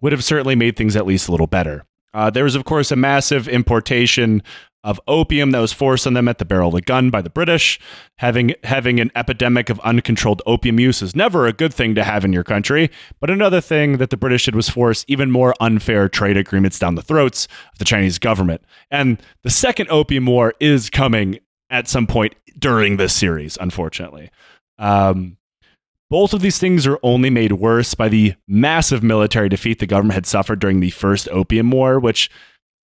would 0.00 0.10
have 0.10 0.24
certainly 0.24 0.56
made 0.56 0.76
things 0.76 0.96
at 0.96 1.06
least 1.06 1.28
a 1.28 1.30
little 1.30 1.46
better. 1.46 1.84
Uh, 2.12 2.28
there 2.28 2.44
was, 2.44 2.56
of 2.56 2.64
course, 2.64 2.90
a 2.90 2.96
massive 2.96 3.46
importation 3.46 4.42
of 4.84 5.00
opium 5.08 5.50
that 5.50 5.60
was 5.60 5.72
forced 5.72 6.06
on 6.06 6.14
them 6.14 6.28
at 6.28 6.38
the 6.38 6.44
barrel 6.44 6.68
of 6.68 6.74
the 6.74 6.80
gun 6.80 7.10
by 7.10 7.20
the 7.20 7.30
British. 7.30 7.80
Having 8.18 8.54
having 8.64 9.00
an 9.00 9.10
epidemic 9.14 9.70
of 9.70 9.80
uncontrolled 9.80 10.42
opium 10.46 10.78
use 10.78 11.02
is 11.02 11.16
never 11.16 11.46
a 11.46 11.52
good 11.52 11.74
thing 11.74 11.94
to 11.94 12.04
have 12.04 12.24
in 12.24 12.32
your 12.32 12.44
country. 12.44 12.90
But 13.20 13.30
another 13.30 13.60
thing 13.60 13.98
that 13.98 14.10
the 14.10 14.16
British 14.16 14.44
did 14.44 14.54
was 14.54 14.68
force 14.68 15.04
even 15.08 15.30
more 15.30 15.54
unfair 15.60 16.08
trade 16.08 16.36
agreements 16.36 16.78
down 16.78 16.94
the 16.94 17.02
throats 17.02 17.46
of 17.72 17.78
the 17.78 17.84
Chinese 17.84 18.18
government. 18.18 18.62
And 18.90 19.20
the 19.42 19.50
second 19.50 19.90
opium 19.90 20.26
war 20.26 20.54
is 20.60 20.90
coming 20.90 21.40
at 21.70 21.88
some 21.88 22.06
point 22.06 22.34
during 22.58 22.96
this 22.96 23.14
series, 23.14 23.58
unfortunately. 23.60 24.30
Um, 24.78 25.36
both 26.10 26.32
of 26.32 26.40
these 26.40 26.58
things 26.58 26.86
are 26.86 26.98
only 27.02 27.28
made 27.28 27.52
worse 27.52 27.94
by 27.94 28.08
the 28.08 28.34
massive 28.46 29.02
military 29.02 29.48
defeat 29.48 29.78
the 29.78 29.86
government 29.86 30.14
had 30.14 30.26
suffered 30.26 30.58
during 30.58 30.80
the 30.80 30.90
first 30.90 31.28
Opium 31.28 31.70
War, 31.70 32.00
which 32.00 32.30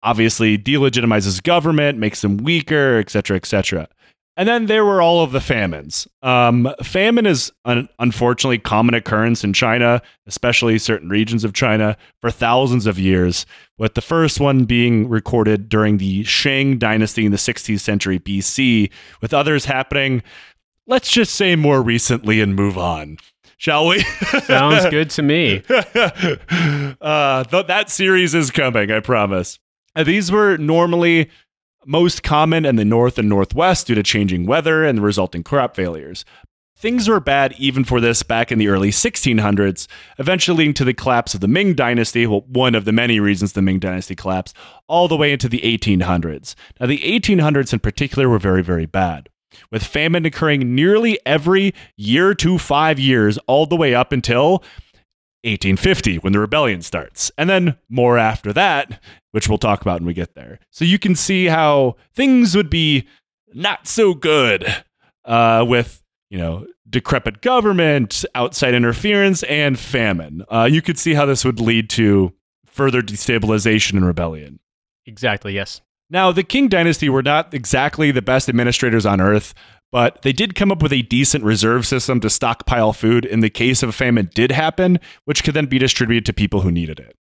obviously 0.04 0.58
delegitimizes 0.58 1.42
government, 1.42 1.98
makes 1.98 2.22
them 2.22 2.38
weaker, 2.38 2.98
et 2.98 3.10
cetera, 3.10 3.38
et 3.38 3.46
cetera. 3.46 3.88
And 4.36 4.50
then 4.50 4.66
there 4.66 4.84
were 4.84 5.00
all 5.02 5.24
of 5.24 5.32
the 5.32 5.40
famines. 5.40 6.08
Um, 6.24 6.74
famine 6.82 7.28
is 7.28 7.52
an 7.66 7.88
unfortunately 8.00 8.58
common 8.58 8.96
occurrence 8.96 9.44
in 9.44 9.54
China, 9.54 10.02
especially 10.26 10.80
certain 10.80 11.10
regions 11.10 11.44
of 11.44 11.54
China, 11.54 11.96
for 12.20 12.32
thousands 12.32 12.88
of 12.88 12.98
years. 12.98 13.46
With 13.78 13.94
the 13.94 14.02
first 14.02 14.40
one 14.40 14.66
being 14.66 15.08
recorded 15.08 15.70
during 15.70 15.98
the 15.98 16.24
Shang 16.24 16.80
Dynasty 16.80 17.26
in 17.26 17.32
the 17.32 17.38
16th 17.38 17.80
century 17.80 18.18
BC, 18.18 18.90
with 19.22 19.36
others 19.36 19.66
happening, 19.66 20.24
let's 20.88 21.12
just 21.12 21.36
say 21.36 21.56
more 21.56 21.84
recently 21.84 22.42
and 22.42 22.56
move 22.56 22.78
on. 22.78 23.18
Shall 23.58 23.88
we? 23.88 24.00
Sounds 24.46 24.90
good 24.90 25.12
to 25.12 25.22
me. 25.22 25.64
uh, 25.70 27.44
th- 27.44 27.68
that 27.68 27.86
series 27.90 28.34
is 28.34 28.50
coming, 28.50 28.92
I 28.92 29.00
promise. 29.00 29.60
Uh, 29.96 30.04
these 30.04 30.32
were 30.32 30.58
normally 30.58 31.30
most 31.86 32.24
common 32.24 32.66
in 32.66 32.76
the 32.76 32.86
north 32.86 33.18
and 33.18 33.30
northwest 33.30 33.88
due 33.88 33.96
to 33.96 34.04
changing 34.04 34.46
weather 34.46 34.84
and 34.84 34.98
the 34.98 35.02
resulting 35.02 35.44
crop 35.44 35.76
failures. 35.76 36.26
Things 36.76 37.08
were 37.08 37.20
bad 37.20 37.54
even 37.58 37.84
for 37.84 38.02
this 38.02 38.24
back 38.24 38.52
in 38.52 38.60
the 38.60 38.68
early 38.68 38.90
1600s, 38.90 39.88
eventually 40.18 40.58
leading 40.58 40.74
to 40.74 40.84
the 40.84 40.94
collapse 40.94 41.34
of 41.34 41.40
the 41.40 41.48
Ming 41.48 41.76
Dynasty, 41.76 42.26
well, 42.26 42.42
one 42.48 42.76
of 42.76 42.84
the 42.84 42.92
many 42.92 43.20
reasons 43.20 43.54
the 43.54 43.62
Ming 43.62 43.80
Dynasty 43.80 44.16
collapsed, 44.16 44.56
all 44.88 45.08
the 45.08 45.16
way 45.16 45.32
into 45.32 45.48
the 45.48 45.62
1800s. 45.62 46.56
Now, 46.80 46.88
the 46.88 47.00
1800s 47.00 47.72
in 47.72 47.80
particular 47.80 48.28
were 48.28 48.40
very, 48.40 48.64
very 48.64 48.86
bad, 48.86 49.30
with 49.72 49.86
famine 49.86 50.26
occurring 50.26 50.76
nearly 50.76 51.20
every 51.26 51.74
year 51.96 52.34
to 52.36 52.58
five 52.58 53.00
years, 53.00 53.38
all 53.48 53.66
the 53.66 53.78
way 53.78 53.94
up 53.96 54.12
until 54.12 54.64
1850 55.44 56.18
when 56.18 56.34
the 56.34 56.40
rebellion 56.40 56.82
starts, 56.82 57.32
and 57.38 57.50
then 57.50 57.78
more 57.90 58.18
after 58.18 58.54
that, 58.54 59.02
which 59.32 59.50
we'll 59.50 59.58
talk 59.58 59.82
about 59.82 60.00
when 60.00 60.08
we 60.08 60.14
get 60.14 60.36
there. 60.36 60.60
So 60.72 60.86
you 60.86 60.98
can 60.98 61.16
see 61.16 61.46
how 61.46 61.98
things 62.14 62.56
would 62.56 62.70
be 62.70 63.08
not 63.54 63.88
so 63.88 64.14
good 64.14 64.66
uh, 65.26 65.66
with 65.68 66.02
you 66.30 66.38
know 66.38 66.66
decrepit 66.90 67.42
government, 67.42 68.24
outside 68.36 68.74
interference, 68.74 69.44
and 69.44 69.78
famine. 69.78 70.44
Uh, 70.50 70.68
you 70.72 70.82
could 70.82 70.98
see 70.98 71.14
how 71.14 71.26
this 71.26 71.44
would 71.44 71.60
lead 71.60 71.90
to 71.92 72.34
further 72.66 73.02
destabilization 73.02 73.94
and 73.94 74.06
rebellion. 74.06 74.60
Exactly. 75.06 75.54
Yes. 75.54 75.82
Now, 76.10 76.32
the 76.32 76.44
Qing 76.44 76.70
dynasty 76.70 77.10
were 77.10 77.24
not 77.24 77.54
exactly 77.54 78.12
the 78.12 78.22
best 78.22 78.48
administrators 78.48 79.06
on 79.06 79.20
earth, 79.20 79.54
but 79.94 80.24
they 80.24 80.34
did 80.34 80.56
come 80.56 80.72
up 80.72 80.82
with 80.82 80.92
a 80.92 81.04
decent 81.04 81.44
reserve 81.44 81.86
system 81.86 82.20
to 82.20 82.28
stockpile 82.28 82.94
food 82.94 83.26
in 83.26 83.42
the 83.42 83.50
case 83.50 83.84
of 83.84 83.90
a 83.90 83.94
famine 83.94 84.28
did 84.34 84.52
happen, 84.52 85.00
which 85.26 85.44
could 85.44 85.54
then 85.54 85.68
be 85.68 85.78
distributed 85.78 86.26
to 86.26 86.34
people 86.34 86.62
who 86.62 86.72
needed 86.72 87.00
it. 87.00 87.16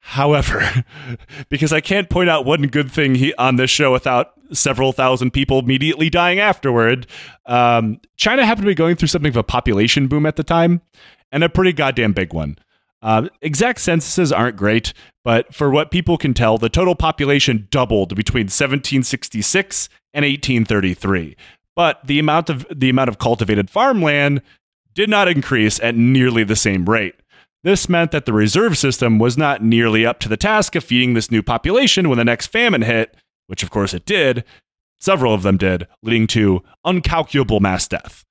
However, 0.00 0.84
because 1.48 1.72
I 1.72 1.80
can't 1.80 2.10
point 2.10 2.28
out 2.28 2.44
one 2.44 2.62
good 2.62 2.90
thing 2.90 3.14
he, 3.14 3.32
on 3.34 3.54
this 3.54 3.70
show 3.70 3.92
without 3.92 4.32
several 4.52 4.90
thousand 4.90 5.30
people 5.30 5.60
immediately 5.60 6.10
dying 6.10 6.40
afterward, 6.40 7.06
um, 7.46 8.00
China 8.16 8.44
happened 8.44 8.64
to 8.64 8.70
be 8.70 8.74
going 8.74 8.96
through 8.96 9.08
something 9.08 9.30
of 9.30 9.36
a 9.36 9.44
population 9.44 10.08
boom 10.08 10.26
at 10.26 10.34
the 10.34 10.42
time, 10.42 10.82
and 11.30 11.44
a 11.44 11.48
pretty 11.48 11.72
goddamn 11.72 12.14
big 12.14 12.32
one. 12.32 12.58
Uh, 13.00 13.28
exact 13.42 13.80
censuses 13.80 14.32
aren't 14.32 14.56
great, 14.56 14.92
but 15.22 15.54
for 15.54 15.70
what 15.70 15.92
people 15.92 16.18
can 16.18 16.34
tell, 16.34 16.58
the 16.58 16.68
total 16.68 16.96
population 16.96 17.68
doubled 17.70 18.16
between 18.16 18.46
1766 18.46 19.88
and 20.12 20.24
1833. 20.24 21.36
But 21.78 22.04
the 22.04 22.18
amount 22.18 22.50
of 22.50 22.66
the 22.74 22.90
amount 22.90 23.08
of 23.08 23.18
cultivated 23.18 23.70
farmland 23.70 24.42
did 24.94 25.08
not 25.08 25.28
increase 25.28 25.78
at 25.78 25.94
nearly 25.94 26.42
the 26.42 26.56
same 26.56 26.84
rate. 26.86 27.14
This 27.62 27.88
meant 27.88 28.10
that 28.10 28.26
the 28.26 28.32
reserve 28.32 28.76
system 28.76 29.20
was 29.20 29.38
not 29.38 29.62
nearly 29.62 30.04
up 30.04 30.18
to 30.20 30.28
the 30.28 30.36
task 30.36 30.74
of 30.74 30.82
feeding 30.82 31.14
this 31.14 31.30
new 31.30 31.40
population 31.40 32.08
when 32.08 32.18
the 32.18 32.24
next 32.24 32.48
famine 32.48 32.82
hit, 32.82 33.16
which 33.46 33.62
of 33.62 33.70
course 33.70 33.94
it 33.94 34.04
did. 34.04 34.42
Several 34.98 35.32
of 35.32 35.44
them 35.44 35.56
did, 35.56 35.86
leading 36.02 36.26
to 36.26 36.64
uncalculable 36.84 37.60
mass 37.60 37.86
death. 37.86 38.24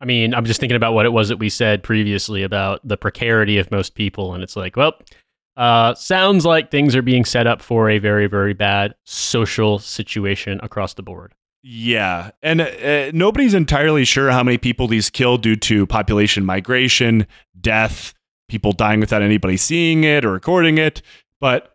I 0.00 0.04
mean, 0.04 0.34
I'm 0.34 0.44
just 0.44 0.58
thinking 0.58 0.74
about 0.74 0.92
what 0.92 1.06
it 1.06 1.12
was 1.12 1.28
that 1.28 1.38
we 1.38 1.50
said 1.50 1.84
previously 1.84 2.42
about 2.42 2.80
the 2.82 2.96
precarity 2.96 3.58
of 3.58 3.70
most 3.70 3.94
people. 3.94 4.34
And 4.34 4.42
it's 4.42 4.56
like, 4.56 4.74
well, 4.74 4.94
uh, 5.56 5.94
sounds 5.94 6.44
like 6.44 6.72
things 6.72 6.96
are 6.96 7.02
being 7.02 7.24
set 7.24 7.46
up 7.46 7.62
for 7.62 7.90
a 7.90 8.00
very, 8.00 8.26
very 8.26 8.54
bad 8.54 8.96
social 9.04 9.78
situation 9.78 10.58
across 10.64 10.94
the 10.94 11.04
board. 11.04 11.32
Yeah. 11.62 12.30
And 12.42 12.60
uh, 12.60 13.10
nobody's 13.12 13.54
entirely 13.54 14.04
sure 14.04 14.30
how 14.30 14.42
many 14.42 14.58
people 14.58 14.86
these 14.86 15.10
killed 15.10 15.42
due 15.42 15.56
to 15.56 15.86
population 15.86 16.44
migration, 16.44 17.26
death, 17.60 18.14
people 18.48 18.72
dying 18.72 19.00
without 19.00 19.22
anybody 19.22 19.56
seeing 19.56 20.04
it 20.04 20.24
or 20.24 20.32
recording 20.32 20.78
it, 20.78 21.02
but 21.40 21.74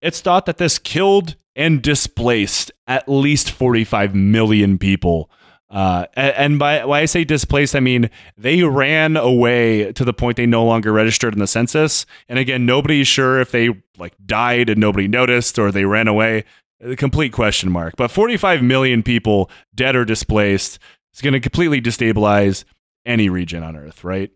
it's 0.00 0.20
thought 0.20 0.46
that 0.46 0.58
this 0.58 0.78
killed 0.78 1.36
and 1.56 1.82
displaced 1.82 2.70
at 2.86 3.08
least 3.08 3.50
45 3.50 4.14
million 4.14 4.78
people. 4.78 5.30
Uh, 5.70 6.06
and 6.14 6.58
by 6.58 6.84
when 6.84 7.00
I 7.00 7.04
say 7.06 7.24
displaced, 7.24 7.74
I 7.74 7.80
mean 7.80 8.10
they 8.36 8.62
ran 8.62 9.16
away 9.16 9.92
to 9.92 10.04
the 10.04 10.12
point 10.12 10.36
they 10.36 10.46
no 10.46 10.64
longer 10.64 10.92
registered 10.92 11.32
in 11.32 11.40
the 11.40 11.46
census. 11.46 12.06
And 12.28 12.38
again, 12.38 12.66
nobody's 12.66 13.08
sure 13.08 13.40
if 13.40 13.50
they 13.50 13.70
like 13.98 14.14
died 14.24 14.68
and 14.68 14.78
nobody 14.78 15.08
noticed 15.08 15.58
or 15.58 15.72
they 15.72 15.84
ran 15.84 16.06
away. 16.06 16.44
A 16.84 16.96
complete 16.96 17.32
question 17.32 17.72
mark. 17.72 17.94
But 17.96 18.10
45 18.10 18.62
million 18.62 19.02
people 19.02 19.50
dead 19.74 19.96
or 19.96 20.04
displaced 20.04 20.78
is 21.14 21.22
going 21.22 21.32
to 21.32 21.40
completely 21.40 21.80
destabilize 21.80 22.64
any 23.06 23.28
region 23.28 23.62
on 23.62 23.76
Earth, 23.76 24.04
right? 24.04 24.30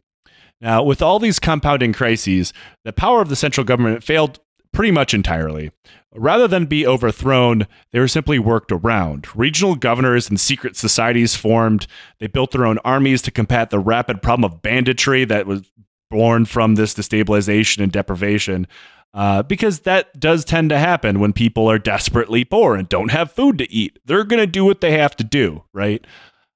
Now, 0.61 0.83
with 0.83 1.03
all 1.03 1.19
these 1.19 1.39
compounding 1.39 1.93
crises, 1.93 2.53
the 2.85 2.93
power 2.93 3.21
of 3.21 3.29
the 3.29 3.37
central 3.37 3.65
government 3.65 4.03
failed 4.03 4.41
pretty 4.73 4.91
much 4.91 5.15
entirely. 5.15 5.73
Rather 6.15 6.49
than 6.49 6.67
be 6.67 6.87
overthrown, 6.87 7.67
they 7.93 8.01
were 8.01 8.09
simply 8.09 8.39
worked 8.39 8.73
around. 8.73 9.27
Regional 9.37 9.75
governors 9.75 10.29
and 10.29 10.41
secret 10.41 10.77
societies 10.77 11.37
formed. 11.37 11.87
They 12.19 12.27
built 12.27 12.53
their 12.53 12.67
own 12.67 12.79
armies 12.79 13.23
to 13.23 13.31
combat 13.31 13.71
the 13.71 13.79
rapid 13.79 14.23
problem 14.23 14.51
of 14.51 14.63
banditry 14.63 15.25
that 15.27 15.47
was 15.47 15.71
born 16.11 16.47
from 16.47 16.75
this 16.75 16.95
destabilization 16.95 17.83
and 17.83 17.93
deprivation. 17.93 18.67
Uh, 19.15 19.43
because 19.43 19.81
that 19.81 20.21
does 20.21 20.45
tend 20.45 20.69
to 20.71 20.79
happen 20.79 21.19
when 21.19 21.33
people 21.33 21.69
are 21.69 21.79
desperately 21.79 22.45
poor 22.45 22.77
and 22.77 22.89
don't 22.89 23.11
have 23.11 23.33
food 23.33 23.59
to 23.59 23.73
eat. 23.73 23.99
They're 24.05 24.25
going 24.25 24.41
to 24.41 24.47
do 24.47 24.65
what 24.65 24.81
they 24.81 24.93
have 24.93 25.17
to 25.17 25.25
do, 25.25 25.65
right? 25.73 26.07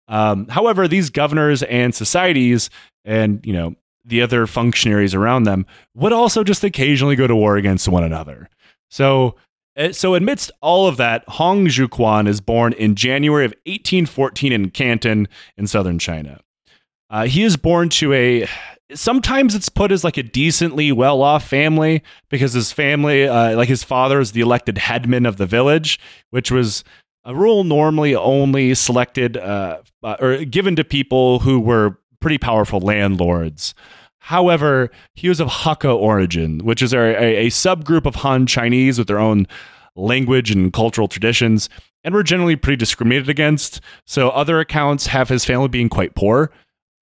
Um, 0.06 0.48
however, 0.48 0.86
these 0.86 1.10
governors 1.10 1.62
and 1.62 1.94
societies 1.94 2.68
and 3.04 3.44
you 3.44 3.52
know 3.52 3.74
the 4.04 4.20
other 4.20 4.46
functionaries 4.46 5.14
around 5.14 5.44
them 5.44 5.66
would 5.94 6.12
also 6.12 6.44
just 6.44 6.64
occasionally 6.64 7.16
go 7.16 7.26
to 7.26 7.36
war 7.36 7.56
against 7.56 7.88
one 7.88 8.04
another. 8.04 8.48
So, 8.90 9.36
eh, 9.76 9.92
so 9.92 10.14
amidst 10.14 10.50
all 10.60 10.88
of 10.88 10.96
that, 10.96 11.24
Hong 11.28 11.66
Xiuquan 11.66 12.28
is 12.28 12.40
born 12.40 12.72
in 12.72 12.94
January 12.94 13.44
of 13.44 13.52
1814 13.64 14.52
in 14.52 14.70
Canton 14.70 15.28
in 15.56 15.66
southern 15.66 15.98
China. 15.98 16.40
Uh, 17.08 17.26
he 17.26 17.42
is 17.42 17.56
born 17.56 17.88
to 17.90 18.12
a 18.12 18.48
sometimes 18.94 19.54
it's 19.54 19.68
put 19.68 19.92
as 19.92 20.04
like 20.04 20.16
a 20.16 20.22
decently 20.22 20.92
well-off 20.92 21.46
family 21.46 22.02
because 22.28 22.52
his 22.52 22.72
family 22.72 23.26
uh, 23.26 23.56
like 23.56 23.68
his 23.68 23.84
father 23.84 24.20
is 24.20 24.32
the 24.32 24.40
elected 24.40 24.78
headman 24.78 25.26
of 25.26 25.36
the 25.36 25.46
village 25.46 25.98
which 26.30 26.50
was 26.50 26.84
a 27.24 27.34
role 27.34 27.64
normally 27.64 28.14
only 28.14 28.74
selected 28.74 29.36
uh 29.36 29.78
or 30.02 30.44
given 30.44 30.76
to 30.76 30.84
people 30.84 31.40
who 31.40 31.60
were 31.60 31.98
pretty 32.22 32.38
powerful 32.38 32.80
landlords. 32.80 33.74
However, 34.20 34.90
he 35.14 35.28
was 35.28 35.40
of 35.40 35.48
Hakka 35.48 35.94
origin, 35.94 36.60
which 36.60 36.80
is 36.80 36.94
a, 36.94 36.98
a, 36.98 37.46
a 37.46 37.46
subgroup 37.48 38.06
of 38.06 38.14
Han 38.16 38.46
Chinese 38.46 38.98
with 38.98 39.08
their 39.08 39.18
own 39.18 39.46
language 39.96 40.50
and 40.50 40.72
cultural 40.72 41.08
traditions, 41.08 41.68
and 42.04 42.14
were 42.14 42.22
generally 42.22 42.56
pretty 42.56 42.76
discriminated 42.76 43.28
against. 43.28 43.80
So 44.06 44.30
other 44.30 44.60
accounts 44.60 45.08
have 45.08 45.28
his 45.28 45.44
family 45.44 45.68
being 45.68 45.88
quite 45.88 46.14
poor. 46.14 46.52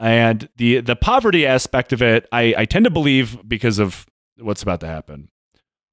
And 0.01 0.49
the 0.57 0.81
the 0.81 0.97
poverty 0.97 1.47
aspect 1.47 1.93
of 1.93 2.03
it, 2.03 2.27
I, 2.33 2.55
I 2.57 2.65
tend 2.65 2.85
to 2.87 2.91
believe 2.91 3.47
because 3.47 3.79
of 3.79 4.07
what's 4.39 4.63
about 4.63 4.81
to 4.81 4.87
happen. 4.87 5.29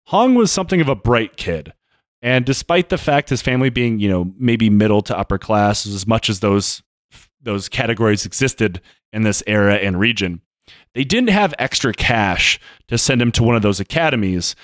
Hong 0.05 0.33
was 0.33 0.51
something 0.51 0.79
of 0.79 0.87
a 0.87 0.95
bright 0.95 1.35
kid. 1.35 1.73
And 2.21 2.45
despite 2.45 2.89
the 2.89 2.97
fact 2.97 3.29
his 3.29 3.41
family 3.41 3.69
being, 3.69 3.99
you 3.99 4.09
know, 4.09 4.33
maybe 4.39 4.69
middle 4.69 5.01
to 5.03 5.17
upper 5.17 5.37
class, 5.37 5.85
as 5.85 6.07
much 6.07 6.29
as 6.29 6.39
those 6.39 6.81
those 7.41 7.69
categories 7.69 8.25
existed 8.25 8.81
in 9.11 9.23
this 9.23 9.43
era 9.45 9.75
and 9.75 9.99
region. 9.99 10.41
They 10.93 11.03
didn't 11.03 11.29
have 11.29 11.53
extra 11.59 11.93
cash 11.93 12.59
to 12.87 12.97
send 12.97 13.21
him 13.21 13.31
to 13.33 13.43
one 13.43 13.55
of 13.55 13.61
those 13.61 13.79
academies 13.79 14.55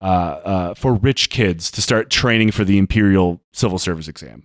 uh, 0.00 0.04
uh, 0.04 0.74
for 0.74 0.94
rich 0.94 1.30
kids 1.30 1.70
to 1.72 1.82
start 1.82 2.10
training 2.10 2.52
for 2.52 2.64
the 2.64 2.78
Imperial 2.78 3.42
Civil 3.52 3.78
Service 3.78 4.08
exam. 4.08 4.44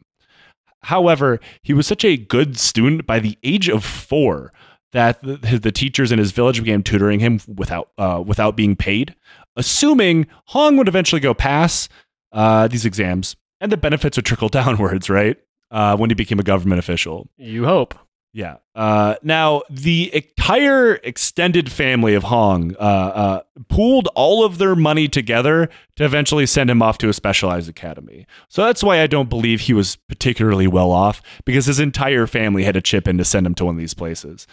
However, 0.86 1.40
he 1.64 1.74
was 1.74 1.88
such 1.88 2.06
a 2.06 2.16
good 2.16 2.60
student 2.60 3.08
by 3.08 3.20
the 3.20 3.38
age 3.44 3.70
of 3.70 3.84
four 3.84 4.54
that 4.92 5.20
the, 5.22 5.72
teachers 5.72 6.12
in 6.12 6.20
his 6.20 6.32
village 6.32 6.60
began 6.60 6.84
tutoring 6.84 7.20
him 7.20 7.42
without 7.48 7.90
uh, 7.98 8.24
without 8.26 8.56
being 8.56 8.76
paid, 8.76 9.16
assuming 9.56 10.28
Hong 10.46 10.78
would 10.78 10.88
eventually 10.88 11.20
go 11.20 11.34
pass 11.34 11.90
uh, 12.32 12.68
these 12.68 12.86
exams 12.86 13.36
and 13.60 13.72
the 13.72 13.78
benefits 13.78 14.16
would 14.16 14.26
trickle 14.26 14.50
downwards, 14.62 15.10
right? 15.10 15.38
Uh, 15.72 15.98
when 15.98 16.12
he 16.12 16.14
became 16.14 16.40
a 16.40 16.44
government 16.44 16.78
official. 16.78 17.28
You 17.36 17.66
hope. 17.66 17.96
Yeah. 18.36 18.58
Uh, 18.76 19.16
now, 19.24 19.62
the 19.70 20.14
entire 20.14 20.96
extended 20.96 21.72
family 21.72 22.16
of 22.16 22.24
Hong 22.24 22.76
uh, 22.76 22.80
uh, 22.80 23.42
pooled 23.70 24.10
all 24.14 24.44
of 24.44 24.58
their 24.58 24.76
money 24.76 25.08
together 25.08 25.70
to 25.96 26.04
eventually 26.04 26.46
send 26.46 26.70
him 26.70 26.82
off 26.82 26.98
to 26.98 27.08
a 27.08 27.14
specialized 27.14 27.70
academy. 27.70 28.28
So 28.50 28.66
that's 28.66 28.84
why 28.84 29.00
I 29.00 29.08
don't 29.08 29.30
believe 29.30 29.62
he 29.62 29.74
was 29.74 29.96
particularly 30.10 30.68
well 30.68 30.92
off, 30.92 31.22
because 31.46 31.68
his 31.68 31.80
entire 31.80 32.28
family 32.28 32.66
had 32.66 32.74
to 32.74 32.82
chip 32.82 33.08
in 33.08 33.18
to 33.20 33.24
send 33.24 33.48
him 33.48 33.56
to 33.56 33.64
one 33.64 33.76
of 33.76 33.80
these 33.80 33.94
places. 33.94 34.48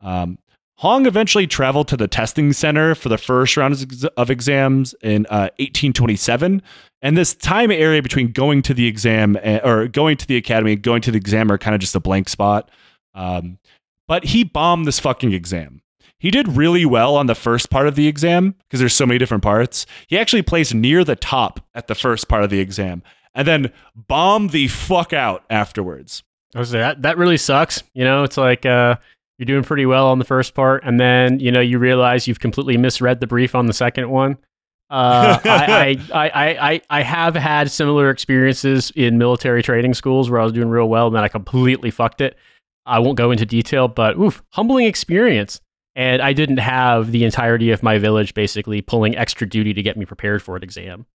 Um, 0.00 0.38
Hong 0.76 1.04
eventually 1.04 1.48
traveled 1.48 1.88
to 1.88 1.96
the 1.96 2.06
testing 2.06 2.52
center 2.52 2.94
for 2.94 3.08
the 3.08 3.18
first 3.18 3.56
round 3.56 3.84
of 4.16 4.30
exams 4.30 4.94
in 5.02 5.26
uh, 5.26 5.50
1827. 5.58 6.62
And 7.02 7.16
this 7.16 7.34
time 7.34 7.72
area 7.72 8.00
between 8.00 8.30
going 8.30 8.62
to 8.62 8.74
the 8.74 8.86
exam 8.86 9.36
eh, 9.42 9.58
or 9.64 9.88
going 9.88 10.16
to 10.18 10.26
the 10.28 10.36
academy 10.36 10.74
and 10.74 10.82
going 10.82 11.02
to 11.02 11.10
the 11.10 11.18
exam 11.18 11.50
are 11.50 11.58
kind 11.58 11.74
of 11.74 11.80
just 11.80 11.96
a 11.96 12.00
blank 12.00 12.28
spot. 12.28 12.70
Um, 13.18 13.58
but 14.06 14.24
he 14.24 14.44
bombed 14.44 14.86
this 14.86 15.00
fucking 15.00 15.32
exam. 15.32 15.82
He 16.18 16.30
did 16.30 16.56
really 16.56 16.84
well 16.84 17.16
on 17.16 17.26
the 17.26 17.34
first 17.34 17.70
part 17.70 17.86
of 17.86 17.94
the 17.94 18.08
exam 18.08 18.54
because 18.66 18.80
there's 18.80 18.94
so 18.94 19.06
many 19.06 19.18
different 19.18 19.42
parts. 19.42 19.86
He 20.06 20.18
actually 20.18 20.42
placed 20.42 20.74
near 20.74 21.04
the 21.04 21.14
top 21.14 21.60
at 21.74 21.86
the 21.86 21.94
first 21.94 22.28
part 22.28 22.42
of 22.42 22.50
the 22.50 22.60
exam 22.60 23.02
and 23.34 23.46
then 23.46 23.72
bombed 23.94 24.50
the 24.50 24.68
fuck 24.68 25.12
out 25.12 25.44
afterwards. 25.50 26.22
I 26.54 26.60
was 26.60 26.70
that 26.70 27.02
that 27.02 27.18
really 27.18 27.36
sucks. 27.36 27.82
You 27.92 28.04
know, 28.04 28.24
it's 28.24 28.36
like 28.36 28.64
uh, 28.64 28.96
you're 29.38 29.46
doing 29.46 29.62
pretty 29.62 29.86
well 29.86 30.08
on 30.08 30.18
the 30.18 30.24
first 30.24 30.54
part, 30.54 30.82
and 30.84 30.98
then 30.98 31.38
you 31.38 31.52
know 31.52 31.60
you 31.60 31.78
realize 31.78 32.26
you've 32.26 32.40
completely 32.40 32.76
misread 32.76 33.20
the 33.20 33.26
brief 33.26 33.54
on 33.54 33.66
the 33.66 33.72
second 33.72 34.10
one. 34.10 34.38
Uh, 34.90 35.38
I, 35.44 36.00
I, 36.12 36.28
I, 36.28 36.70
I, 36.70 36.82
I 36.88 37.02
have 37.02 37.36
had 37.36 37.70
similar 37.70 38.10
experiences 38.10 38.90
in 38.96 39.18
military 39.18 39.62
training 39.62 39.92
schools 39.94 40.30
where 40.30 40.40
I 40.40 40.44
was 40.44 40.52
doing 40.52 40.70
real 40.70 40.88
well, 40.88 41.08
and 41.08 41.14
then 41.14 41.22
I 41.22 41.28
completely 41.28 41.90
fucked 41.90 42.22
it. 42.22 42.36
I 42.88 42.98
won't 42.98 43.16
go 43.16 43.30
into 43.30 43.46
detail, 43.46 43.88
but 43.88 44.16
oof, 44.18 44.42
humbling 44.50 44.86
experience. 44.86 45.60
And 45.94 46.22
I 46.22 46.32
didn't 46.32 46.58
have 46.58 47.10
the 47.10 47.24
entirety 47.24 47.70
of 47.70 47.82
my 47.82 47.98
village 47.98 48.32
basically 48.32 48.80
pulling 48.80 49.16
extra 49.16 49.48
duty 49.48 49.74
to 49.74 49.82
get 49.82 49.96
me 49.96 50.04
prepared 50.04 50.42
for 50.42 50.56
an 50.56 50.62
exam. 50.62 51.06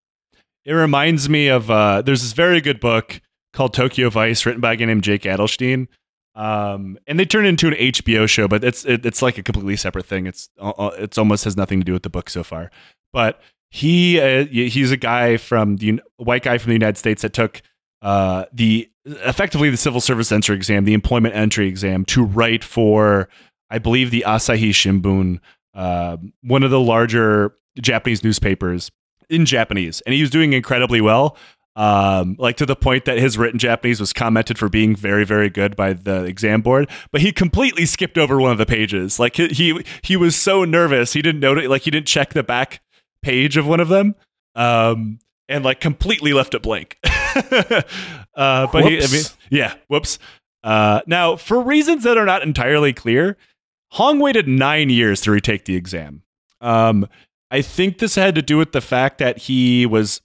It 0.66 0.74
reminds 0.74 1.30
me 1.30 1.48
of 1.48 1.72
uh, 1.72 2.02
there's 2.02 2.22
this 2.22 2.34
very 2.34 2.62
good 2.62 2.80
book 2.80 3.22
called 3.54 3.74
Tokyo 3.74 4.10
Vice, 4.10 4.46
written 4.46 4.62
by 4.62 4.74
a 4.74 4.76
guy 4.76 4.86
named 4.86 5.04
Jake 5.04 5.24
Adelstein, 5.24 5.88
um, 6.36 6.98
and 7.06 7.20
they 7.20 7.26
turned 7.26 7.46
it 7.46 7.50
into 7.50 7.68
an 7.68 7.74
HBO 7.74 8.28
show, 8.28 8.48
but 8.48 8.64
it's 8.64 8.86
it, 8.86 9.06
it's 9.06 9.22
like 9.22 9.38
a 9.38 9.44
completely 9.44 9.76
separate 9.76 10.06
thing. 10.06 10.26
It's 10.26 10.50
uh, 10.60 10.70
uh, 10.72 10.96
it's 10.98 11.18
almost 11.18 11.44
has 11.44 11.56
nothing 11.56 11.80
to 11.80 11.86
do 11.86 11.94
with 11.94 12.04
the 12.04 12.10
book 12.10 12.30
so 12.30 12.44
far. 12.44 12.72
But 13.12 13.42
he 13.70 14.20
uh, 14.20 14.46
he's 14.46 14.92
a 14.92 14.98
guy 14.98 15.38
from 15.38 15.78
the 15.78 16.02
white 16.18 16.44
guy 16.44 16.58
from 16.58 16.70
the 16.70 16.76
United 16.76 16.98
States 16.98 17.22
that 17.22 17.34
took 17.34 17.62
uh, 18.04 18.45
the 18.54 18.89
effectively 19.06 19.72
the 19.72 19.78
civil 19.78 19.99
service 19.99 20.32
entry 20.32 20.56
exam, 20.56 20.86
the 20.86 20.93
employment 20.93 21.36
entry 21.36 21.68
exam, 21.68 22.06
to 22.06 22.24
write 22.24 22.64
for 22.64 23.28
I 23.72 23.80
believe 23.80 24.12
the 24.12 24.24
Asahi 24.28 24.70
Shimbun, 24.70 25.39
uh, 25.74 26.18
one 26.43 26.62
of 26.62 26.70
the 26.70 26.80
larger 26.80 27.56
Japanese 27.82 28.24
newspapers 28.24 28.91
in 29.30 29.47
Japanese, 29.47 30.01
and 30.01 30.14
he 30.14 30.22
was 30.22 30.30
doing 30.30 30.54
incredibly 30.54 31.01
well 31.01 31.36
um, 31.76 32.36
like 32.38 32.58
to 32.58 32.66
the 32.66 32.76
point 32.76 33.06
that 33.06 33.18
his 33.18 33.38
written 33.38 33.58
Japanese 33.58 33.99
was 33.99 34.14
commented 34.14 34.58
for 34.58 34.70
being 34.70 34.95
very, 34.95 35.26
very 35.26 35.49
good 35.49 35.76
by 35.76 35.93
the 35.93 36.24
exam 36.24 36.62
board. 36.62 36.89
But 37.12 37.22
he 37.22 37.32
completely 37.32 37.86
skipped 37.86 38.18
over 38.18 38.39
one 38.39 38.51
of 38.51 38.58
the 38.58 38.66
pages. 38.66 39.20
Like 39.20 39.36
he 39.36 39.84
he 40.04 40.16
was 40.16 40.36
so 40.36 40.66
nervous, 40.66 41.14
he 41.14 41.22
didn't 41.22 41.41
notice. 41.41 41.68
Like 41.68 41.84
he 41.84 41.91
didn't 41.91 42.08
check 42.08 42.34
the 42.34 42.43
back 42.43 42.82
page 43.22 43.58
of 43.58 43.66
one 43.66 43.80
of 43.80 43.88
them, 43.88 44.16
um, 44.56 45.20
and 45.54 45.64
like 45.64 45.80
completely 45.80 46.34
left 46.34 46.56
it 46.56 46.64
blank. 46.64 46.97
uh, 47.06 47.82
but 48.34 48.86
he, 48.86 48.97
I 48.97 49.08
mean, 49.08 49.24
yeah, 49.49 49.76
whoops. 49.88 50.18
Uh, 50.64 51.01
now, 51.06 51.36
for 51.36 51.62
reasons 51.62 52.04
that 52.04 52.18
are 52.18 52.26
not 52.26 52.41
entirely 52.41 52.91
clear, 52.91 53.38
Hong 53.91 54.20
waited 54.20 54.47
nine 54.47 54.89
years 54.89 55.22
to 55.22 55.32
retake 55.32 55.66
the 55.66 55.76
exam. 55.76 56.24
Um, 56.60 57.08
I 57.51 57.62
think 57.62 57.99
this 57.99 58.16
had 58.16 58.34
to 58.36 58.41
do 58.41 58.58
with 58.58 58.72
the 58.72 58.82
fact 58.82 59.20
that 59.20 59.38
he 59.38 59.86
was 59.86 60.22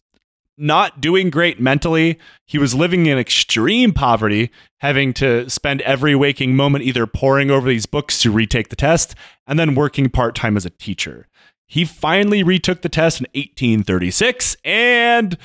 not 0.56 1.00
doing 1.00 1.28
great 1.28 1.60
mentally. 1.60 2.18
He 2.46 2.56
was 2.56 2.74
living 2.74 3.04
in 3.04 3.18
extreme 3.18 3.92
poverty, 3.92 4.50
having 4.80 5.12
to 5.14 5.48
spend 5.50 5.82
every 5.82 6.14
waking 6.14 6.56
moment 6.56 6.84
either 6.84 7.06
poring 7.06 7.50
over 7.50 7.68
these 7.68 7.86
books 7.86 8.22
to 8.22 8.30
retake 8.30 8.70
the 8.70 8.76
test 8.76 9.14
and 9.46 9.58
then 9.58 9.74
working 9.74 10.08
part 10.08 10.34
time 10.34 10.56
as 10.56 10.64
a 10.64 10.70
teacher. 10.70 11.28
He 11.68 11.84
finally 11.84 12.42
retook 12.42 12.82
the 12.82 12.88
test 12.88 13.20
in 13.20 13.26
1836 13.34 14.56
and 14.64 15.36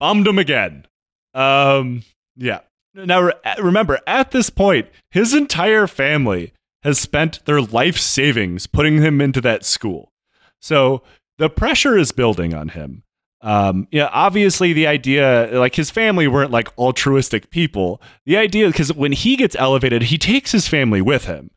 bombed 0.00 0.26
him 0.26 0.38
again. 0.38 0.86
Um, 1.34 2.02
yeah. 2.36 2.60
Now, 2.94 3.30
remember, 3.62 4.00
at 4.06 4.32
this 4.32 4.50
point, 4.50 4.88
his 5.10 5.34
entire 5.34 5.86
family 5.86 6.52
has 6.82 6.98
spent 6.98 7.44
their 7.44 7.60
life 7.60 7.96
savings 7.96 8.66
putting 8.66 9.00
him 9.00 9.20
into 9.20 9.40
that 9.40 9.64
school. 9.64 10.12
So 10.60 11.02
the 11.38 11.48
pressure 11.48 11.96
is 11.96 12.12
building 12.12 12.54
on 12.54 12.70
him. 12.70 13.04
Um, 13.40 13.86
yeah, 13.92 14.08
obviously 14.12 14.72
the 14.72 14.88
idea, 14.88 15.48
like 15.52 15.76
his 15.76 15.90
family 15.90 16.26
weren't 16.26 16.50
like 16.50 16.76
altruistic 16.76 17.50
people. 17.50 18.02
The 18.26 18.36
idea, 18.36 18.66
because 18.66 18.92
when 18.92 19.12
he 19.12 19.36
gets 19.36 19.54
elevated, 19.56 20.04
he 20.04 20.18
takes 20.18 20.50
his 20.50 20.66
family 20.66 21.00
with 21.00 21.26
him. 21.26 21.50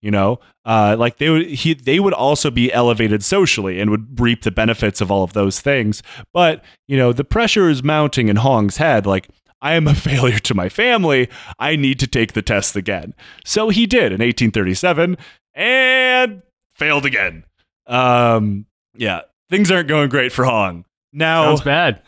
You 0.00 0.12
know, 0.12 0.38
uh, 0.64 0.94
like 0.96 1.18
they 1.18 1.28
would, 1.28 1.46
he, 1.46 1.74
they 1.74 1.98
would 1.98 2.12
also 2.12 2.52
be 2.52 2.72
elevated 2.72 3.24
socially 3.24 3.80
and 3.80 3.90
would 3.90 4.20
reap 4.20 4.42
the 4.42 4.52
benefits 4.52 5.00
of 5.00 5.10
all 5.10 5.24
of 5.24 5.32
those 5.32 5.60
things. 5.60 6.04
But 6.32 6.64
you 6.86 6.96
know, 6.96 7.12
the 7.12 7.24
pressure 7.24 7.68
is 7.68 7.82
mounting 7.82 8.28
in 8.28 8.36
Hong's 8.36 8.76
head. 8.76 9.06
Like, 9.06 9.28
I 9.60 9.74
am 9.74 9.88
a 9.88 9.94
failure 9.96 10.38
to 10.38 10.54
my 10.54 10.68
family. 10.68 11.28
I 11.58 11.76
need 11.76 11.98
to 12.00 12.06
take 12.06 12.32
the 12.32 12.42
test 12.42 12.76
again. 12.76 13.14
So 13.44 13.70
he 13.70 13.86
did 13.86 14.12
in 14.12 14.20
1837 14.20 15.16
and 15.54 16.42
failed 16.72 17.04
again. 17.04 17.44
Um, 17.86 18.66
yeah, 18.94 19.22
things 19.50 19.70
aren't 19.70 19.88
going 19.88 20.08
great 20.10 20.32
for 20.32 20.44
Hong. 20.44 20.84
Now, 21.12 21.56
Sounds 21.56 21.62
bad. 21.62 22.02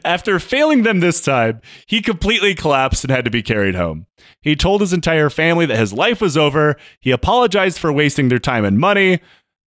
after 0.04 0.38
failing 0.38 0.82
them 0.82 1.00
this 1.00 1.22
time, 1.22 1.60
he 1.86 2.02
completely 2.02 2.54
collapsed 2.54 3.04
and 3.04 3.10
had 3.10 3.24
to 3.24 3.30
be 3.30 3.42
carried 3.42 3.74
home. 3.74 4.06
He 4.42 4.54
told 4.54 4.82
his 4.82 4.92
entire 4.92 5.30
family 5.30 5.66
that 5.66 5.78
his 5.78 5.92
life 5.92 6.20
was 6.20 6.36
over. 6.36 6.76
He 7.00 7.10
apologized 7.10 7.78
for 7.78 7.92
wasting 7.92 8.28
their 8.28 8.38
time 8.38 8.64
and 8.64 8.78
money, 8.78 9.20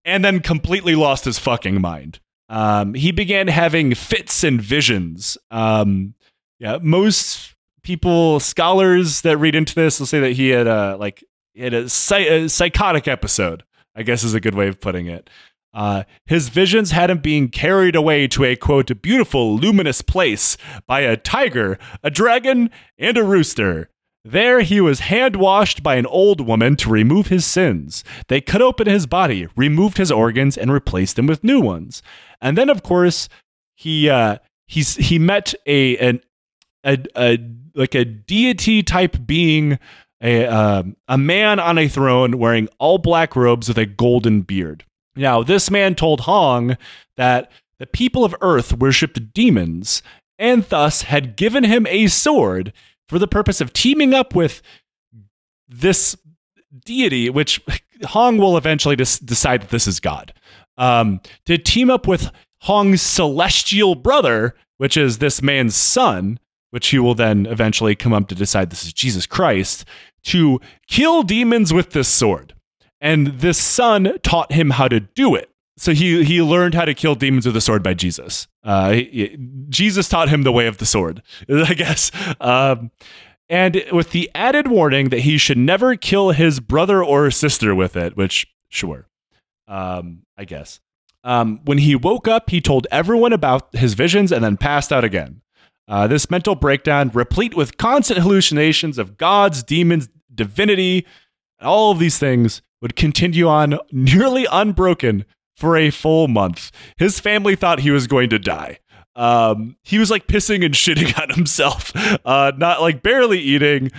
and 0.05 0.23
then 0.23 0.41
completely 0.41 0.95
lost 0.95 1.25
his 1.25 1.39
fucking 1.39 1.81
mind. 1.81 2.19
Um, 2.49 2.93
he 2.93 3.11
began 3.11 3.47
having 3.47 3.95
fits 3.95 4.43
and 4.43 4.61
visions. 4.61 5.37
Um, 5.49 6.13
yeah, 6.59 6.77
most 6.81 7.55
people, 7.81 8.39
scholars 8.39 9.21
that 9.21 9.37
read 9.37 9.55
into 9.55 9.73
this, 9.73 9.99
will 9.99 10.07
say 10.07 10.19
that 10.19 10.33
he 10.33 10.49
had 10.49 10.67
a 10.67 10.97
like 10.97 11.23
he 11.53 11.63
had 11.63 11.73
a, 11.73 11.85
a 11.85 12.47
psychotic 12.47 13.07
episode. 13.07 13.63
I 13.95 14.03
guess 14.03 14.23
is 14.23 14.33
a 14.33 14.39
good 14.39 14.55
way 14.55 14.67
of 14.67 14.79
putting 14.79 15.07
it. 15.07 15.29
Uh, 15.73 16.03
his 16.25 16.49
visions 16.49 16.91
had 16.91 17.09
him 17.09 17.17
being 17.17 17.49
carried 17.49 17.95
away 17.95 18.27
to 18.27 18.43
a 18.43 18.55
quote 18.55 19.01
beautiful 19.01 19.55
luminous 19.55 20.01
place 20.01 20.55
by 20.85 21.01
a 21.01 21.17
tiger, 21.17 21.79
a 22.03 22.11
dragon, 22.11 22.69
and 22.97 23.17
a 23.17 23.23
rooster. 23.23 23.89
There 24.25 24.61
he 24.61 24.79
was 24.79 25.01
hand 25.01 25.35
washed 25.35 25.83
by 25.83 25.95
an 25.95 26.05
old 26.05 26.39
woman 26.39 26.77
to 26.77 26.89
remove 26.89 27.27
his 27.27 27.45
sins. 27.45 28.05
They 28.29 28.39
cut 28.39 28.61
open 28.61 28.87
his 28.87 29.05
body, 29.05 29.47
removed 29.55 29.97
his 29.97 30.11
organs, 30.11 30.57
and 30.57 30.71
replaced 30.71 31.17
them 31.17 31.27
with 31.27 31.43
new 31.43 31.59
ones. 31.59 32.01
And 32.41 32.57
then, 32.57 32.69
of 32.69 32.83
course, 32.83 33.27
he 33.75 34.09
uh, 34.09 34.37
he's 34.67 34.95
he 34.95 35.19
met 35.19 35.53
a 35.65 35.97
an 35.97 36.21
a, 36.85 36.99
a 37.17 37.37
like 37.75 37.95
a 37.95 38.05
deity 38.05 38.81
type 38.81 39.17
being, 39.25 39.77
a 40.21 40.45
uh, 40.45 40.83
a 41.09 41.17
man 41.17 41.59
on 41.59 41.77
a 41.77 41.89
throne 41.89 42.37
wearing 42.37 42.69
all 42.79 42.99
black 42.99 43.35
robes 43.35 43.67
with 43.67 43.77
a 43.77 43.85
golden 43.85 44.41
beard. 44.41 44.85
Now, 45.15 45.43
this 45.43 45.69
man 45.69 45.95
told 45.95 46.21
Hong 46.21 46.77
that 47.17 47.51
the 47.79 47.85
people 47.85 48.23
of 48.23 48.35
Earth 48.41 48.73
worshipped 48.73 49.33
demons 49.33 50.01
and 50.39 50.63
thus 50.63 51.03
had 51.03 51.35
given 51.35 51.63
him 51.63 51.85
a 51.87 52.07
sword 52.07 52.73
for 53.07 53.19
the 53.19 53.27
purpose 53.27 53.61
of 53.61 53.73
teaming 53.73 54.13
up 54.13 54.33
with 54.33 54.61
this 55.67 56.17
deity, 56.85 57.29
which 57.29 57.61
Hong 58.03 58.37
will 58.37 58.57
eventually 58.57 58.95
decide 58.95 59.61
that 59.61 59.69
this 59.69 59.87
is 59.87 59.99
God, 59.99 60.33
um, 60.77 61.21
to 61.45 61.57
team 61.57 61.89
up 61.89 62.07
with 62.07 62.31
Hong's 62.61 63.01
celestial 63.01 63.95
brother, 63.95 64.55
which 64.77 64.97
is 64.97 65.17
this 65.17 65.41
man's 65.41 65.75
son, 65.75 66.39
which 66.71 66.87
he 66.87 66.99
will 66.99 67.15
then 67.15 67.45
eventually 67.45 67.95
come 67.95 68.13
up 68.13 68.27
to 68.29 68.35
decide 68.35 68.69
this 68.69 68.85
is 68.85 68.93
Jesus 68.93 69.25
Christ, 69.25 69.85
to 70.23 70.59
kill 70.87 71.21
demons 71.21 71.73
with 71.73 71.91
this 71.91 72.07
sword 72.07 72.53
and 73.03 73.27
this 73.27 73.57
son 73.57 74.17
taught 74.23 74.53
him 74.53 74.71
how 74.71 74.87
to 74.87 75.01
do 75.01 75.35
it. 75.35 75.51
So 75.75 75.91
he 75.91 76.23
he 76.23 76.41
learned 76.41 76.73
how 76.73 76.85
to 76.85 76.93
kill 76.93 77.15
demons 77.15 77.45
with 77.45 77.55
a 77.55 77.61
sword 77.61 77.83
by 77.83 77.93
Jesus. 77.93 78.47
Uh, 78.63 78.93
he, 78.93 79.37
Jesus 79.69 80.07
taught 80.07 80.29
him 80.29 80.43
the 80.43 80.51
way 80.51 80.67
of 80.67 80.77
the 80.77 80.85
sword, 80.85 81.21
I 81.49 81.73
guess. 81.73 82.11
Um, 82.39 82.91
and 83.49 83.83
with 83.91 84.11
the 84.11 84.31
added 84.33 84.67
warning 84.67 85.09
that 85.09 85.19
he 85.19 85.37
should 85.37 85.57
never 85.57 85.95
kill 85.95 86.31
his 86.31 86.59
brother 86.59 87.03
or 87.03 87.29
sister 87.29 87.75
with 87.75 87.97
it, 87.97 88.15
which 88.15 88.47
sure, 88.69 89.07
um, 89.67 90.23
I 90.37 90.45
guess. 90.45 90.79
Um, 91.25 91.59
when 91.65 91.79
he 91.79 91.95
woke 91.95 92.27
up, 92.27 92.49
he 92.49 92.61
told 92.61 92.87
everyone 92.91 93.33
about 93.33 93.75
his 93.75 93.93
visions 93.93 94.31
and 94.31 94.43
then 94.43 94.57
passed 94.57 94.91
out 94.91 95.03
again. 95.03 95.41
Uh, 95.87 96.07
this 96.07 96.29
mental 96.29 96.55
breakdown, 96.55 97.11
replete 97.13 97.55
with 97.55 97.77
constant 97.77 98.19
hallucinations 98.19 98.97
of 98.97 99.17
gods, 99.17 99.63
demons, 99.63 100.07
divinity, 100.33 101.05
all 101.61 101.91
of 101.91 101.99
these 101.99 102.17
things 102.17 102.61
would 102.83 102.95
continue 102.97 103.47
on 103.47 103.79
nearly 103.93 104.45
unbroken 104.51 105.23
for 105.55 105.77
a 105.77 105.89
full 105.89 106.27
month. 106.27 106.69
His 106.97 107.17
family 107.17 107.55
thought 107.55 107.79
he 107.79 107.91
was 107.91 108.07
going 108.07 108.29
to 108.29 108.37
die. 108.37 108.79
Um, 109.15 109.77
he 109.83 109.97
was 109.97 110.11
like 110.11 110.27
pissing 110.27 110.65
and 110.65 110.73
shitting 110.73 111.17
on 111.21 111.29
himself, 111.29 111.93
uh, 112.25 112.51
not 112.57 112.81
like 112.81 113.01
barely 113.01 113.39
eating, 113.39 113.89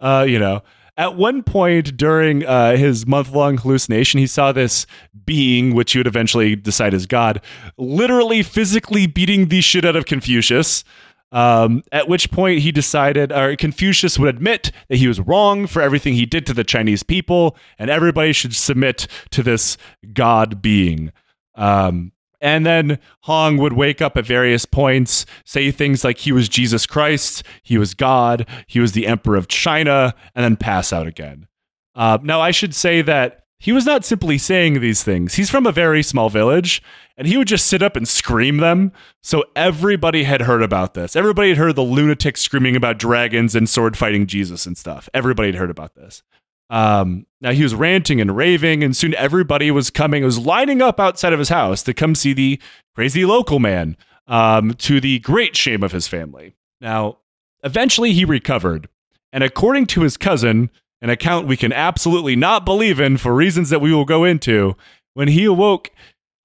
uh, 0.00 0.24
you 0.26 0.38
know. 0.38 0.62
At 0.96 1.16
one 1.16 1.42
point 1.42 1.96
during 1.96 2.46
uh, 2.46 2.76
his 2.76 3.06
month 3.06 3.30
long 3.30 3.56
hallucination, 3.56 4.18
he 4.18 4.26
saw 4.26 4.52
this 4.52 4.86
being, 5.24 5.74
which 5.74 5.92
he 5.92 5.98
would 5.98 6.06
eventually 6.06 6.54
decide 6.54 6.94
is 6.94 7.06
God, 7.06 7.40
literally 7.76 8.42
physically 8.44 9.06
beating 9.06 9.48
the 9.48 9.60
shit 9.60 9.84
out 9.84 9.96
of 9.96 10.06
Confucius. 10.06 10.84
Um, 11.30 11.82
at 11.92 12.08
which 12.08 12.30
point 12.30 12.60
he 12.60 12.72
decided, 12.72 13.32
or 13.32 13.54
Confucius 13.54 14.18
would 14.18 14.34
admit 14.34 14.70
that 14.88 14.96
he 14.96 15.06
was 15.06 15.20
wrong 15.20 15.66
for 15.66 15.82
everything 15.82 16.14
he 16.14 16.24
did 16.24 16.46
to 16.46 16.54
the 16.54 16.64
Chinese 16.64 17.02
people, 17.02 17.56
and 17.78 17.90
everybody 17.90 18.32
should 18.32 18.56
submit 18.56 19.06
to 19.30 19.42
this 19.42 19.76
God 20.14 20.62
being. 20.62 21.12
Um, 21.54 22.12
and 22.40 22.64
then 22.64 22.98
Hong 23.22 23.56
would 23.58 23.72
wake 23.72 24.00
up 24.00 24.16
at 24.16 24.24
various 24.24 24.64
points, 24.64 25.26
say 25.44 25.70
things 25.70 26.04
like 26.04 26.18
he 26.18 26.32
was 26.32 26.48
Jesus 26.48 26.86
Christ, 26.86 27.42
he 27.62 27.76
was 27.76 27.94
God, 27.94 28.46
he 28.66 28.80
was 28.80 28.92
the 28.92 29.06
Emperor 29.06 29.36
of 29.36 29.48
China, 29.48 30.14
and 30.34 30.44
then 30.44 30.56
pass 30.56 30.92
out 30.92 31.06
again. 31.06 31.46
Uh, 31.94 32.18
now, 32.22 32.40
I 32.40 32.52
should 32.52 32.74
say 32.74 33.02
that 33.02 33.44
he 33.60 33.72
was 33.72 33.84
not 33.84 34.04
simply 34.04 34.38
saying 34.38 34.80
these 34.80 35.02
things. 35.02 35.34
He's 35.34 35.50
from 35.50 35.66
a 35.66 35.72
very 35.72 36.02
small 36.02 36.30
village, 36.30 36.80
and 37.16 37.26
he 37.26 37.36
would 37.36 37.48
just 37.48 37.66
sit 37.66 37.82
up 37.82 37.96
and 37.96 38.06
scream 38.06 38.58
them. 38.58 38.92
So 39.22 39.44
everybody 39.56 40.24
had 40.24 40.42
heard 40.42 40.62
about 40.62 40.94
this. 40.94 41.16
Everybody 41.16 41.48
had 41.48 41.58
heard 41.58 41.74
the 41.74 41.82
lunatic 41.82 42.36
screaming 42.36 42.76
about 42.76 42.98
dragons 42.98 43.56
and 43.56 43.68
sword 43.68 43.96
fighting 43.96 44.26
Jesus 44.28 44.64
and 44.64 44.78
stuff. 44.78 45.08
Everybody 45.12 45.48
had 45.48 45.56
heard 45.56 45.70
about 45.70 45.96
this. 45.96 46.22
Um, 46.70 47.26
now 47.40 47.52
he 47.52 47.62
was 47.62 47.74
ranting 47.74 48.20
and 48.20 48.36
raving, 48.36 48.84
and 48.84 48.96
soon 48.96 49.14
everybody 49.14 49.70
was 49.70 49.90
coming, 49.90 50.22
was 50.22 50.38
lining 50.38 50.80
up 50.80 51.00
outside 51.00 51.32
of 51.32 51.38
his 51.38 51.48
house 51.48 51.82
to 51.84 51.94
come 51.94 52.14
see 52.14 52.32
the 52.32 52.60
crazy 52.94 53.24
local 53.24 53.58
man, 53.58 53.96
um, 54.28 54.74
to 54.74 55.00
the 55.00 55.18
great 55.20 55.56
shame 55.56 55.82
of 55.82 55.92
his 55.92 56.06
family. 56.06 56.54
Now, 56.80 57.18
eventually 57.64 58.12
he 58.12 58.24
recovered, 58.24 58.88
and 59.32 59.42
according 59.42 59.86
to 59.86 60.02
his 60.02 60.16
cousin, 60.16 60.70
an 61.00 61.10
account 61.10 61.46
we 61.46 61.56
can 61.56 61.72
absolutely 61.72 62.36
not 62.36 62.64
believe 62.64 62.98
in 63.00 63.16
for 63.16 63.34
reasons 63.34 63.70
that 63.70 63.80
we 63.80 63.94
will 63.94 64.04
go 64.04 64.24
into, 64.24 64.76
when 65.14 65.28
he 65.28 65.44
awoke, 65.44 65.90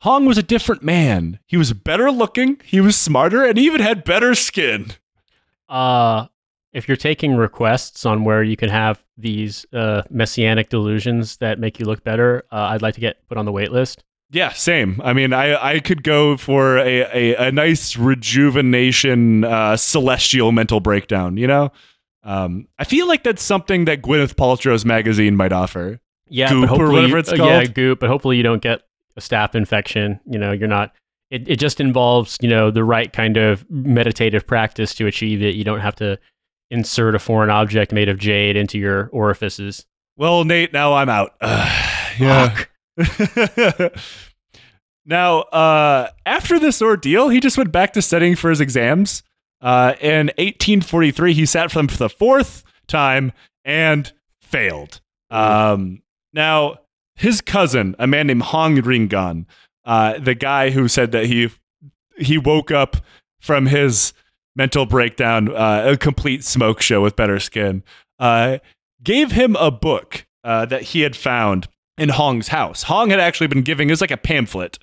Hong 0.02 0.26
was 0.26 0.38
a 0.38 0.44
different 0.44 0.84
man. 0.84 1.40
He 1.46 1.58
was 1.58 1.74
better 1.74 2.12
looking, 2.12 2.60
he 2.66 2.82
was 2.82 2.98
smarter, 2.98 3.44
and 3.46 3.58
even 3.58 3.82
had 3.82 4.04
better 4.04 4.36
skin. 4.36 4.92
Uh, 5.70 6.28
if 6.74 6.88
you're 6.88 6.98
taking 6.98 7.36
requests 7.36 8.06
on 8.06 8.26
where 8.26 8.44
you 8.44 8.58
can 8.58 8.70
have 8.70 9.04
these 9.18 9.66
uh, 9.74 10.02
messianic 10.10 10.70
delusions 10.70 11.38
that 11.38 11.60
make 11.60 11.80
you 11.80 11.86
look 11.86 12.04
better, 12.04 12.44
uh, 12.52 12.70
I'd 12.72 12.82
like 12.82 12.96
to 12.96 13.02
get 13.02 13.26
put 13.28 13.38
on 13.38 13.46
the 13.46 13.52
wait 13.52 13.72
list. 13.72 14.04
Yeah, 14.32 14.52
same. 14.52 15.00
I 15.04 15.14
mean, 15.14 15.32
I, 15.32 15.76
I 15.76 15.80
could 15.80 16.04
go 16.04 16.36
for 16.38 16.80
a, 16.80 17.04
a, 17.14 17.48
a 17.48 17.52
nice 17.52 17.96
rejuvenation, 17.96 19.44
uh, 19.44 19.78
celestial 19.78 20.52
mental 20.52 20.80
breakdown, 20.80 21.38
you 21.38 21.46
know? 21.46 21.72
Um, 22.24 22.68
I 22.80 22.86
feel 22.86 23.08
like 23.08 23.24
that's 23.24 23.44
something 23.44 23.86
that 23.86 24.02
Gwyneth 24.02 24.36
Paltrow's 24.36 24.86
magazine 24.86 25.36
might 25.36 25.52
offer. 25.52 26.00
Yeah, 26.30 26.50
Goop 26.50 26.62
but 26.62 26.66
or 26.66 26.68
hopefully, 26.78 26.96
whatever 27.02 27.18
it's 27.18 27.32
uh, 27.32 27.36
called. 27.36 27.50
yeah, 27.50 27.66
goop. 27.66 28.00
But 28.00 28.10
hopefully, 28.10 28.38
you 28.38 28.44
don't 28.44 28.62
get 28.62 28.82
a 29.16 29.22
staph 29.22 29.56
infection. 29.56 30.20
You 30.26 30.40
know, 30.40 30.52
you're 30.52 30.68
not. 30.68 30.94
It, 31.30 31.50
it 31.50 31.56
just 31.58 31.80
involves 31.80 32.38
you 32.42 32.50
know 32.50 32.72
the 32.72 32.84
right 32.84 33.12
kind 33.12 33.38
of 33.38 33.70
meditative 33.70 34.48
practice 34.48 34.94
to 34.96 35.08
achieve 35.08 35.44
it. 35.44 35.56
You 35.56 35.64
don't 35.64 35.82
have 35.82 35.96
to 35.98 36.18
insert 36.72 37.14
a 37.14 37.20
foreign 37.20 37.50
object 37.50 37.92
made 37.92 38.10
of 38.10 38.18
jade 38.18 38.56
into 38.56 38.80
your 38.80 39.10
orifices. 39.12 39.86
Well, 40.18 40.44
Nate, 40.44 40.74
now 40.74 40.94
I'm 40.94 41.10
out. 41.10 41.36
Yeah. 42.20 42.56
now, 45.04 45.40
uh, 45.40 46.10
after 46.28 46.60
this 46.60 46.80
ordeal, 46.80 47.30
he 47.30 47.40
just 47.40 47.58
went 47.58 47.72
back 47.72 47.94
to 47.94 48.04
studying 48.04 48.36
for 48.36 48.52
his 48.52 48.62
exams. 48.62 49.24
Uh, 49.64 49.96
in 50.02 50.28
1843, 50.38 51.34
he 51.34 51.46
sat 51.46 51.72
for 51.72 51.80
them 51.80 51.88
for 51.88 51.98
the 51.98 52.10
fourth 52.10 52.64
time 52.86 53.32
and 53.64 54.12
failed. 54.42 55.00
Um, 55.32 56.04
now, 56.34 56.80
his 57.16 57.40
cousin, 57.40 57.96
a 57.98 58.06
man 58.06 58.28
named 58.28 58.42
Hong 58.42 58.76
Rengan, 58.78 59.46
uh, 59.86 60.20
the 60.20 60.36
guy 60.36 60.70
who 60.70 60.88
said 60.88 61.12
that 61.14 61.26
he 61.26 61.50
he 62.18 62.38
woke 62.38 62.72
up 62.72 62.98
from 63.40 63.66
his 63.66 64.14
mental 64.56 64.86
breakdown, 64.86 65.50
uh, 65.54 65.84
a 65.94 65.98
complete 65.98 66.44
smoke 66.44 66.82
show 66.82 67.02
with 67.02 67.16
better 67.16 67.40
skin, 67.40 67.84
uh, 68.20 68.60
gave 69.02 69.32
him 69.32 69.56
a 69.56 69.72
book 69.72 70.26
uh, 70.44 70.66
that 70.66 70.84
he 70.84 71.02
had 71.02 71.16
found 71.16 71.68
in 71.98 72.10
Hong's 72.10 72.50
house. 72.50 72.84
Hong 72.84 73.10
had 73.10 73.20
actually 73.20 73.48
been 73.48 73.64
giving 73.64 73.90
it 73.90 73.94
was 73.94 74.02
like 74.02 74.12
a 74.12 74.18
pamphlet, 74.18 74.78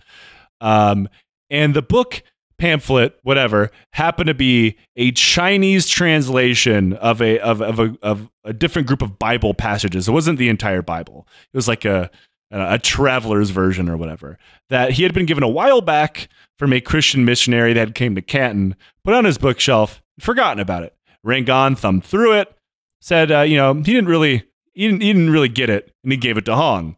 um, 0.60 1.08
and 1.50 1.74
the 1.74 1.82
book 1.82 2.22
pamphlet, 2.61 3.18
whatever, 3.22 3.70
happened 3.94 4.28
to 4.28 4.34
be 4.34 4.76
a 4.94 5.11
Chinese 5.12 5.88
translation 5.88 6.92
of 6.92 7.20
a 7.22 7.40
of 7.40 7.62
of 7.62 7.80
a, 7.80 7.96
of 8.02 8.30
a 8.44 8.52
different 8.52 8.86
group 8.86 9.02
of 9.02 9.18
Bible 9.18 9.54
passages. 9.54 10.06
It 10.06 10.12
wasn't 10.12 10.38
the 10.38 10.50
entire 10.50 10.82
Bible. 10.82 11.26
It 11.52 11.56
was 11.56 11.66
like 11.66 11.84
a 11.84 12.11
a 12.52 12.78
traveler's 12.78 13.50
version 13.50 13.88
or 13.88 13.96
whatever 13.96 14.36
that 14.70 14.92
he 14.92 15.04
had 15.04 15.14
been 15.14 15.26
given 15.26 15.44
a 15.44 15.48
while 15.48 15.80
back 15.80 16.28
from 16.58 16.72
a 16.72 16.80
Christian 16.80 17.24
missionary 17.24 17.72
that 17.72 17.94
came 17.94 18.14
to 18.16 18.22
Canton, 18.22 18.76
put 19.04 19.14
on 19.14 19.24
his 19.24 19.38
bookshelf, 19.38 20.02
forgotten 20.18 20.58
about 20.58 20.82
it. 20.82 20.94
Rangon 21.24 21.78
thumbed 21.78 22.04
through 22.04 22.40
it, 22.40 22.52
said, 23.00 23.30
uh, 23.30 23.40
you 23.42 23.56
know, 23.56 23.74
he 23.74 23.82
didn't 23.82 24.08
really, 24.08 24.42
he 24.72 24.88
didn't, 24.88 25.00
he 25.00 25.12
didn't 25.12 25.30
really 25.30 25.48
get 25.48 25.70
it, 25.70 25.94
and 26.02 26.12
he 26.12 26.18
gave 26.18 26.36
it 26.36 26.44
to 26.46 26.56
Hong. 26.56 26.96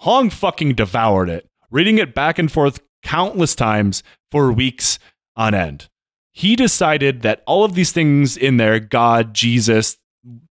Hong 0.00 0.28
fucking 0.28 0.74
devoured 0.74 1.30
it, 1.30 1.48
reading 1.70 1.98
it 1.98 2.14
back 2.14 2.38
and 2.38 2.52
forth 2.52 2.80
countless 3.02 3.54
times 3.54 4.02
for 4.30 4.52
weeks 4.52 4.98
on 5.36 5.54
end. 5.54 5.88
He 6.32 6.56
decided 6.56 7.22
that 7.22 7.42
all 7.46 7.64
of 7.64 7.74
these 7.74 7.92
things 7.92 8.36
in 8.36 8.56
there, 8.56 8.80
God, 8.80 9.34
Jesus, 9.34 9.98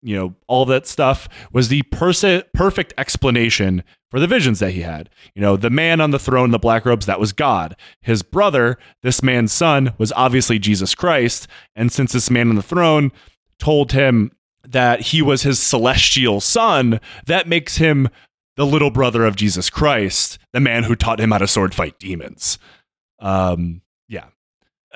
you 0.02 0.16
know, 0.16 0.36
all 0.48 0.66
that 0.66 0.88
stuff 0.88 1.28
was 1.52 1.68
the 1.68 1.84
pers- 1.84 2.44
perfect 2.54 2.94
explanation 2.98 3.84
for 4.10 4.20
the 4.20 4.28
visions 4.28 4.60
that 4.60 4.72
he 4.72 4.82
had. 4.82 5.10
You 5.36 5.42
know, 5.42 5.58
the 5.58 5.70
man 5.70 6.02
on 6.02 6.12
the 6.12 6.20
throne, 6.20 6.52
the 6.52 6.60
black 6.60 6.86
robes, 6.86 7.06
that 7.06 7.20
was 7.20 7.34
God. 7.34 7.76
His 8.02 8.24
brother, 8.24 8.78
this 9.04 9.22
man's 9.22 9.52
son, 9.52 9.94
was 9.98 10.14
obviously 10.14 10.60
Jesus 10.60 10.96
Christ. 10.96 11.48
And 11.76 11.92
since 11.92 12.14
this 12.14 12.30
man 12.30 12.50
on 12.50 12.56
the 12.56 12.64
throne 12.64 13.12
told 13.60 13.92
him 13.92 14.32
that 14.64 15.02
he 15.02 15.22
was 15.22 15.44
his 15.44 15.60
celestial 15.60 16.42
son, 16.42 17.00
that 17.26 17.48
makes 17.48 17.78
him 17.78 18.10
the 18.58 18.66
little 18.66 18.92
brother 18.92 19.24
of 19.24 19.36
Jesus 19.36 19.70
Christ, 19.70 20.38
the 20.52 20.60
man 20.60 20.84
who 20.84 20.96
taught 20.96 21.22
him 21.22 21.32
how 21.32 21.38
to 21.38 21.48
sword 21.48 21.74
fight 21.74 21.98
demons. 22.00 22.60
Um, 23.20 23.82
yeah. 24.10 24.26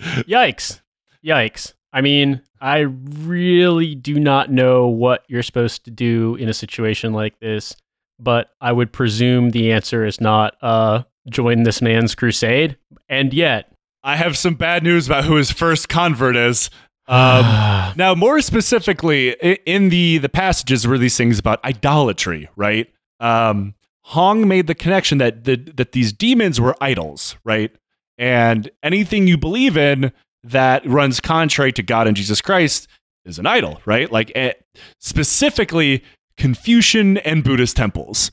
Yikes. 0.00 0.80
Yikes. 1.24 1.74
I 1.92 2.00
mean, 2.00 2.42
I 2.60 2.78
really 2.78 3.94
do 3.94 4.18
not 4.18 4.50
know 4.50 4.86
what 4.86 5.24
you're 5.28 5.42
supposed 5.42 5.84
to 5.84 5.90
do 5.90 6.34
in 6.36 6.48
a 6.48 6.54
situation 6.54 7.12
like 7.12 7.38
this, 7.40 7.76
but 8.18 8.50
I 8.60 8.72
would 8.72 8.92
presume 8.92 9.50
the 9.50 9.72
answer 9.72 10.04
is 10.04 10.20
not 10.20 10.56
uh, 10.62 11.02
join 11.28 11.64
this 11.64 11.82
man's 11.82 12.14
crusade. 12.14 12.76
And 13.08 13.34
yet, 13.34 13.72
I 14.02 14.16
have 14.16 14.38
some 14.38 14.54
bad 14.54 14.82
news 14.82 15.06
about 15.06 15.24
who 15.24 15.34
his 15.34 15.50
first 15.50 15.88
convert 15.88 16.36
is. 16.36 16.70
Um, 17.10 17.92
now, 17.96 18.14
more 18.14 18.40
specifically, 18.40 19.32
in 19.66 19.88
the 19.88 20.18
the 20.18 20.28
passages 20.28 20.86
were 20.86 20.96
these 20.96 21.16
things 21.16 21.40
about 21.40 21.62
idolatry, 21.64 22.48
right? 22.54 22.88
Um, 23.18 23.74
Hong 24.02 24.46
made 24.46 24.66
the 24.68 24.74
connection 24.74 25.18
that 25.18 25.44
the, 25.44 25.56
that 25.56 25.92
these 25.92 26.12
demons 26.12 26.60
were 26.60 26.76
idols, 26.80 27.36
right? 27.44 27.70
And 28.16 28.70
anything 28.82 29.26
you 29.26 29.36
believe 29.36 29.76
in 29.76 30.12
that 30.44 30.86
runs 30.86 31.20
contrary 31.20 31.72
to 31.72 31.82
God 31.82 32.06
and 32.06 32.16
Jesus 32.16 32.40
Christ 32.40 32.88
is 33.24 33.38
an 33.38 33.46
idol, 33.46 33.80
right? 33.84 34.10
Like 34.10 34.32
eh, 34.34 34.52
specifically 34.98 36.04
Confucian 36.36 37.18
and 37.18 37.42
Buddhist 37.44 37.76
temples. 37.76 38.30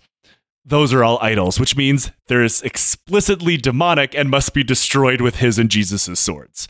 Those 0.64 0.94
are 0.94 1.04
all 1.04 1.18
idols, 1.22 1.60
which 1.60 1.76
means 1.76 2.12
they're 2.28 2.44
explicitly 2.44 3.58
demonic 3.58 4.16
and 4.16 4.30
must 4.30 4.54
be 4.54 4.64
destroyed 4.64 5.22
with 5.22 5.38
his 5.38 5.58
and 5.58 5.70
Jesus's 5.70 6.20
swords. 6.20 6.68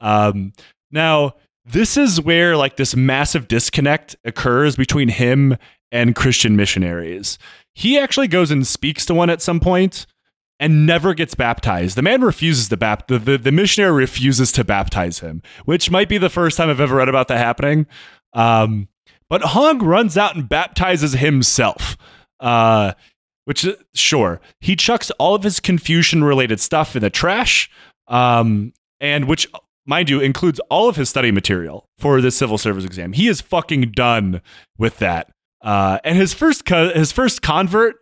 Um, 0.00 0.52
now, 0.90 1.34
this 1.70 1.96
is 1.96 2.20
where 2.20 2.56
like 2.56 2.76
this 2.76 2.96
massive 2.96 3.48
disconnect 3.48 4.16
occurs 4.24 4.76
between 4.76 5.08
him 5.08 5.56
and 5.92 6.14
Christian 6.14 6.56
missionaries. 6.56 7.38
He 7.74 7.98
actually 7.98 8.28
goes 8.28 8.50
and 8.50 8.66
speaks 8.66 9.06
to 9.06 9.14
one 9.14 9.30
at 9.30 9.42
some 9.42 9.60
point 9.60 10.06
and 10.60 10.86
never 10.86 11.14
gets 11.14 11.34
baptized. 11.34 11.96
The 11.96 12.02
man 12.02 12.22
refuses 12.22 12.68
to 12.68 12.76
bap 12.76 13.06
the, 13.06 13.18
the, 13.18 13.38
the 13.38 13.52
missionary 13.52 13.92
refuses 13.92 14.50
to 14.52 14.64
baptize 14.64 15.20
him, 15.20 15.42
which 15.64 15.90
might 15.90 16.08
be 16.08 16.18
the 16.18 16.30
first 16.30 16.56
time 16.56 16.68
I've 16.68 16.80
ever 16.80 16.96
read 16.96 17.08
about 17.08 17.28
that 17.28 17.38
happening. 17.38 17.86
Um, 18.32 18.88
but 19.28 19.42
Hong 19.42 19.78
runs 19.78 20.16
out 20.16 20.34
and 20.34 20.48
baptizes 20.48 21.12
himself. 21.12 21.96
Uh, 22.40 22.92
which 23.48 23.66
uh, 23.66 23.72
sure 23.94 24.42
he 24.60 24.76
chucks 24.76 25.10
all 25.12 25.34
of 25.34 25.42
his 25.42 25.58
Confucian 25.58 26.22
related 26.22 26.60
stuff 26.60 26.94
in 26.94 27.00
the 27.00 27.08
trash, 27.08 27.70
um, 28.06 28.74
and 29.00 29.26
which 29.26 29.48
mind 29.88 30.10
you, 30.10 30.20
includes 30.20 30.60
all 30.70 30.88
of 30.88 30.96
his 30.96 31.08
study 31.08 31.32
material 31.32 31.88
for 31.96 32.20
the 32.20 32.30
civil 32.30 32.58
service 32.58 32.84
exam. 32.84 33.14
He 33.14 33.26
is 33.26 33.40
fucking 33.40 33.92
done 33.92 34.42
with 34.76 34.98
that. 34.98 35.30
Uh, 35.62 35.98
and 36.04 36.16
his 36.16 36.34
first 36.34 36.64
co- 36.64 36.92
his 36.92 37.10
first 37.10 37.42
convert 37.42 37.96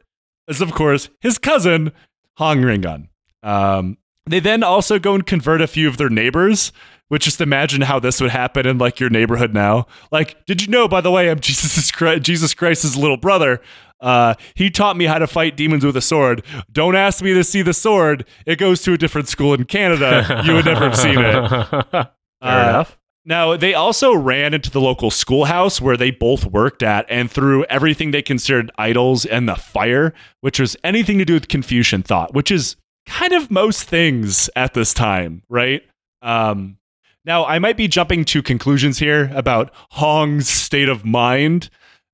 is, 0.49 0.61
of 0.61 0.72
course, 0.72 1.09
his 1.20 1.39
cousin 1.39 1.93
Hong 2.37 2.59
Rengan. 2.59 3.09
Um, 3.43 3.97
they 4.26 4.41
then 4.41 4.62
also 4.62 4.99
go 4.99 5.14
and 5.14 5.24
convert 5.24 5.62
a 5.62 5.66
few 5.66 5.89
of 5.89 5.97
their 5.97 6.11
neighbors. 6.11 6.72
Which 7.09 7.22
just 7.22 7.41
imagine 7.41 7.82
how 7.82 8.01
this 8.01 8.20
would 8.20 8.32
happen 8.32 8.66
in 8.66 8.78
like 8.78 8.99
your 8.99 9.11
neighborhood 9.11 9.55
now. 9.55 9.87
Like, 10.11 10.45
did 10.45 10.61
you 10.61 10.66
know? 10.66 10.89
By 10.89 11.01
the 11.01 11.12
way, 11.12 11.30
I'm 11.30 11.39
Jesus 11.41 11.93
Christ, 11.93 12.22
Jesus 12.24 12.53
Christ's 12.53 12.97
little 12.97 13.16
brother. 13.16 13.61
Uh, 14.01 14.34
he 14.55 14.70
taught 14.70 14.97
me 14.97 15.07
how 15.07 15.18
to 15.18 15.26
fight 15.26 15.57
demons 15.57 15.84
with 15.84 15.97
a 15.97 16.01
sword. 16.03 16.42
Don't 16.70 16.94
ask 16.97 17.22
me 17.22 17.32
to 17.34 17.42
see 17.44 17.62
the 17.62 17.72
sword. 17.74 18.26
It 18.44 18.57
goes 18.59 18.82
to 18.82 18.92
a 18.92 18.99
different 18.99 19.28
school 19.28 19.55
in 19.55 19.64
Canada. 19.64 20.42
You 20.44 20.55
would 20.55 20.64
never 20.66 20.84
have 20.84 20.97
seen 20.97 21.18
it. 21.18 21.49
Fair 21.90 22.11
Uh, 22.42 22.68
enough. 22.68 22.99
Now, 23.28 23.57
they 23.57 23.74
also 23.74 24.14
ran 24.14 24.55
into 24.55 24.70
the 24.70 24.80
local 24.80 25.11
schoolhouse 25.11 25.80
where 25.80 25.97
they 25.97 26.12
both 26.12 26.44
worked 26.47 26.82
at 26.84 27.07
and 27.09 27.28
threw 27.28 27.64
everything 27.64 28.12
they 28.12 28.22
considered 28.22 28.70
idols 28.78 29.24
in 29.24 29.47
the 29.47 29.57
fire, 29.57 30.14
which 30.42 30.61
was 30.61 30.76
anything 30.84 31.18
to 31.18 31.24
do 31.24 31.34
with 31.34 31.49
Confucian 31.49 32.03
thought, 32.05 32.34
which 32.34 32.53
is 32.53 32.76
kind 33.07 33.32
of 33.32 33.51
most 33.51 33.82
things 33.84 34.49
at 34.55 34.74
this 34.74 34.94
time, 34.94 35.42
right? 35.49 35.82
Um, 36.22 36.78
now, 37.24 37.44
I 37.44 37.59
might 37.59 37.76
be 37.76 37.88
jumping 37.88 38.24
to 38.26 38.42
conclusions 38.44 38.99
here 39.01 39.28
about 39.34 39.72
Hong's 39.90 40.49
state 40.49 40.88
of 40.88 41.05
mind, 41.05 41.68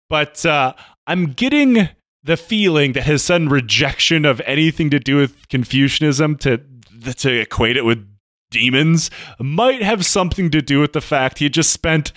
but 0.09 0.47
uh, 0.47 0.73
I'm 1.07 1.33
getting 1.33 1.89
the 2.25 2.37
feeling 2.37 2.93
that 2.93 3.05
his 3.05 3.25
sudden 3.25 3.49
rejection 3.49 4.25
of 4.25 4.41
anything 4.45 4.91
to 4.91 4.99
do 4.99 5.17
with 5.17 5.49
Confucianism 5.49 6.37
to 6.39 6.61
to 7.17 7.41
equate 7.41 7.77
it 7.77 7.85
with 7.85 8.07
demons 8.53 9.11
might 9.41 9.83
have 9.83 10.07
something 10.07 10.51
to 10.51 10.63
do 10.63 10.79
with 10.79 10.93
the 10.93 11.01
fact 11.01 11.39
he 11.39 11.49
just 11.49 11.73
spent 11.73 12.13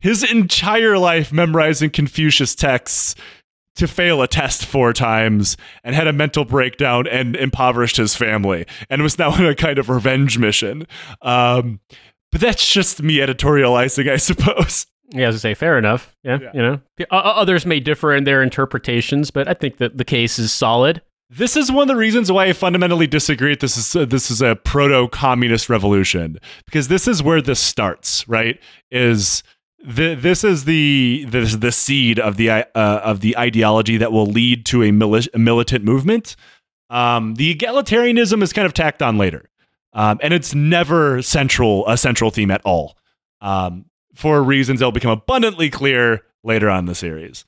his 0.00 0.24
entire 0.24 0.98
life 0.98 1.32
memorizing 1.32 1.90
Confucius 1.90 2.54
texts 2.54 3.14
to 3.76 3.86
fail 3.86 4.22
a 4.22 4.28
test 4.28 4.64
four 4.64 4.92
times 4.92 5.56
and 5.82 5.94
had 5.94 6.06
a 6.06 6.12
mental 6.12 6.44
breakdown 6.44 7.06
and 7.06 7.36
impoverished 7.36 7.96
his 7.96 8.14
family 8.14 8.66
and 8.90 9.02
was 9.02 9.18
now 9.18 9.30
on 9.32 9.46
a 9.46 9.54
kind 9.54 9.78
of 9.78 9.88
revenge 9.88 10.38
mission. 10.38 10.86
Um, 11.22 11.80
but 12.32 12.40
that's 12.40 12.70
just 12.72 13.02
me 13.02 13.18
editorializing, 13.18 14.10
I 14.10 14.16
suppose. 14.16 14.86
Yeah, 15.10 15.28
as 15.28 15.34
I 15.36 15.38
say, 15.38 15.54
fair 15.54 15.78
enough. 15.78 16.16
Yeah, 16.22 16.38
Yeah. 16.42 16.50
you 16.54 16.62
know, 16.62 16.80
others 17.10 17.66
may 17.66 17.78
differ 17.80 18.14
in 18.14 18.24
their 18.24 18.42
interpretations, 18.42 19.30
but 19.30 19.46
I 19.48 19.54
think 19.54 19.76
that 19.76 19.98
the 19.98 20.04
case 20.04 20.38
is 20.38 20.50
solid. 20.52 21.02
This 21.30 21.56
is 21.56 21.70
one 21.72 21.82
of 21.82 21.88
the 21.88 21.96
reasons 21.96 22.30
why 22.30 22.46
I 22.46 22.52
fundamentally 22.52 23.06
disagree. 23.06 23.52
that 23.52 23.60
This 23.60 23.76
is 23.76 24.08
this 24.08 24.30
is 24.30 24.40
a 24.42 24.56
proto-communist 24.56 25.68
revolution 25.68 26.38
because 26.64 26.88
this 26.88 27.08
is 27.08 27.22
where 27.22 27.40
this 27.42 27.60
starts. 27.60 28.26
Right? 28.28 28.60
Is 28.90 29.42
the, 29.84 30.14
this 30.14 30.44
is 30.44 30.64
the 30.64 31.24
this 31.28 31.50
is 31.52 31.58
the 31.60 31.72
seed 31.72 32.18
of 32.18 32.36
the 32.36 32.50
uh, 32.50 32.64
of 32.74 33.20
the 33.20 33.36
ideology 33.36 33.96
that 33.96 34.12
will 34.12 34.26
lead 34.26 34.64
to 34.66 34.82
a, 34.82 34.90
mili- 34.90 35.28
a 35.34 35.38
militant 35.38 35.84
movement. 35.84 36.36
Um, 36.90 37.34
the 37.34 37.54
egalitarianism 37.54 38.42
is 38.42 38.52
kind 38.52 38.66
of 38.66 38.74
tacked 38.74 39.02
on 39.02 39.18
later, 39.18 39.48
um, 39.92 40.18
and 40.22 40.32
it's 40.32 40.54
never 40.54 41.20
central 41.22 41.86
a 41.88 41.96
central 41.96 42.30
theme 42.30 42.50
at 42.50 42.60
all. 42.64 42.96
Um, 43.40 43.86
for 44.14 44.42
reasons 44.42 44.80
that 44.80 44.86
will 44.86 44.92
become 44.92 45.10
abundantly 45.10 45.70
clear 45.70 46.22
later 46.42 46.70
on 46.70 46.80
in 46.80 46.84
the 46.86 46.94
series. 46.94 47.44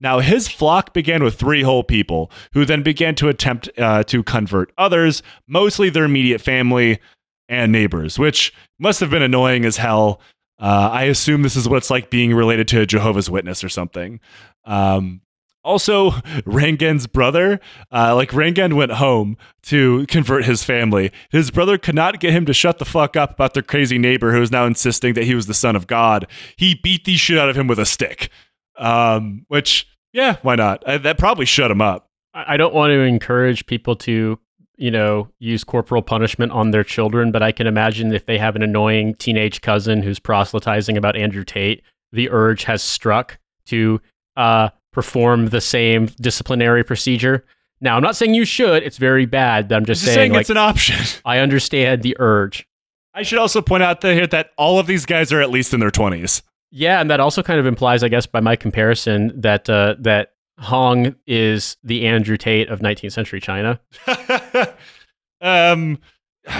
Now, 0.00 0.20
his 0.20 0.46
flock 0.46 0.94
began 0.94 1.24
with 1.24 1.34
three 1.34 1.62
whole 1.62 1.82
people 1.82 2.30
who 2.52 2.64
then 2.64 2.82
began 2.82 3.14
to 3.16 3.28
attempt 3.28 3.68
uh, 3.78 4.04
to 4.04 4.22
convert 4.22 4.72
others, 4.78 5.22
mostly 5.48 5.90
their 5.90 6.04
immediate 6.04 6.40
family 6.40 7.00
and 7.48 7.72
neighbors, 7.72 8.18
which 8.18 8.52
must 8.78 9.00
have 9.00 9.10
been 9.10 9.22
annoying 9.22 9.64
as 9.64 9.76
hell. 9.76 10.20
Uh, 10.60 10.90
I 10.92 11.04
assume 11.04 11.42
this 11.42 11.56
is 11.56 11.68
what 11.68 11.78
it's 11.78 11.90
like 11.90 12.10
being 12.10 12.34
related 12.34 12.68
to 12.68 12.80
a 12.80 12.86
Jehovah's 12.86 13.30
Witness 13.30 13.64
or 13.64 13.68
something. 13.68 14.20
Um, 14.64 15.20
also, 15.64 16.10
Rangan's 16.46 17.06
brother, 17.06 17.60
uh, 17.92 18.14
like 18.14 18.30
Rangan 18.30 18.74
went 18.74 18.92
home 18.92 19.36
to 19.64 20.06
convert 20.06 20.44
his 20.44 20.64
family. 20.64 21.12
His 21.30 21.50
brother 21.50 21.78
could 21.78 21.94
not 21.94 22.20
get 22.20 22.32
him 22.32 22.46
to 22.46 22.52
shut 22.52 22.78
the 22.78 22.84
fuck 22.84 23.16
up 23.16 23.32
about 23.32 23.54
their 23.54 23.62
crazy 23.62 23.98
neighbor 23.98 24.32
who 24.32 24.40
was 24.40 24.50
now 24.50 24.66
insisting 24.66 25.14
that 25.14 25.24
he 25.24 25.34
was 25.34 25.46
the 25.46 25.54
son 25.54 25.76
of 25.76 25.86
God. 25.86 26.26
He 26.56 26.74
beat 26.82 27.04
the 27.04 27.16
shit 27.16 27.38
out 27.38 27.48
of 27.48 27.56
him 27.56 27.66
with 27.66 27.78
a 27.78 27.86
stick. 27.86 28.30
Um, 28.76 29.44
which, 29.48 29.86
yeah, 30.12 30.36
why 30.42 30.54
not? 30.54 30.82
Uh, 30.84 30.98
that 30.98 31.18
probably 31.18 31.46
shut 31.46 31.70
him 31.70 31.82
up. 31.82 32.08
I 32.34 32.54
I 32.54 32.56
don't 32.56 32.74
want 32.74 32.90
to 32.90 33.00
encourage 33.00 33.66
people 33.66 33.96
to, 33.96 34.38
you 34.76 34.90
know, 34.90 35.28
use 35.38 35.64
corporal 35.64 36.02
punishment 36.02 36.52
on 36.52 36.70
their 36.70 36.84
children, 36.84 37.32
but 37.32 37.42
I 37.42 37.52
can 37.52 37.66
imagine 37.66 38.12
if 38.14 38.26
they 38.26 38.38
have 38.38 38.54
an 38.56 38.62
annoying 38.62 39.14
teenage 39.16 39.60
cousin 39.60 40.02
who's 40.02 40.20
proselytizing 40.20 40.96
about 40.96 41.16
Andrew 41.16 41.44
Tate, 41.44 41.82
the 42.12 42.30
urge 42.30 42.64
has 42.64 42.82
struck 42.82 43.38
to 43.66 44.00
uh, 44.36 44.70
perform 44.98 45.50
the 45.50 45.60
same 45.60 46.06
disciplinary 46.20 46.82
procedure. 46.82 47.44
Now, 47.80 47.96
I'm 47.96 48.02
not 48.02 48.16
saying 48.16 48.34
you 48.34 48.44
should; 48.44 48.82
it's 48.82 48.96
very 48.96 49.26
bad. 49.26 49.68
But 49.68 49.76
I'm 49.76 49.84
just, 49.84 50.00
Just 50.02 50.12
saying, 50.12 50.16
saying 50.16 50.32
like, 50.32 50.40
it's 50.40 50.50
an 50.50 50.56
option. 50.56 50.96
I 51.24 51.38
understand 51.38 52.02
the 52.02 52.16
urge. 52.18 52.66
I 53.14 53.22
should 53.22 53.38
also 53.38 53.62
point 53.62 53.84
out 53.84 54.00
that 54.00 54.14
here 54.14 54.26
that 54.26 54.50
all 54.58 54.80
of 54.80 54.88
these 54.88 55.06
guys 55.06 55.32
are 55.32 55.40
at 55.40 55.50
least 55.50 55.72
in 55.72 55.78
their 55.78 55.92
twenties. 55.92 56.42
Yeah, 56.72 57.00
and 57.00 57.08
that 57.10 57.20
also 57.20 57.44
kind 57.44 57.60
of 57.60 57.66
implies, 57.66 58.02
I 58.02 58.08
guess, 58.08 58.26
by 58.26 58.40
my 58.40 58.56
comparison, 58.56 59.40
that 59.40 59.70
uh, 59.70 59.94
that 60.00 60.32
Hong 60.58 61.14
is 61.28 61.76
the 61.84 62.04
Andrew 62.04 62.36
Tate 62.36 62.68
of 62.68 62.80
19th 62.80 63.12
century 63.12 63.40
China. 63.40 63.80
um, 65.40 66.00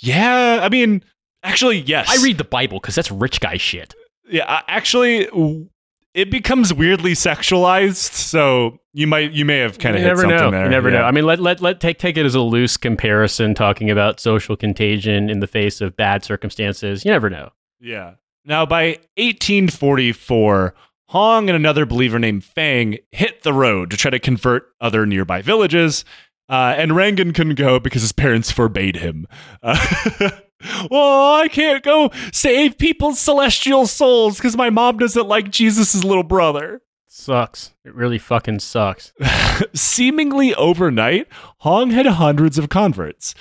yeah, 0.00 0.58
I 0.60 0.68
mean, 0.68 1.04
actually, 1.44 1.78
yes. 1.78 2.08
I 2.10 2.20
read 2.20 2.38
the 2.38 2.44
Bible 2.44 2.80
because 2.80 2.96
that's 2.96 3.12
rich 3.12 3.38
guy 3.38 3.58
shit. 3.58 3.94
Yeah, 4.28 4.62
actually, 4.66 5.28
it 6.18 6.32
becomes 6.32 6.74
weirdly 6.74 7.12
sexualized. 7.12 8.12
So 8.12 8.80
you 8.92 9.06
might, 9.06 9.30
you 9.30 9.44
may 9.44 9.58
have 9.58 9.78
kind 9.78 9.94
of 9.94 10.02
never 10.02 10.22
something 10.22 10.36
know. 10.36 10.50
there. 10.50 10.64
You 10.64 10.68
never 10.68 10.90
yeah. 10.90 10.98
know. 10.98 11.04
I 11.04 11.12
mean, 11.12 11.24
let 11.24 11.38
let 11.38 11.60
let 11.60 11.80
take 11.80 11.98
take 11.98 12.16
it 12.16 12.26
as 12.26 12.34
a 12.34 12.40
loose 12.40 12.76
comparison, 12.76 13.54
talking 13.54 13.88
about 13.88 14.18
social 14.18 14.56
contagion 14.56 15.30
in 15.30 15.38
the 15.38 15.46
face 15.46 15.80
of 15.80 15.96
bad 15.96 16.24
circumstances. 16.24 17.04
You 17.04 17.12
never 17.12 17.30
know. 17.30 17.50
Yeah. 17.78 18.14
Now, 18.44 18.66
by 18.66 18.98
1844, 19.16 20.74
Hong 21.10 21.48
and 21.48 21.54
another 21.54 21.86
believer 21.86 22.18
named 22.18 22.42
Fang 22.42 22.98
hit 23.12 23.44
the 23.44 23.52
road 23.52 23.90
to 23.92 23.96
try 23.96 24.10
to 24.10 24.18
convert 24.18 24.72
other 24.80 25.06
nearby 25.06 25.40
villages. 25.40 26.04
Uh, 26.48 26.74
and 26.76 26.92
Rangan 26.92 27.34
couldn't 27.34 27.56
go 27.56 27.78
because 27.78 28.02
his 28.02 28.12
parents 28.12 28.50
forbade 28.50 28.96
him. 28.96 29.26
Uh, 29.62 30.30
well, 30.90 31.34
I 31.34 31.48
can't 31.48 31.82
go 31.82 32.10
save 32.32 32.78
people's 32.78 33.18
celestial 33.18 33.86
souls 33.86 34.36
because 34.36 34.56
my 34.56 34.70
mom 34.70 34.98
doesn't 34.98 35.28
like 35.28 35.50
Jesus' 35.50 36.04
little 36.04 36.22
brother. 36.22 36.82
Sucks. 37.06 37.74
It 37.84 37.94
really 37.94 38.18
fucking 38.18 38.60
sucks. 38.60 39.12
Seemingly 39.74 40.54
overnight, 40.54 41.26
Hong 41.58 41.90
had 41.90 42.06
hundreds 42.06 42.58
of 42.58 42.68
converts. 42.68 43.34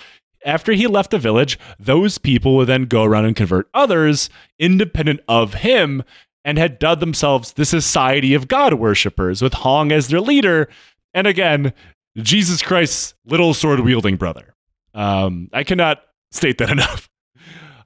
After 0.46 0.74
he 0.74 0.88
left 0.88 1.12
the 1.12 1.20
village, 1.20 1.60
those 1.80 2.18
people 2.18 2.56
would 2.56 2.68
then 2.68 2.86
go 2.86 3.04
around 3.04 3.26
and 3.26 3.36
convert 3.36 3.70
others 3.74 4.30
independent 4.58 5.20
of 5.28 5.56
him 5.56 6.04
and 6.46 6.58
had 6.58 6.80
dubbed 6.80 7.02
themselves 7.02 7.54
the 7.54 7.66
Society 7.66 8.34
of 8.34 8.48
God 8.48 8.76
Worshippers, 8.76 9.42
with 9.42 9.54
Hong 9.54 9.92
as 9.92 10.08
their 10.08 10.22
leader. 10.22 10.70
And 11.14 11.28
again, 11.28 11.74
Jesus 12.18 12.62
Christ's 12.62 13.14
little 13.26 13.54
sword 13.54 13.82
wielding 13.82 14.16
brother. 14.16 14.56
Um, 14.94 15.50
I 15.52 15.64
cannot 15.64 16.02
state 16.32 16.58
that 16.58 16.70
enough. 16.72 17.10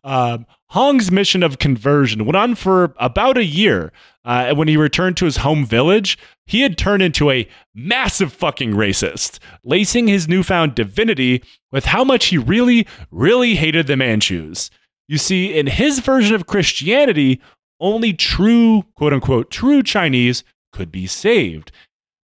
Um, 0.04 0.46
Hong's 0.70 1.12
mission 1.12 1.44
of 1.44 1.60
conversion 1.60 2.26
went 2.26 2.36
on 2.36 2.56
for 2.56 2.94
about 2.98 3.38
a 3.38 3.44
year. 3.44 3.92
Uh, 4.24 4.46
and 4.48 4.58
when 4.58 4.68
he 4.68 4.78
returned 4.78 5.18
to 5.18 5.26
his 5.26 5.38
home 5.38 5.66
village, 5.66 6.18
he 6.46 6.62
had 6.62 6.78
turned 6.78 7.04
into 7.04 7.30
a 7.30 7.48
massive 7.76 8.32
fucking 8.32 8.72
racist, 8.74 9.40
lacing 9.64 10.08
his 10.08 10.28
newfound 10.28 10.76
divinity 10.76 11.44
with 11.72 11.86
how 11.86 12.04
much 12.04 12.28
he 12.28 12.38
really, 12.38 12.88
really 13.12 13.56
hated 13.56 13.88
the 13.88 13.98
Manchus. 13.98 14.70
You 15.08 15.18
see, 15.18 15.54
in 15.54 15.68
his 15.68 16.00
version 16.00 16.36
of 16.36 16.48
Christianity, 16.48 17.42
only 17.80 18.14
true, 18.14 18.84
quote 18.96 19.14
unquote, 19.14 19.52
true 19.52 19.84
Chinese 19.84 20.44
could 20.72 20.92
be 20.92 21.06
saved. 21.06 21.72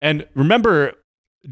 And 0.00 0.26
remember, 0.34 0.94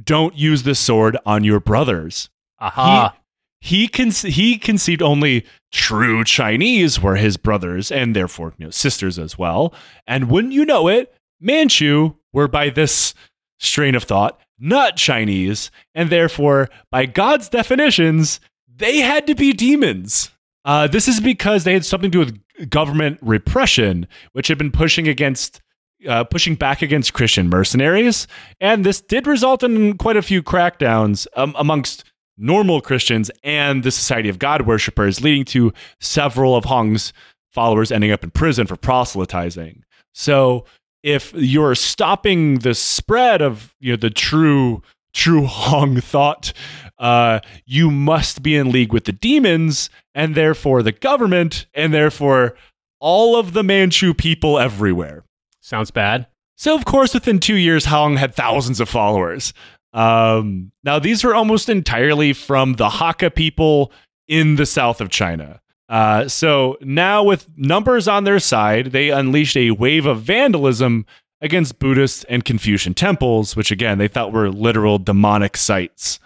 don't 0.03 0.37
use 0.37 0.65
the 0.65 0.75
sword 0.75 1.17
on 1.25 1.45
your 1.45 1.61
brothers 1.61 2.31
Aha. 2.59 3.15
He 3.61 3.89
con- 3.89 4.11
he 4.11 4.59
conceived 4.59 5.03
only 5.03 5.45
true 5.73 6.25
Chinese 6.25 7.01
were 7.01 7.17
his 7.17 7.37
brothers 7.37 7.93
and 7.93 8.17
therefore 8.17 8.55
you 8.59 8.67
know, 8.67 8.71
sisters 8.71 9.19
as 9.19 9.39
well. 9.39 9.75
And 10.07 10.31
wouldn't 10.31 10.53
you 10.53 10.65
know 10.65 10.89
it, 10.89 11.15
Manchu 11.41 12.15
were 12.33 12.49
by 12.49 12.71
this 12.71 13.15
strain 13.59 13.95
of 13.95 14.05
thought 14.05 14.41
not 14.61 14.97
Chinese, 14.97 15.71
and 15.95 16.11
therefore 16.11 16.69
by 16.91 17.07
God's 17.07 17.49
definitions 17.49 18.39
they 18.69 18.99
had 18.99 19.27
to 19.27 19.35
be 19.35 19.53
demons. 19.53 20.31
Uh, 20.65 20.87
this 20.87 21.09
is 21.09 21.21
because 21.21 21.65
they 21.65 21.73
had 21.73 21.85
something 21.85 22.11
to 22.11 22.25
do 22.25 22.33
with 22.33 22.71
government 22.71 23.19
repression, 23.23 24.07
which 24.33 24.49
had 24.49 24.59
been 24.59 24.71
pushing 24.71 25.09
against. 25.09 25.63
Uh, 26.09 26.25
pushing 26.25 26.55
back 26.55 26.81
against 26.81 27.13
Christian 27.13 27.51
mercenaries, 27.51 28.27
and 28.59 28.87
this 28.87 29.03
did 29.03 29.27
result 29.27 29.63
in 29.63 29.99
quite 29.99 30.17
a 30.17 30.23
few 30.23 30.43
crackdowns 30.43 31.27
um, 31.37 31.55
amongst 31.59 32.10
normal 32.41 32.80
Christians 32.80 33.30
and 33.45 33.82
the 33.82 33.91
Society 33.91 34.28
of 34.28 34.38
God 34.38 34.62
worshippers, 34.62 35.20
leading 35.20 35.45
to 35.47 35.72
several 36.01 36.57
of 36.57 36.64
Hong's 36.64 37.12
followers 37.51 37.93
ending 37.93 38.11
up 38.11 38.24
in 38.24 38.30
prison 38.30 38.66
for 38.66 38.76
proselytizing. 38.76 39.84
So 40.12 40.64
if 41.03 41.32
you're 41.34 41.74
stopping 41.74 42.61
the 42.61 42.74
spread 42.74 43.43
of 43.43 43.74
you 43.80 43.93
know 43.93 43.97
the 43.97 44.11
true 44.11 44.82
true 45.12 45.47
Hong 45.47 46.01
thought, 46.01 46.53
uh, 46.99 47.41
you 47.66 47.91
must 47.91 48.43
be 48.43 48.57
in 48.57 48.70
league 48.70 48.93
with 48.93 49.05
the 49.05 49.12
demons 49.12 49.91
and 50.14 50.34
therefore 50.34 50.82
the 50.82 50.93
government 50.93 51.66
and 51.74 51.93
therefore 51.93 52.55
all 53.01 53.36
of 53.36 53.53
the 53.53 53.62
Manchu 53.62 54.14
people 54.14 54.59
everywhere. 54.59 55.24
Sounds 55.61 55.91
bad. 55.91 56.26
So 56.57 56.74
of 56.74 56.84
course, 56.84 57.14
within 57.14 57.41
two 57.41 57.55
years, 57.55 57.86
Hong 57.86 58.16
had 58.16 58.34
thousands 58.34 58.80
of 58.80 58.88
followers. 58.88 59.53
Um, 59.93 60.72
now 60.84 60.99
these 60.99 61.24
were 61.24 61.34
almost 61.34 61.68
entirely 61.68 62.32
from 62.32 62.74
the 62.74 62.88
Hakka 62.88 63.34
people 63.34 63.93
in 64.28 64.57
the 64.57 64.66
south 64.66 65.01
of 65.01 65.11
China. 65.11 65.61
Uh, 65.88 66.28
so 66.28 66.78
now, 66.80 67.24
with 67.24 67.49
numbers 67.57 68.07
on 68.07 68.22
their 68.22 68.38
side, 68.38 68.93
they 68.93 69.11
unleashed 69.11 69.57
a 69.57 69.72
wave 69.72 70.07
of 70.07 70.22
vandalism 70.22 71.05
against 71.41 71.80
Buddhist 71.80 72.24
and 72.28 72.45
Confucian 72.45 72.95
temples, 72.95 73.57
which 73.57 73.72
again 73.72 73.99
they 73.99 74.07
thought 74.07 74.32
were 74.32 74.51
literal 74.51 74.99
demonic 74.99 75.57
sites. 75.57 76.20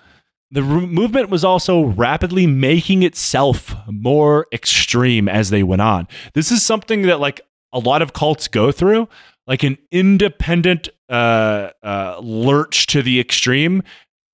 The 0.51 0.63
re- 0.63 0.87
movement 0.87 1.31
was 1.31 1.45
also 1.45 1.85
rapidly 1.85 2.47
making 2.47 3.03
itself 3.03 3.75
more 3.89 4.47
extreme 4.53 5.29
as 5.29 5.49
they 5.49 5.63
went 5.63 5.83
on. 5.83 6.09
This 6.35 6.53
is 6.53 6.63
something 6.63 7.03
that 7.03 7.19
like 7.19 7.41
a 7.73 7.79
lot 7.79 8.03
of 8.03 8.13
cults 8.13 8.49
go 8.49 8.71
through, 8.71 9.09
like 9.47 9.63
an 9.63 9.79
independent 9.91 10.89
uh, 11.09 11.71
uh, 11.83 12.19
lurch 12.21 12.87
to 12.89 13.03
the 13.03 13.21
extreme, 13.21 13.83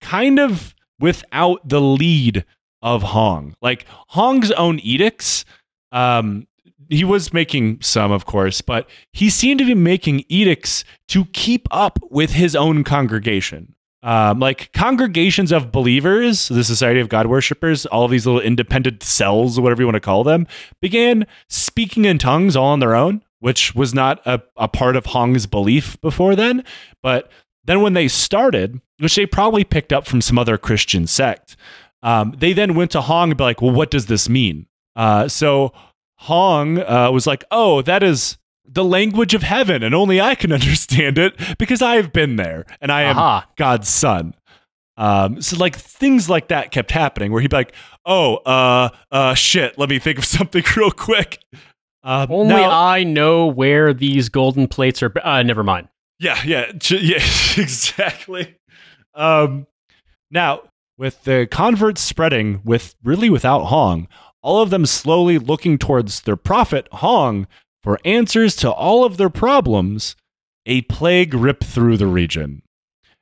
kind 0.01 0.39
of 0.39 0.75
without 0.99 1.69
the 1.69 1.81
lead 1.81 2.45
of 2.83 3.03
Hong. 3.03 3.55
Like 3.61 3.87
Hong's 4.09 4.51
own 4.53 4.79
edicts, 4.81 5.45
um, 5.93 6.47
he 6.89 7.05
was 7.05 7.33
making 7.33 7.81
some, 7.83 8.11
of 8.11 8.27
course, 8.27 8.61
but 8.61 8.89
he 9.13 9.31
seemed 9.31 9.61
to 9.61 9.65
be 9.65 9.75
making 9.75 10.25
edicts 10.29 10.85
to 11.09 11.25
keep 11.27 11.69
up 11.71 11.99
with 12.11 12.33
his 12.33 12.57
own 12.57 12.85
congregation. 12.85 13.75
Um, 14.03 14.41
like 14.41 14.73
congregations 14.73 15.53
of 15.53 15.71
believers, 15.71 16.49
the 16.49 16.65
Society 16.65 17.01
of 17.01 17.11
God 17.11 17.27
worshippers, 17.27 17.85
all 17.87 18.09
these 18.09 18.27
little 18.27 18.41
independent 18.41 19.03
cells, 19.03 19.61
whatever 19.61 19.83
you 19.83 19.87
want 19.87 19.97
to 19.97 20.01
call 20.01 20.25
them, 20.25 20.47
began 20.81 21.27
speaking 21.49 22.07
in 22.07 22.19
tongues 22.19 22.57
all 22.57 22.69
on 22.69 22.81
their 22.81 22.95
own, 22.95 23.23
which 23.41 23.75
was 23.75 23.93
not 23.93 24.25
a, 24.27 24.43
a 24.57 24.69
part 24.69 24.97
of 24.97 25.07
Hong's 25.07 25.47
belief 25.47 26.01
before 26.01 26.37
then. 26.37 26.65
But 27.03 27.31
then 27.65 27.83
when 27.83 27.95
they 27.95 28.09
started, 28.09 28.81
which 28.99 29.17
they 29.17 29.27
probably 29.27 29.65
picked 29.65 29.93
up 29.93 30.07
from 30.07 30.21
some 30.21 30.39
other 30.39 30.57
Christian 30.57 31.07
sect, 31.07 31.57
um, 32.03 32.35
they 32.39 32.53
then 32.53 32.75
went 32.75 32.91
to 32.93 33.01
Hong 33.01 33.31
and 33.31 33.39
be 33.39 33.45
like, 33.45 33.61
well, 33.61 33.73
what 33.73 33.91
does 33.91 34.07
this 34.07 34.29
mean? 34.29 34.67
Uh, 34.97 35.29
so 35.29 35.73
Hong 36.17 36.79
uh, 36.79 37.11
was 37.11 37.27
like, 37.27 37.45
oh, 37.51 37.83
that 37.83 38.03
is 38.03 38.39
the 38.65 38.85
language 38.85 39.35
of 39.35 39.43
heaven, 39.43 39.83
and 39.83 39.95
only 39.95 40.21
I 40.21 40.35
can 40.35 40.53
understand 40.53 41.19
it 41.19 41.35
because 41.59 41.83
I 41.83 41.97
have 41.97 42.13
been 42.13 42.37
there 42.37 42.67
and 42.81 42.93
I 42.93 43.03
am 43.03 43.17
Aha. 43.17 43.49
God's 43.57 43.89
son. 43.89 44.35
Um, 44.97 45.41
so 45.41 45.57
like 45.57 45.77
things 45.77 46.29
like 46.29 46.49
that 46.49 46.73
kept 46.73 46.91
happening 46.91 47.33
where 47.33 47.41
he'd 47.41 47.51
be 47.51 47.57
like, 47.57 47.75
oh, 48.05 48.37
uh, 48.37 48.91
uh, 49.11 49.35
shit, 49.35 49.79
let 49.79 49.89
me 49.89 49.99
think 49.99 50.19
of 50.19 50.25
something 50.27 50.63
real 50.77 50.91
quick. 50.91 51.43
Um, 52.03 52.29
Only 52.31 52.55
now- 52.55 52.71
I 52.71 53.05
know 53.05 53.47
where 53.47 53.93
these 53.93 54.29
golden 54.29 54.69
plates 54.69 55.03
are. 55.03 55.13
Uh, 55.23 55.43
never 55.43 55.63
mind. 55.63 55.89
Yeah, 56.19 56.39
yeah, 56.45 56.73
yeah, 56.91 57.17
exactly. 57.57 58.57
Um, 59.15 59.67
now, 60.31 60.63
with 60.99 61.25
the 61.25 61.49
converts 61.51 62.01
spreading 62.03 62.61
with 62.65 62.95
really 63.03 63.31
without 63.31 63.65
Hong, 63.65 64.07
all 64.43 64.63
of 64.63 64.71
them 64.71 64.87
slowly 64.87 65.39
looking 65.39 65.79
towards 65.79 66.21
their 66.23 66.37
prophet 66.37 66.89
Hong 66.93 67.47
for 67.83 67.99
answers 68.05 68.55
to 68.57 68.71
all 68.71 69.05
of 69.05 69.17
their 69.17 69.31
problems, 69.31 70.15
a 70.67 70.83
plague 70.83 71.33
ripped 71.35 71.65
through 71.65 71.97
the 71.97 72.07
region. 72.07 72.63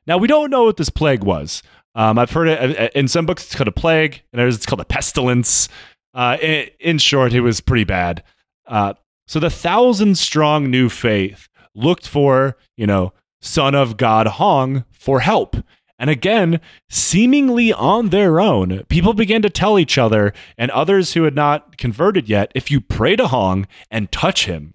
Now, 0.07 0.19
we 0.19 0.27
don't 0.27 0.51
know 0.51 0.65
what 0.65 0.77
this 0.77 0.91
plague 0.91 1.23
was. 1.23 1.63
Um, 1.95 2.19
I've 2.19 2.31
heard 2.31 2.49
it 2.49 2.79
uh, 2.79 2.89
in 2.95 3.07
some 3.09 3.27
books. 3.27 3.45
It's 3.45 3.55
called 3.55 3.69
a 3.69 3.73
plague, 3.73 4.23
and 4.33 4.41
others 4.41 4.57
it's 4.57 4.67
called 4.67 4.81
a 4.81 4.85
pestilence. 4.85 5.69
Uh, 6.15 6.37
in, 6.41 6.69
in 6.81 6.99
short, 6.99 7.33
it 7.33 7.41
was 7.43 7.61
pretty 7.61 7.85
bad. 7.85 8.23
Uh, 8.69 8.95
so 9.27 9.41
the 9.41 9.51
thousand-strong 9.51 10.71
new 10.71 10.89
faith 10.89 11.49
looked 11.75 12.07
for, 12.07 12.57
you 12.77 12.87
know, 12.87 13.13
Son 13.41 13.75
of 13.75 13.97
God 13.97 14.27
Hong 14.27 14.85
for 14.93 15.21
help. 15.21 15.57
And 15.99 16.11
again, 16.11 16.61
seemingly 16.89 17.73
on 17.73 18.11
their 18.11 18.41
own, 18.41 18.85
people 18.85 19.15
began 19.15 19.43
to 19.43 19.51
tell 19.51 19.79
each 19.79 19.99
other 19.99 20.33
and 20.57 20.71
others 20.71 21.15
who 21.15 21.25
had 21.25 21.35
not 21.35 21.77
converted 21.77 22.29
yet 22.29 22.53
if 22.55 22.71
you 22.71 22.81
pray 22.81 23.17
to 23.17 23.27
Hong 23.27 23.67
and 23.91 24.13
touch 24.13 24.47
him, 24.47 24.75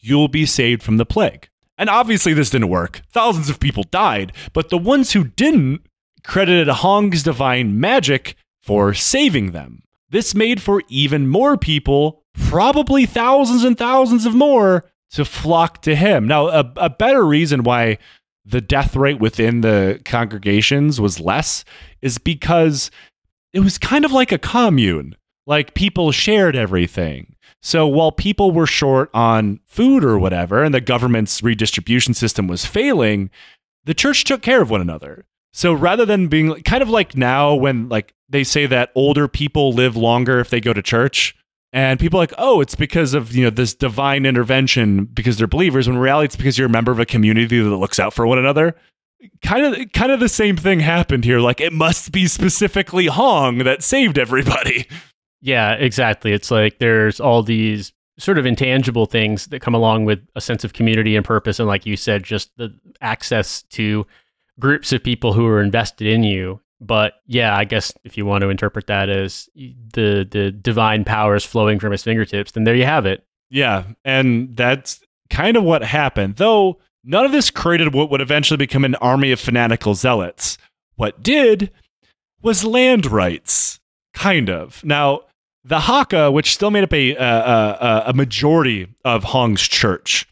you'll 0.00 0.28
be 0.28 0.44
saved 0.44 0.82
from 0.82 0.96
the 0.96 1.06
plague. 1.06 1.48
And 1.78 1.88
obviously, 1.90 2.32
this 2.32 2.50
didn't 2.50 2.68
work. 2.68 3.02
Thousands 3.12 3.48
of 3.50 3.60
people 3.60 3.84
died, 3.84 4.32
but 4.52 4.70
the 4.70 4.78
ones 4.78 5.12
who 5.12 5.24
didn't 5.24 5.82
credited 6.24 6.68
Hong's 6.68 7.22
divine 7.22 7.78
magic 7.78 8.34
for 8.62 8.94
saving 8.94 9.52
them. 9.52 9.82
This 10.10 10.34
made 10.34 10.62
for 10.62 10.82
even 10.88 11.28
more 11.28 11.56
people, 11.56 12.24
probably 12.44 13.06
thousands 13.06 13.64
and 13.64 13.76
thousands 13.76 14.26
of 14.26 14.34
more, 14.34 14.84
to 15.10 15.24
flock 15.24 15.82
to 15.82 15.94
him. 15.94 16.26
Now, 16.26 16.48
a, 16.48 16.72
a 16.76 16.90
better 16.90 17.24
reason 17.24 17.62
why 17.62 17.98
the 18.44 18.60
death 18.60 18.94
rate 18.94 19.18
within 19.18 19.60
the 19.60 20.00
congregations 20.04 21.00
was 21.00 21.20
less 21.20 21.64
is 22.00 22.18
because 22.18 22.90
it 23.52 23.60
was 23.60 23.78
kind 23.78 24.04
of 24.04 24.12
like 24.12 24.32
a 24.32 24.38
commune. 24.38 25.16
Like 25.46 25.74
people 25.74 26.12
shared 26.12 26.56
everything. 26.56 27.36
So 27.62 27.86
while 27.86 28.12
people 28.12 28.52
were 28.52 28.66
short 28.66 29.10
on 29.14 29.60
food 29.64 30.04
or 30.04 30.18
whatever, 30.18 30.62
and 30.62 30.74
the 30.74 30.80
government's 30.80 31.42
redistribution 31.42 32.14
system 32.14 32.46
was 32.46 32.64
failing, 32.64 33.30
the 33.84 33.94
church 33.94 34.24
took 34.24 34.42
care 34.42 34.62
of 34.62 34.70
one 34.70 34.80
another. 34.80 35.24
So 35.52 35.72
rather 35.72 36.04
than 36.04 36.28
being 36.28 36.62
kind 36.62 36.82
of 36.82 36.90
like 36.90 37.16
now 37.16 37.54
when 37.54 37.88
like 37.88 38.14
they 38.28 38.44
say 38.44 38.66
that 38.66 38.90
older 38.94 39.26
people 39.26 39.72
live 39.72 39.96
longer 39.96 40.38
if 40.38 40.50
they 40.50 40.60
go 40.60 40.72
to 40.72 40.82
church, 40.82 41.34
and 41.72 42.00
people 42.00 42.18
are 42.18 42.22
like, 42.22 42.34
oh, 42.38 42.60
it's 42.60 42.74
because 42.74 43.14
of 43.14 43.34
you 43.34 43.44
know 43.44 43.50
this 43.50 43.74
divine 43.74 44.26
intervention 44.26 45.04
because 45.04 45.38
they're 45.38 45.46
believers. 45.46 45.86
When 45.86 45.96
in 45.96 46.02
reality, 46.02 46.26
it's 46.26 46.36
because 46.36 46.58
you're 46.58 46.68
a 46.68 46.70
member 46.70 46.92
of 46.92 47.00
a 47.00 47.06
community 47.06 47.60
that 47.60 47.76
looks 47.76 47.98
out 47.98 48.14
for 48.14 48.26
one 48.26 48.38
another. 48.38 48.74
Kind 49.42 49.64
of, 49.64 49.92
kind 49.92 50.12
of 50.12 50.20
the 50.20 50.28
same 50.28 50.56
thing 50.56 50.80
happened 50.80 51.24
here. 51.24 51.40
Like 51.40 51.60
it 51.60 51.72
must 51.72 52.12
be 52.12 52.26
specifically 52.26 53.06
Hong 53.06 53.58
that 53.58 53.82
saved 53.82 54.18
everybody. 54.18 54.88
Yeah, 55.40 55.72
exactly. 55.74 56.32
It's 56.32 56.50
like 56.50 56.78
there's 56.78 57.20
all 57.20 57.42
these 57.42 57.92
sort 58.18 58.38
of 58.38 58.46
intangible 58.46 59.06
things 59.06 59.46
that 59.48 59.60
come 59.60 59.74
along 59.74 60.04
with 60.04 60.26
a 60.34 60.40
sense 60.40 60.64
of 60.64 60.72
community 60.72 61.16
and 61.16 61.24
purpose. 61.24 61.58
And 61.58 61.68
like 61.68 61.86
you 61.86 61.96
said, 61.96 62.24
just 62.24 62.50
the 62.56 62.74
access 63.00 63.62
to 63.62 64.06
groups 64.58 64.92
of 64.92 65.04
people 65.04 65.34
who 65.34 65.46
are 65.46 65.60
invested 65.60 66.06
in 66.06 66.22
you. 66.22 66.60
But 66.80 67.14
yeah, 67.26 67.56
I 67.56 67.64
guess 67.64 67.92
if 68.04 68.18
you 68.18 68.26
want 68.26 68.42
to 68.42 68.50
interpret 68.50 68.86
that 68.88 69.08
as 69.08 69.48
the 69.54 70.26
the 70.30 70.50
divine 70.50 71.04
powers 71.04 71.44
flowing 71.44 71.78
from 71.78 71.92
his 71.92 72.02
fingertips, 72.02 72.52
then 72.52 72.64
there 72.64 72.74
you 72.74 72.84
have 72.84 73.06
it. 73.06 73.24
Yeah, 73.48 73.84
and 74.04 74.54
that's 74.54 75.00
kind 75.30 75.56
of 75.56 75.64
what 75.64 75.82
happened. 75.82 76.36
Though 76.36 76.78
none 77.02 77.24
of 77.24 77.32
this 77.32 77.50
created 77.50 77.94
what 77.94 78.10
would 78.10 78.20
eventually 78.20 78.58
become 78.58 78.84
an 78.84 78.96
army 78.96 79.32
of 79.32 79.40
fanatical 79.40 79.94
zealots. 79.94 80.58
What 80.96 81.22
did 81.22 81.70
was 82.42 82.64
land 82.64 83.06
rights, 83.06 83.80
kind 84.12 84.50
of. 84.50 84.84
Now, 84.84 85.22
the 85.64 85.80
Hakka, 85.80 86.32
which 86.32 86.54
still 86.54 86.70
made 86.70 86.84
up 86.84 86.92
a, 86.92 87.16
uh, 87.16 88.04
a 88.06 88.12
majority 88.12 88.88
of 89.04 89.24
Hong's 89.24 89.62
church, 89.62 90.26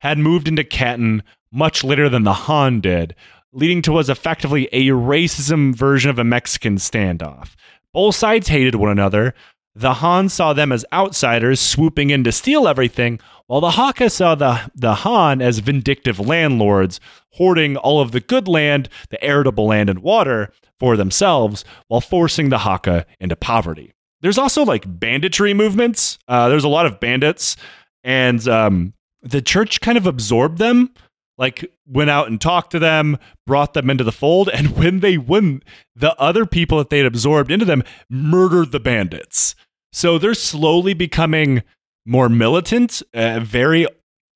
had 0.00 0.18
moved 0.18 0.48
into 0.48 0.64
Canton 0.64 1.22
much 1.52 1.84
later 1.84 2.08
than 2.08 2.24
the 2.24 2.32
Han 2.32 2.80
did, 2.80 3.14
leading 3.52 3.82
to 3.82 3.92
what 3.92 3.98
was 3.98 4.10
effectively 4.10 4.68
a 4.72 4.88
racism 4.88 5.74
version 5.74 6.10
of 6.10 6.18
a 6.18 6.24
Mexican 6.24 6.76
standoff. 6.76 7.54
Both 7.92 8.14
sides 8.14 8.48
hated 8.48 8.76
one 8.76 8.90
another. 8.90 9.34
The 9.74 9.94
Han 9.94 10.28
saw 10.28 10.52
them 10.52 10.72
as 10.72 10.84
outsiders 10.92 11.60
swooping 11.60 12.10
in 12.10 12.24
to 12.24 12.32
steal 12.32 12.66
everything, 12.68 13.20
while 13.46 13.60
the 13.60 13.70
Hakka 13.70 14.10
saw 14.10 14.34
the, 14.34 14.70
the 14.74 14.96
Han 14.96 15.40
as 15.40 15.58
vindictive 15.58 16.20
landlords, 16.20 17.00
hoarding 17.32 17.76
all 17.76 18.00
of 18.00 18.12
the 18.12 18.20
good 18.20 18.48
land, 18.48 18.88
the 19.10 19.22
arable 19.24 19.66
land 19.66 19.88
and 19.88 20.00
water, 20.00 20.52
for 20.78 20.96
themselves, 20.96 21.64
while 21.88 22.00
forcing 22.00 22.48
the 22.48 22.58
Hakka 22.58 23.04
into 23.20 23.36
poverty. 23.36 23.92
There's 24.22 24.38
also 24.38 24.64
like 24.64 24.84
banditry 24.86 25.54
movements. 25.54 26.18
Uh, 26.28 26.48
there's 26.48 26.64
a 26.64 26.68
lot 26.68 26.86
of 26.86 27.00
bandits, 27.00 27.56
and 28.02 28.46
um, 28.48 28.94
the 29.22 29.42
church 29.42 29.80
kind 29.80 29.98
of 29.98 30.06
absorbed 30.06 30.58
them 30.58 30.92
like 31.38 31.64
went 31.90 32.10
out 32.10 32.28
and 32.28 32.40
talked 32.40 32.70
to 32.72 32.78
them, 32.78 33.18
brought 33.46 33.74
them 33.74 33.90
into 33.90 34.04
the 34.04 34.12
fold, 34.12 34.48
and 34.48 34.76
when 34.76 35.00
they 35.00 35.18
wouldn't, 35.18 35.64
the 35.94 36.14
other 36.20 36.46
people 36.46 36.78
that 36.78 36.90
they'd 36.90 37.06
absorbed 37.06 37.50
into 37.50 37.64
them 37.64 37.82
murdered 38.08 38.72
the 38.72 38.80
bandits. 38.80 39.54
So 39.92 40.18
they're 40.18 40.34
slowly 40.34 40.94
becoming 40.94 41.62
more 42.06 42.28
militant, 42.28 43.02
uh, 43.12 43.40
very 43.40 43.86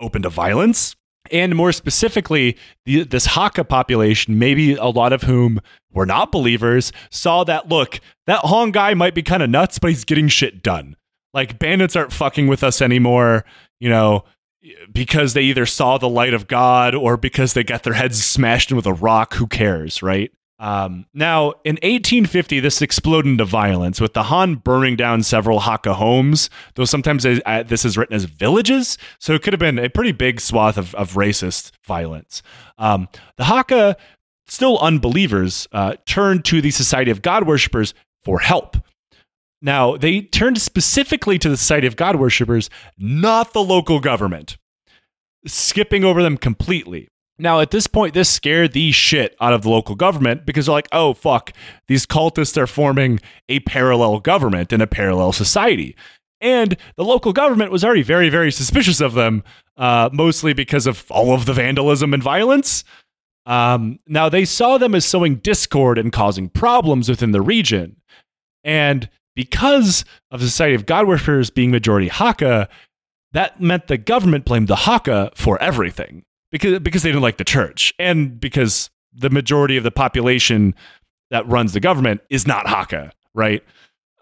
open 0.00 0.22
to 0.22 0.28
violence. 0.28 0.96
And 1.30 1.55
more 1.55 1.72
specifically, 1.72 2.59
the, 2.84 3.05
this 3.05 3.28
Hakka 3.28 3.66
population, 3.66 4.38
maybe 4.38 4.74
a 4.74 4.86
lot 4.86 5.12
of 5.12 5.22
whom 5.22 5.61
were 5.90 6.05
not 6.05 6.30
believers, 6.30 6.92
saw 7.11 7.44
that 7.44 7.68
look, 7.68 8.00
that 8.26 8.40
Hong 8.40 8.72
guy 8.72 8.92
might 8.92 9.14
be 9.14 9.22
kind 9.22 9.42
of 9.42 9.48
nuts, 9.48 9.78
but 9.78 9.90
he's 9.90 10.05
getting 10.05 10.28
shit 10.28 10.62
done. 10.62 10.96
Like 11.32 11.59
bandits 11.59 11.96
aren't 11.96 12.12
fucking 12.12 12.46
with 12.46 12.62
us 12.62 12.82
anymore, 12.82 13.44
you 13.80 13.88
know, 13.88 14.24
because 14.92 15.34
they 15.34 15.42
either 15.42 15.66
saw 15.66 15.98
the 15.98 16.08
light 16.08 16.34
of 16.34 16.46
God 16.46 16.94
or 16.94 17.16
because 17.16 17.52
they 17.52 17.64
got 17.64 17.82
their 17.82 17.92
heads 17.94 18.22
smashed 18.24 18.70
in 18.70 18.76
with 18.76 18.86
a 18.86 18.92
rock. 18.92 19.34
Who 19.34 19.46
cares, 19.46 20.02
right? 20.02 20.30
Um, 20.58 21.06
now, 21.12 21.52
in 21.64 21.74
1850, 21.82 22.60
this 22.60 22.80
exploded 22.80 23.30
into 23.32 23.44
violence 23.44 24.00
with 24.00 24.14
the 24.14 24.24
Han 24.24 24.54
burning 24.56 24.96
down 24.96 25.22
several 25.22 25.60
Hakka 25.60 25.94
homes, 25.94 26.48
though 26.74 26.84
sometimes 26.84 27.26
uh, 27.26 27.64
this 27.66 27.84
is 27.84 27.98
written 27.98 28.14
as 28.14 28.24
villages, 28.24 28.96
so 29.18 29.34
it 29.34 29.42
could 29.42 29.52
have 29.52 29.60
been 29.60 29.78
a 29.78 29.90
pretty 29.90 30.12
big 30.12 30.40
swath 30.40 30.78
of, 30.78 30.94
of 30.94 31.14
racist 31.14 31.72
violence. 31.84 32.42
Um, 32.78 33.08
the 33.36 33.44
Hakka, 33.44 33.96
still 34.46 34.78
unbelievers, 34.78 35.66
uh, 35.72 35.96
turned 36.06 36.44
to 36.46 36.62
the 36.62 36.70
Society 36.70 37.10
of 37.10 37.20
God 37.20 37.46
Worshippers 37.46 37.92
for 38.22 38.38
help. 38.38 38.76
Now, 39.64 39.96
they 39.96 40.20
turned 40.20 40.60
specifically 40.60 41.38
to 41.38 41.48
the 41.48 41.56
Society 41.56 41.86
of 41.86 41.96
God 41.96 42.16
Worshippers, 42.16 42.68
not 42.98 43.54
the 43.54 43.62
local 43.62 43.98
government, 43.98 44.58
skipping 45.46 46.04
over 46.04 46.22
them 46.22 46.36
completely. 46.36 47.08
Now, 47.38 47.60
at 47.60 47.70
this 47.70 47.86
point, 47.86 48.12
this 48.12 48.28
scared 48.28 48.74
the 48.74 48.92
shit 48.92 49.34
out 49.40 49.54
of 49.54 49.62
the 49.62 49.70
local 49.70 49.94
government 49.94 50.44
because 50.44 50.66
they're 50.66 50.74
like, 50.74 50.88
oh, 50.92 51.14
fuck, 51.14 51.50
these 51.88 52.04
cultists 52.04 52.58
are 52.58 52.66
forming 52.66 53.20
a 53.48 53.60
parallel 53.60 54.20
government 54.20 54.70
in 54.70 54.82
a 54.82 54.86
parallel 54.86 55.32
society. 55.32 55.96
And 56.42 56.76
the 56.96 57.04
local 57.04 57.32
government 57.32 57.72
was 57.72 57.82
already 57.82 58.02
very, 58.02 58.28
very 58.28 58.52
suspicious 58.52 59.00
of 59.00 59.14
them, 59.14 59.42
uh, 59.78 60.10
mostly 60.12 60.52
because 60.52 60.86
of 60.86 61.10
all 61.10 61.32
of 61.32 61.46
the 61.46 61.54
vandalism 61.54 62.12
and 62.12 62.22
violence. 62.22 62.84
Um, 63.46 63.98
now, 64.06 64.28
they 64.28 64.44
saw 64.44 64.76
them 64.76 64.94
as 64.94 65.06
sowing 65.06 65.36
discord 65.36 65.96
and 65.96 66.12
causing 66.12 66.50
problems 66.50 67.08
within 67.08 67.32
the 67.32 67.40
region. 67.40 67.96
And 68.62 69.08
because 69.35 70.05
of 70.30 70.41
the 70.41 70.47
Society 70.47 70.74
of 70.74 70.87
God 70.87 71.07
Worshippers 71.07 71.51
being 71.51 71.70
majority 71.70 72.09
Hakka, 72.09 72.68
that 73.32 73.61
meant 73.61 73.89
the 73.89 73.99
government 73.99 74.45
blamed 74.45 74.68
the 74.68 74.76
Hakka 74.76 75.37
for 75.37 75.61
everything 75.61 76.24
because 76.51 76.78
because 76.80 77.03
they 77.03 77.11
didn't 77.11 77.22
like 77.22 77.37
the 77.37 77.45
church 77.45 77.93
and 77.99 78.39
because 78.39 78.91
the 79.12 79.30
majority 79.30 79.76
of 79.76 79.85
the 79.85 79.91
population 79.91 80.74
that 81.30 81.47
runs 81.49 81.72
the 81.72 81.80
government 81.80 82.20
is 82.30 82.47
not 82.47 82.66
Hakka, 82.66 83.11
right? 83.35 83.62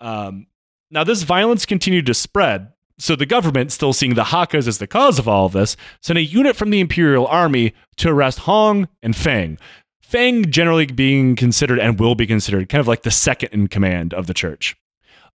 Um, 0.01 0.47
now 0.91 1.05
this 1.05 1.23
violence 1.23 1.67
continued 1.67 2.07
to 2.07 2.15
spread, 2.15 2.73
so 2.99 3.17
the 3.17 3.27
government, 3.27 3.73
still 3.73 3.93
seeing 3.93 4.15
the 4.15 4.25
Hakkas 4.25 4.69
as 4.69 4.79
the 4.79 4.87
cause 4.87 5.19
of 5.19 5.29
all 5.29 5.47
of 5.47 5.53
this, 5.53 5.77
sent 6.01 6.19
a 6.19 6.23
unit 6.23 6.57
from 6.57 6.71
the 6.71 6.81
Imperial 6.81 7.27
Army 7.27 7.75
to 7.97 8.11
arrest 8.11 8.41
Hong 8.41 8.89
and 9.03 9.17
Feng. 9.17 9.59
Feng 10.01 10.51
generally 10.51 10.87
being 10.87 11.37
considered 11.37 11.79
and 11.79 11.99
will 11.99 12.15
be 12.15 12.27
considered 12.27 12.69
kind 12.69 12.81
of 12.81 12.89
like 12.89 13.03
the 13.03 13.11
second 13.11 13.49
in 13.53 13.69
command 13.69 14.13
of 14.13 14.27
the 14.27 14.35
church. 14.35 14.77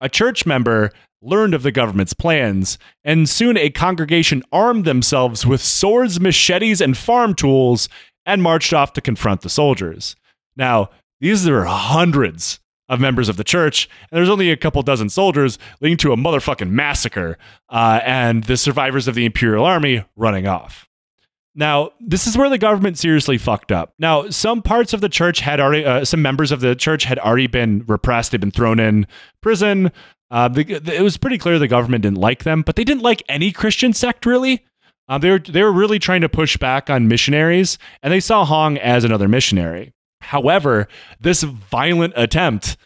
A 0.04 0.10
church 0.10 0.46
member 0.46 0.92
learned 1.22 1.54
of 1.54 1.64
the 1.64 1.72
government's 1.72 2.14
plans, 2.14 2.78
and 3.06 3.30
soon 3.30 3.56
a 3.56 3.70
congregation 3.70 4.44
armed 4.52 4.84
themselves 4.84 5.46
with 5.46 5.64
swords, 5.64 6.20
machetes, 6.20 6.82
and 6.82 6.98
farm 6.98 7.34
tools 7.34 7.88
and 8.26 8.44
marched 8.44 8.74
off 8.74 8.92
to 8.94 9.02
confront 9.02 9.42
the 9.42 9.50
soldiers. 9.50 10.18
Now, 10.58 10.90
these 11.22 11.48
are 11.48 11.64
hundreds 11.64 12.60
of 12.90 13.00
members 13.00 13.30
of 13.30 13.38
the 13.38 13.46
church, 13.46 13.88
and 14.12 14.18
there's 14.18 14.30
only 14.30 14.52
a 14.52 14.58
couple 14.58 14.82
dozen 14.82 15.08
soldiers, 15.08 15.58
leading 15.80 15.98
to 16.00 16.12
a 16.12 16.18
motherfucking 16.18 16.70
massacre, 16.70 17.38
uh, 17.70 18.02
and 18.04 18.44
the 18.44 18.58
survivors 18.58 19.08
of 19.08 19.16
the 19.16 19.24
Imperial 19.24 19.64
Army 19.64 20.04
running 20.18 20.48
off. 20.48 20.90
Now, 21.56 21.92
this 22.00 22.26
is 22.26 22.36
where 22.36 22.50
the 22.50 22.58
government 22.58 22.98
seriously 22.98 23.38
fucked 23.38 23.72
up. 23.72 23.94
Now, 24.00 24.30
some 24.30 24.62
parts 24.62 24.94
of 24.94 25.02
the 25.02 25.10
church 25.10 25.40
had 25.40 25.60
already, 25.60 25.86
uh, 25.86 26.04
some 26.04 26.22
members 26.22 26.52
of 26.52 26.62
the 26.62 26.76
church 26.76 27.04
had 27.04 27.20
already 27.20 27.48
been 27.48 27.84
repressed. 27.88 28.32
They've 28.32 28.42
been 28.42 28.52
thrown 28.52 28.80
in 28.80 29.06
prison. 29.42 29.92
Uh, 30.32 30.48
the, 30.48 30.64
the, 30.64 30.96
it 30.96 31.02
was 31.02 31.18
pretty 31.18 31.38
clear 31.38 31.60
the 31.60 31.68
government 31.68 32.02
didn't 32.02 32.18
like 32.18 32.44
them, 32.44 32.64
but 32.64 32.76
they 32.76 32.84
didn't 32.84 33.04
like 33.04 33.22
any 33.30 33.52
Christian 33.52 33.94
sect 33.94 34.26
really. 34.26 34.66
Um, 35.08 35.22
they 35.22 35.32
were 35.32 35.40
they 35.40 35.62
were 35.62 35.72
really 35.72 36.00
trying 36.00 36.22
to 36.22 36.30
push 36.30 36.58
back 36.58 36.90
on 36.90 37.08
missionaries, 37.08 37.78
and 38.02 38.12
they 38.12 38.22
saw 38.22 38.46
Hong 38.46 38.78
as 38.78 39.04
another 39.04 39.28
missionary. 39.28 39.94
However, 40.22 40.88
this 41.20 41.44
violent 41.44 42.14
attempt 42.16 42.78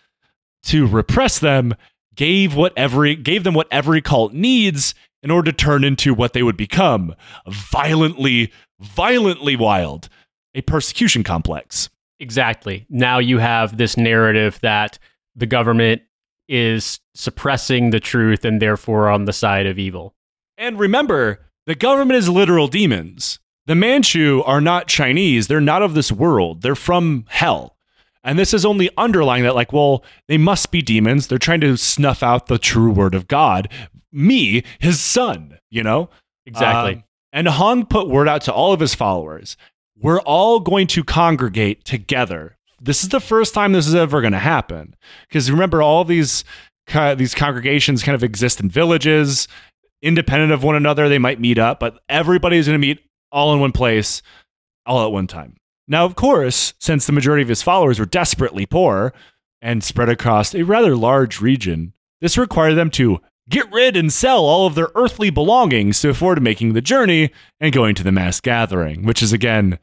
to 0.64 0.88
repress 0.88 1.40
them 1.40 1.76
gave 2.16 2.56
what 2.56 2.74
every 2.76 3.16
gave 3.16 3.44
them 3.44 3.54
what 3.54 3.68
every 3.72 4.02
cult 4.02 4.34
needs 4.34 4.96
in 5.24 5.32
order 5.32 5.52
to 5.52 5.58
turn 5.58 5.84
into 5.84 6.14
what 6.14 6.34
they 6.34 6.44
would 6.44 6.58
become 6.58 7.16
violently, 7.48 8.52
violently 8.80 9.56
wild, 9.56 10.10
a 10.54 10.62
persecution 10.62 11.24
complex. 11.24 11.90
Exactly. 12.20 12.86
Now 12.90 13.20
you 13.20 13.38
have 13.40 13.78
this 13.78 13.98
narrative 13.98 14.60
that 14.62 14.98
the 15.36 15.46
government 15.46 16.02
is 16.48 17.00
suppressing 17.14 17.90
the 17.90 18.00
truth 18.00 18.46
and 18.46 18.62
therefore 18.62 19.10
on 19.10 19.26
the 19.26 19.34
side 19.34 19.66
of 19.66 19.78
evil. 19.78 20.16
And 20.58 20.80
remember, 20.80 21.46
the 21.66 21.76
government 21.76 22.18
is 22.18 22.30
literal 22.30 22.68
demons. 22.68 23.40
The 23.66 23.76
Manchu 23.76 24.42
are 24.46 24.62
not 24.62 24.88
Chinese. 24.88 25.48
They're 25.48 25.60
not 25.60 25.82
of 25.82 25.94
this 25.94 26.12
world. 26.12 26.62
They're 26.62 26.76
from 26.76 27.26
hell. 27.28 27.76
And 28.24 28.40
this 28.40 28.54
is 28.54 28.66
only 28.66 28.90
underlying 28.98 29.44
that, 29.44 29.56
like, 29.56 29.72
well, 29.72 30.04
they 30.28 30.38
must 30.38 30.72
be 30.72 30.82
demons. 30.82 31.28
They're 31.28 31.38
trying 31.38 31.62
to 31.62 31.78
snuff 31.78 32.24
out 32.24 32.48
the 32.48 32.58
true 32.58 32.92
word 32.92 33.14
of 33.14 33.28
God. 33.28 33.70
Me, 34.18 34.64
his 34.80 35.00
son, 35.00 35.60
you 35.70 35.84
know? 35.84 36.10
Exactly. 36.46 36.96
Um, 36.96 37.04
and 37.34 37.48
Hong 37.48 37.86
put 37.86 38.08
word 38.08 38.28
out 38.28 38.42
to 38.44 38.54
all 38.54 38.74
of 38.74 38.80
his 38.80 38.96
followers 38.96 39.58
we're 40.00 40.22
all 40.22 40.60
going 40.60 40.86
to 40.86 41.04
congregate 41.04 41.84
together 41.84 42.58
this 42.82 43.04
is 43.04 43.10
the 43.10 43.20
first 43.20 43.54
time 43.54 43.74
this 43.74 43.88
is 43.88 43.96
ever 43.96 44.22
going 44.22 44.34
to 44.34 44.40
happen. 44.40 44.96
Because 45.28 45.50
remember, 45.52 45.82
all 45.82 46.04
these 46.04 46.44
these 47.18 47.36
congregations 47.36 48.04
kind 48.04 48.16
of 48.16 48.24
exist 48.24 48.62
in 48.62 48.70
villages, 48.70 49.48
independent 50.02 50.52
of 50.52 50.64
one 50.64 50.76
another. 50.76 51.10
They 51.10 51.18
might 51.18 51.40
meet 51.40 51.58
up, 51.58 51.80
but 51.80 52.00
everybody's 52.08 52.68
going 52.68 52.80
to 52.80 52.88
meet 52.88 53.00
all 53.32 53.54
in 53.54 53.60
one 53.60 53.74
place, 53.74 54.22
all 54.86 55.06
at 55.06 55.12
one 55.12 55.28
time. 55.28 55.58
Now, 55.88 56.06
of 56.06 56.16
course, 56.16 56.74
since 56.80 57.06
the 57.06 57.14
majority 57.14 57.42
of 57.42 57.50
his 57.50 57.62
followers 57.62 58.00
were 58.00 58.06
desperately 58.06 58.66
poor 58.66 59.14
and 59.62 59.84
spread 59.84 60.10
across 60.10 60.54
a 60.54 60.64
rather 60.64 60.96
large 60.96 61.42
region, 61.42 61.94
this 62.22 62.38
required 62.38 62.76
them 62.76 62.90
to 62.92 63.20
get 63.50 63.72
rid 63.72 63.96
and 63.96 64.12
sell 64.12 64.46
all 64.46 64.68
of 64.68 64.76
their 64.76 64.90
earthly 64.96 65.30
belongings 65.30 66.02
to 66.02 66.10
afford 66.10 66.42
making 66.42 66.74
the 66.74 66.82
journey 66.82 67.32
and 67.60 67.74
going 67.74 67.96
to 67.96 68.04
the 68.04 68.12
mass 68.12 68.40
gathering, 68.42 69.04
which 69.06 69.22
is 69.22 69.34
again 69.34 69.80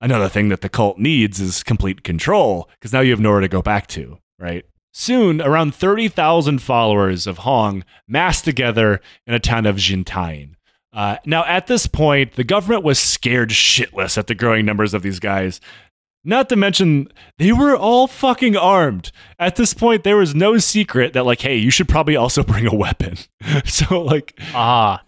Another 0.00 0.28
thing 0.28 0.50
that 0.50 0.60
the 0.60 0.68
cult 0.68 0.98
needs 0.98 1.40
is 1.40 1.62
complete 1.62 2.02
control 2.02 2.68
because 2.72 2.92
now 2.92 3.00
you 3.00 3.12
have 3.12 3.20
nowhere 3.20 3.40
to 3.40 3.48
go 3.48 3.62
back 3.62 3.86
to, 3.88 4.18
right? 4.38 4.64
Soon, 4.92 5.40
around 5.40 5.74
30,000 5.74 6.60
followers 6.60 7.26
of 7.26 7.38
Hong 7.38 7.84
massed 8.06 8.44
together 8.44 9.00
in 9.26 9.34
a 9.34 9.40
town 9.40 9.66
of 9.66 9.76
Jintian. 9.76 10.54
Uh, 10.92 11.16
now, 11.26 11.44
at 11.44 11.66
this 11.66 11.86
point, 11.86 12.34
the 12.34 12.44
government 12.44 12.82
was 12.82 12.98
scared 12.98 13.50
shitless 13.50 14.16
at 14.16 14.26
the 14.26 14.34
growing 14.34 14.64
numbers 14.64 14.94
of 14.94 15.02
these 15.02 15.20
guys. 15.20 15.60
Not 16.26 16.48
to 16.48 16.56
mention, 16.56 17.08
they 17.38 17.52
were 17.52 17.76
all 17.76 18.06
fucking 18.06 18.56
armed. 18.56 19.12
At 19.38 19.56
this 19.56 19.72
point, 19.72 20.04
there 20.04 20.16
was 20.16 20.34
no 20.34 20.58
secret 20.58 21.12
that, 21.12 21.24
like, 21.24 21.40
hey, 21.40 21.56
you 21.56 21.70
should 21.70 21.88
probably 21.88 22.16
also 22.16 22.42
bring 22.52 22.66
a 22.66 22.74
weapon. 22.74 23.16
so, 23.64 24.02
like, 24.02 24.38
ah, 24.52 25.02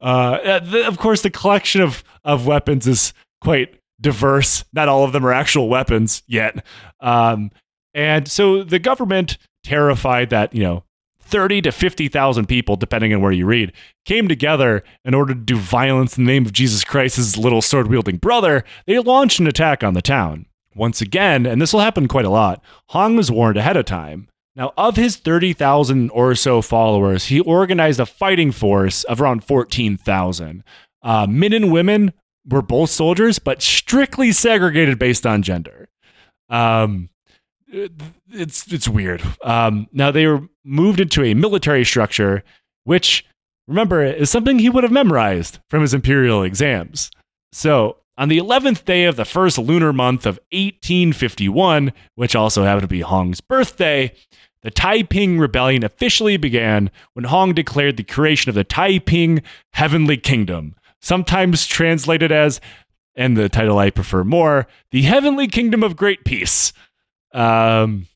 uh, 0.00 0.60
the, 0.60 0.86
of 0.86 0.98
course, 0.98 1.22
the 1.22 1.30
collection 1.30 1.80
of 1.80 2.04
of 2.24 2.46
weapons 2.46 2.86
is 2.86 3.14
quite 3.40 3.80
diverse. 4.00 4.64
Not 4.72 4.88
all 4.88 5.04
of 5.04 5.12
them 5.12 5.26
are 5.26 5.32
actual 5.32 5.68
weapons 5.68 6.22
yet. 6.26 6.64
Um, 7.00 7.50
and 7.94 8.28
so 8.28 8.62
the 8.62 8.78
government, 8.78 9.38
terrified 9.64 10.30
that, 10.30 10.54
you 10.54 10.62
know, 10.62 10.84
30 11.22 11.62
to 11.62 11.72
50,000 11.72 12.46
people, 12.46 12.76
depending 12.76 13.14
on 13.14 13.20
where 13.20 13.32
you 13.32 13.46
read, 13.46 13.72
came 14.04 14.28
together 14.28 14.82
in 15.04 15.14
order 15.14 15.34
to 15.34 15.40
do 15.40 15.56
violence 15.56 16.18
in 16.18 16.24
the 16.24 16.32
name 16.32 16.44
of 16.44 16.52
Jesus 16.52 16.84
Christ's 16.84 17.36
little 17.36 17.62
sword 17.62 17.88
wielding 17.88 18.16
brother. 18.16 18.64
They 18.86 18.98
launched 18.98 19.40
an 19.40 19.46
attack 19.46 19.82
on 19.82 19.94
the 19.94 20.02
town. 20.02 20.46
Once 20.74 21.00
again, 21.00 21.46
and 21.46 21.60
this 21.60 21.72
will 21.72 21.80
happen 21.80 22.08
quite 22.08 22.24
a 22.24 22.30
lot, 22.30 22.62
Hong 22.88 23.16
was 23.16 23.30
warned 23.30 23.56
ahead 23.56 23.76
of 23.76 23.84
time. 23.84 24.28
Now, 24.54 24.72
of 24.76 24.96
his 24.96 25.16
30,000 25.16 26.10
or 26.10 26.34
so 26.34 26.60
followers, 26.60 27.26
he 27.26 27.40
organized 27.40 28.00
a 28.00 28.06
fighting 28.06 28.52
force 28.52 29.04
of 29.04 29.20
around 29.20 29.44
14,000. 29.44 30.62
Uh, 31.02 31.26
men 31.26 31.52
and 31.52 31.72
women 31.72 32.12
were 32.46 32.62
both 32.62 32.90
soldiers, 32.90 33.38
but 33.38 33.62
strictly 33.62 34.32
segregated 34.32 34.98
based 34.98 35.26
on 35.26 35.42
gender. 35.42 35.88
Um, 36.50 37.08
it's 37.72 38.72
it's 38.72 38.88
weird. 38.88 39.22
Um, 39.42 39.88
now 39.92 40.10
they 40.10 40.26
were 40.26 40.42
moved 40.64 41.00
into 41.00 41.24
a 41.24 41.34
military 41.34 41.84
structure, 41.84 42.44
which 42.84 43.24
remember 43.66 44.02
is 44.02 44.30
something 44.30 44.58
he 44.58 44.68
would 44.68 44.84
have 44.84 44.92
memorized 44.92 45.58
from 45.68 45.80
his 45.80 45.94
imperial 45.94 46.42
exams. 46.42 47.10
So 47.52 47.98
on 48.18 48.28
the 48.28 48.38
11th 48.38 48.84
day 48.84 49.04
of 49.04 49.16
the 49.16 49.24
first 49.24 49.58
lunar 49.58 49.92
month 49.92 50.26
of 50.26 50.38
1851, 50.52 51.92
which 52.14 52.36
also 52.36 52.64
happened 52.64 52.82
to 52.82 52.88
be 52.88 53.00
Hong's 53.00 53.40
birthday, 53.40 54.12
the 54.62 54.70
Taiping 54.70 55.38
Rebellion 55.38 55.82
officially 55.82 56.36
began 56.36 56.90
when 57.14 57.24
Hong 57.24 57.52
declared 57.52 57.96
the 57.96 58.04
creation 58.04 58.48
of 58.48 58.54
the 58.54 58.64
Taiping 58.64 59.42
Heavenly 59.72 60.16
Kingdom, 60.16 60.74
sometimes 61.00 61.66
translated 61.66 62.30
as, 62.30 62.60
and 63.16 63.36
the 63.36 63.48
title 63.48 63.78
I 63.78 63.90
prefer 63.90 64.24
more, 64.24 64.66
The 64.92 65.02
Heavenly 65.02 65.48
Kingdom 65.48 65.82
of 65.82 65.96
Great 65.96 66.24
Peace. 66.24 66.72
Um, 67.32 68.06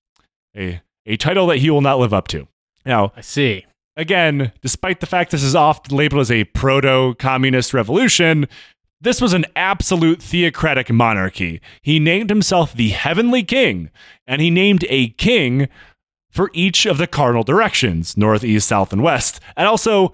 a, 0.57 0.81
a 1.07 1.17
title 1.17 1.47
that 1.49 1.59
he 1.59 1.71
will 1.71 1.81
not 1.81 1.99
live 1.99 2.14
up 2.14 2.29
to. 2.29 2.49
Now, 2.85 3.12
I 3.17 3.21
see. 3.21 3.67
Again, 3.97 4.53
despite 4.61 5.01
the 5.01 5.07
fact 5.07 5.31
this 5.31 5.43
is 5.43 5.55
often 5.55 5.97
labeled 5.97 6.21
as 6.21 6.31
a 6.31 6.45
proto 6.45 7.14
communist 7.14 7.73
revolution, 7.73 8.47
this 9.01 9.21
was 9.21 9.33
an 9.33 9.47
absolute 9.55 10.23
theocratic 10.23 10.91
monarchy. 10.91 11.61
He 11.83 11.99
named 11.99 12.31
himself 12.31 12.73
the 12.73 12.91
Heavenly 12.91 13.43
King, 13.43 13.91
and 14.27 14.43
he 14.43 14.51
named 14.51 14.85
a 14.89 15.09
king 15.11 15.69
for 16.31 16.51
each 16.53 16.85
of 16.85 16.99
the 16.99 17.07
cardinal 17.07 17.43
directions 17.43 18.17
north, 18.17 18.45
east, 18.45 18.69
south, 18.69 18.93
and 18.93 19.03
west, 19.03 19.41
and 19.57 19.67
also 19.67 20.12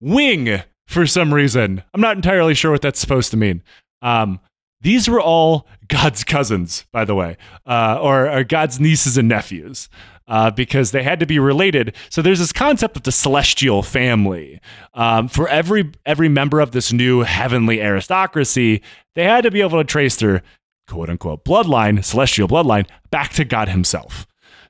wing 0.00 0.62
for 0.86 1.06
some 1.06 1.32
reason. 1.32 1.82
I'm 1.94 2.00
not 2.00 2.16
entirely 2.16 2.54
sure 2.54 2.72
what 2.72 2.82
that's 2.82 3.00
supposed 3.00 3.30
to 3.30 3.36
mean. 3.36 3.62
Um, 4.02 4.40
these 4.80 5.08
were 5.08 5.20
all 5.20 5.66
God's 5.88 6.24
cousins, 6.24 6.86
by 6.92 7.04
the 7.04 7.14
way, 7.14 7.36
uh, 7.66 7.98
or, 8.00 8.30
or, 8.30 8.44
God's 8.44 8.78
nieces 8.78 9.18
and 9.18 9.28
nephews, 9.28 9.88
uh, 10.28 10.50
because 10.50 10.92
they 10.92 11.02
had 11.02 11.18
to 11.20 11.26
be 11.26 11.38
related. 11.38 11.96
So 12.10 12.22
there's 12.22 12.38
this 12.38 12.52
concept 12.52 12.96
of 12.96 13.02
the 13.02 13.12
celestial 13.12 13.82
family. 13.82 14.60
Um, 14.94 15.28
for 15.28 15.48
every 15.48 15.92
every 16.06 16.28
member 16.28 16.60
of 16.60 16.72
this 16.72 16.92
new 16.92 17.20
heavenly 17.20 17.80
aristocracy, 17.80 18.82
they 19.14 19.24
had 19.24 19.42
to 19.44 19.50
be 19.50 19.62
able 19.62 19.78
to 19.78 19.84
trace 19.84 20.16
their 20.16 20.42
quote 20.86 21.10
unquote 21.10 21.44
bloodline, 21.44 22.04
celestial 22.04 22.48
bloodline, 22.48 22.86
back 23.10 23.32
to 23.34 23.44
God 23.44 23.68
Himself. 23.68 24.26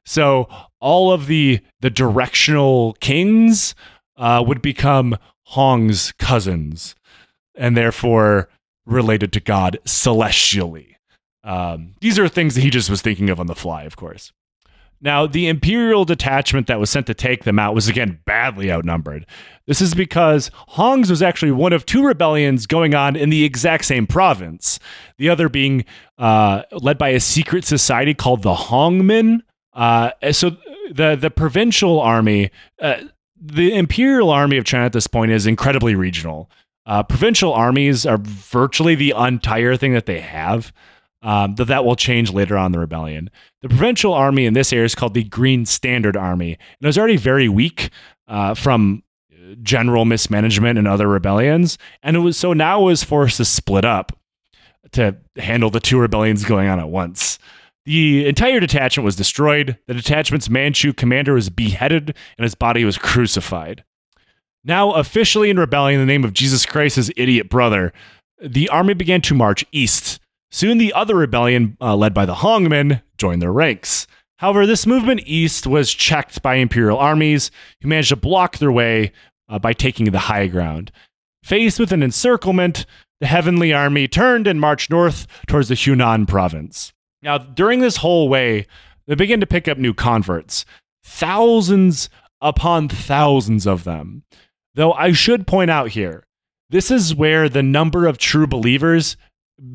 So 0.07 0.49
all 0.81 1.13
of 1.13 1.27
the 1.27 1.61
the 1.81 1.91
directional 1.91 2.95
kings 3.01 3.75
uh, 4.17 4.43
would 4.47 4.63
become 4.63 5.17
Hong's 5.43 6.13
cousins, 6.13 6.95
and 7.55 7.77
therefore 7.77 8.49
related 8.89 9.33
to 9.35 9.41
God 9.41 9.79
celestially. 9.85 10.97
Um, 11.45 11.95
these 12.01 12.19
are 12.19 12.29
things 12.29 12.55
that 12.55 12.63
he 12.63 12.71
just 12.71 12.91
was 12.91 13.03
thinking 13.03 13.31
of 13.31 13.39
on 13.39 13.47
the 13.47 13.55
fly, 13.55 13.85
of 13.85 13.97
course. 13.97 14.33
Now, 15.01 15.27
the 15.27 15.47
Imperial 15.47 16.05
detachment 16.05 16.67
that 16.67 16.81
was 16.81 16.91
sent 16.91 17.07
to 17.07 17.15
take 17.15 17.45
them 17.45 17.59
out 17.59 17.75
was 17.75 17.89
again 17.89 18.19
badly 18.25 18.73
outnumbered. 18.73 19.27
This 19.67 19.81
is 19.81 19.95
because 19.95 20.51
Hong's 20.55 21.09
was 21.09 21.23
actually 21.23 21.53
one 21.53 21.73
of 21.73 21.87
two 21.87 22.05
rebellions 22.05 22.67
going 22.67 22.95
on 22.95 23.15
in 23.15 23.31
the 23.31 23.45
exact 23.45 23.85
same 23.85 24.09
province, 24.09 24.81
the 25.17 25.29
other 25.29 25.49
being 25.49 25.85
uh, 26.19 26.63
led 26.73 26.99
by 26.99 27.11
a 27.11 27.21
secret 27.21 27.65
society 27.65 28.13
called 28.13 28.43
the 28.43 28.55
Hongmen. 28.55 29.43
Uh, 29.73 30.11
so 30.33 30.57
the, 30.91 31.15
the 31.15 31.31
provincial 31.31 32.01
army, 32.01 32.51
uh, 32.81 32.97
the 33.41 33.77
Imperial 33.77 34.31
army 34.31 34.57
of 34.57 34.65
China 34.65 34.87
at 34.87 34.93
this 34.93 35.07
point 35.07 35.31
is 35.31 35.47
incredibly 35.47 35.95
regional. 35.95 36.51
Uh, 36.89 37.03
provincial 37.03 37.53
armies 37.53 38.07
are 38.07 38.19
virtually 38.19 38.95
the 38.95 39.15
entire 39.17 39.77
thing 39.77 39.93
that 39.93 40.07
they 40.07 40.21
have. 40.21 40.73
Um, 41.21 41.57
that 41.57 41.65
that 41.65 41.85
will 41.85 41.97
change 41.97 42.33
later 42.33 42.57
on 42.57 42.71
the 42.71 42.79
rebellion. 42.79 43.29
The 43.61 43.69
provincial 43.69 44.15
army 44.15 44.47
in 44.47 44.55
this 44.55 44.73
area 44.73 44.85
is 44.85 44.95
called 44.95 45.15
the 45.15 45.25
Green 45.25 45.67
Standard 45.67 46.17
Army, 46.17 46.53
and 46.53 46.81
it 46.81 46.87
was 46.87 46.97
already 46.97 47.17
very 47.17 47.49
weak 47.49 47.91
uh, 48.29 48.55
from 48.55 49.03
general 49.63 50.05
mismanagement 50.05 50.79
and 50.79 50.87
other 50.87 51.09
rebellions, 51.09 51.77
and 52.05 52.17
it 52.17 52.21
was 52.21 52.37
so 52.37 52.53
now 52.53 52.83
it 52.83 52.85
was 52.85 53.03
forced 53.03 53.39
to 53.39 53.45
split 53.45 53.85
up 53.85 54.17
to 54.93 55.17
handle 55.37 55.71
the 55.71 55.81
two 55.81 55.99
rebellions 55.99 56.45
going 56.45 56.69
on 56.69 56.79
at 56.79 56.89
once. 56.89 57.41
The 57.85 58.27
entire 58.27 58.61
detachment 58.61 59.05
was 59.05 59.17
destroyed. 59.17 59.79
The 59.87 59.95
detachment's 59.95 60.51
Manchu 60.51 60.93
commander 60.93 61.35
was 61.35 61.51
beheaded, 61.51 62.15
and 62.37 62.45
his 62.45 62.55
body 62.55 62.85
was 62.85 62.99
crucified. 62.99 63.85
Now 64.65 64.93
officially 64.93 65.51
in 65.51 65.59
rebellion 65.59 66.01
in 66.01 66.07
the 66.07 66.13
name 66.13 66.25
of 66.25 66.33
Jesus 66.33 66.67
Christ's 66.67 67.11
idiot 67.17 67.49
brother, 67.49 67.93
the 68.41 68.69
army 68.69 68.95
began 68.95 69.21
to 69.23 69.35
march 69.35 69.65
east. 69.73 70.21
Soon 70.51 70.79
the 70.79 70.93
other 70.93 71.17
rebellion, 71.17 71.77
uh, 71.81 71.97
led 71.97 72.15
by 72.15 72.25
the 72.25 72.37
Hongmen, 72.37 73.03
joined 73.17 73.43
their 73.43 73.53
ranks. 73.53 74.07
However, 74.39 74.67
this 74.67 74.87
movement 74.87 75.23
east 75.27 75.67
was 75.67 75.93
checked 75.93 76.43
by 76.43 76.55
imperial 76.55 76.99
armies, 76.99 77.51
who 77.83 77.89
managed 77.89 78.11
to 78.11 78.17
block 78.17 78.59
their 78.59 78.73
way 78.73 79.13
uh, 79.49 79.59
by 79.59 79.73
taking 79.73 80.07
the 80.07 80.19
high 80.19 80.47
ground. 80.47 80.93
Faced 81.43 81.81
with 81.81 81.93
an 81.93 82.03
encirclement, 82.03 82.87
the 83.21 83.27
Heavenly 83.27 83.73
Army 83.73 84.07
turned 84.07 84.47
and 84.47 84.61
marched 84.61 84.91
north 84.91 85.27
towards 85.47 85.69
the 85.69 85.75
Hunan 85.75 86.27
province. 86.29 86.93
Now, 87.21 87.39
during 87.39 87.81
this 87.81 87.97
whole 87.97 88.29
way, 88.29 88.67
they 89.07 89.17
began 89.17 89.41
to 89.41 89.47
pick 89.47 89.67
up 89.67 89.79
new 89.79 89.93
converts, 89.93 90.65
thousands 91.03 92.09
upon 92.41 92.89
thousands 92.89 93.67
of 93.67 93.83
them. 93.85 94.23
Though 94.79 94.93
I 94.93 95.11
should 95.11 95.49
point 95.49 95.73
out 95.73 95.89
here, 95.89 96.23
this 96.71 96.89
is 96.89 97.13
where 97.13 97.49
the 97.49 97.65
number 97.65 98.07
of 98.07 98.17
true 98.17 98.47
believers 98.47 99.17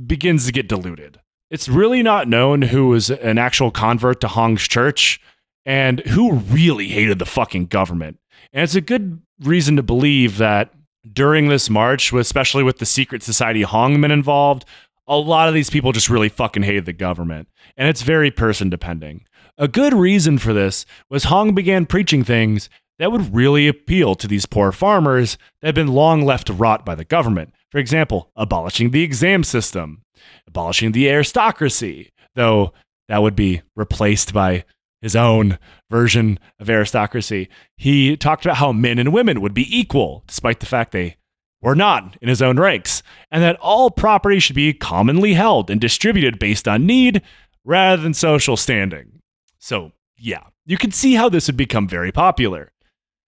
begins 0.08 0.45
to 0.45 0.54
get 0.54 0.70
diluted. 0.70 1.20
It's 1.51 1.68
really 1.68 2.01
not 2.01 2.30
known 2.30 2.62
who 2.62 2.88
was 2.88 3.10
an 3.10 3.38
actual 3.38 3.70
convert 3.70 4.22
to 4.22 4.30
Hong's 4.30 4.66
church 4.66 5.20
and 5.66 5.99
who 5.99 6.36
really 6.36 6.88
hated 6.88 7.20
the 7.20 7.26
fucking 7.26 7.66
government. 7.66 8.18
And 8.54 8.64
it's 8.64 8.76
a 8.76 8.82
good 8.82 9.22
reason 9.41 9.76
to 9.76 9.84
believe 9.84 10.38
that 10.38 10.74
during 11.12 11.49
this 11.49 11.70
march, 11.70 12.14
especially 12.14 12.64
with 12.64 12.78
the 12.78 12.86
secret 12.86 13.24
society 13.24 13.66
Hongmen 13.66 14.10
involved, 14.10 14.64
a 15.06 15.18
lot 15.18 15.49
of 15.49 15.54
these 15.54 15.70
people 15.70 15.91
just 15.91 16.10
really 16.10 16.30
fucking 16.30 16.64
hated 16.64 16.86
the 16.86 16.93
government. 16.93 17.49
And 17.76 17.89
it's 17.89 18.04
very 18.04 18.32
person 18.32 18.70
depending. 18.70 19.26
A 19.58 19.68
good 19.68 19.93
reason 19.93 20.38
for 20.38 20.54
this 20.54 20.86
was 21.10 21.26
Hong 21.26 21.54
began 21.54 21.86
preaching 21.86 22.24
things 22.24 22.70
that 23.00 23.12
would 23.12 23.34
really 23.34 23.68
appeal 23.68 24.16
to 24.16 24.28
these 24.28 24.46
poor 24.46 24.72
farmers 24.72 25.38
that 25.62 25.68
had 25.68 25.76
been 25.76 25.88
long 25.88 26.24
left 26.24 26.48
to 26.48 26.54
rot 26.54 26.86
by 26.86 26.96
the 26.96 27.06
government. 27.06 27.54
For 27.70 27.78
example, 27.80 28.32
abolishing 28.36 28.91
the 28.91 29.04
exam 29.04 29.44
system, 29.44 30.04
abolishing 30.48 30.91
the 30.91 31.10
aristocracy, 31.10 32.12
though 32.36 32.74
that 33.08 33.22
would 33.22 33.36
be 33.36 33.62
replaced 33.76 34.34
by 34.34 34.66
his 35.02 35.16
own 35.16 35.60
version 35.89 36.39
of 36.60 36.70
aristocracy. 36.70 37.50
He 37.76 38.16
talked 38.16 38.46
about 38.46 38.58
how 38.58 38.72
men 38.72 38.98
and 39.00 39.12
women 39.12 39.41
would 39.41 39.54
be 39.54 39.78
equal, 39.78 40.24
despite 40.28 40.62
the 40.62 40.66
fact 40.66 40.91
they 40.91 41.18
were 41.62 41.76
not 41.76 42.18
in 42.22 42.30
his 42.30 42.41
own 42.41 42.60
ranks, 42.60 43.04
and 43.30 43.44
that 43.44 43.58
all 43.58 43.91
property 43.91 44.39
should 44.39 44.56
be 44.56 44.74
commonly 44.74 45.34
held 45.34 45.70
and 45.70 45.82
distributed 45.82 46.39
based 46.39 46.68
on 46.68 46.86
need 46.86 47.22
rather 47.66 48.02
than 48.02 48.14
social 48.14 48.56
standing. 48.56 49.22
So, 49.60 49.91
yeah, 50.18 50.44
you 50.66 50.78
can 50.78 50.91
see 50.91 51.16
how 51.16 51.28
this 51.28 51.48
would 51.48 51.58
become 51.58 51.88
very 51.88 52.12
popular. 52.12 52.72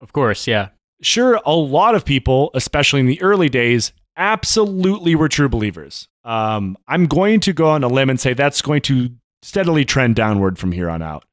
Of 0.05 0.13
course, 0.13 0.47
yeah. 0.47 0.69
Sure, 1.03 1.41
a 1.45 1.55
lot 1.55 1.95
of 1.95 2.05
people, 2.05 2.51
especially 2.55 3.01
in 3.01 3.07
the 3.07 3.21
early 3.21 3.49
days, 3.49 3.93
absolutely 4.17 5.15
were 5.15 5.29
true 5.29 5.49
believers. 5.49 6.09
Um, 6.23 6.77
I'm 6.87 7.07
going 7.07 7.41
to 7.41 7.53
go 7.53 7.69
on 7.69 7.83
a 7.83 7.89
limb 7.89 8.11
and 8.11 8.21
say 8.21 8.35
that's 8.35 8.63
going 8.63 8.83
to 8.83 9.11
steadily 9.43 9.85
trend 9.85 10.15
downward 10.15 10.59
from 10.59 10.73
here 10.73 10.89
on 10.89 11.03
out. 11.03 11.25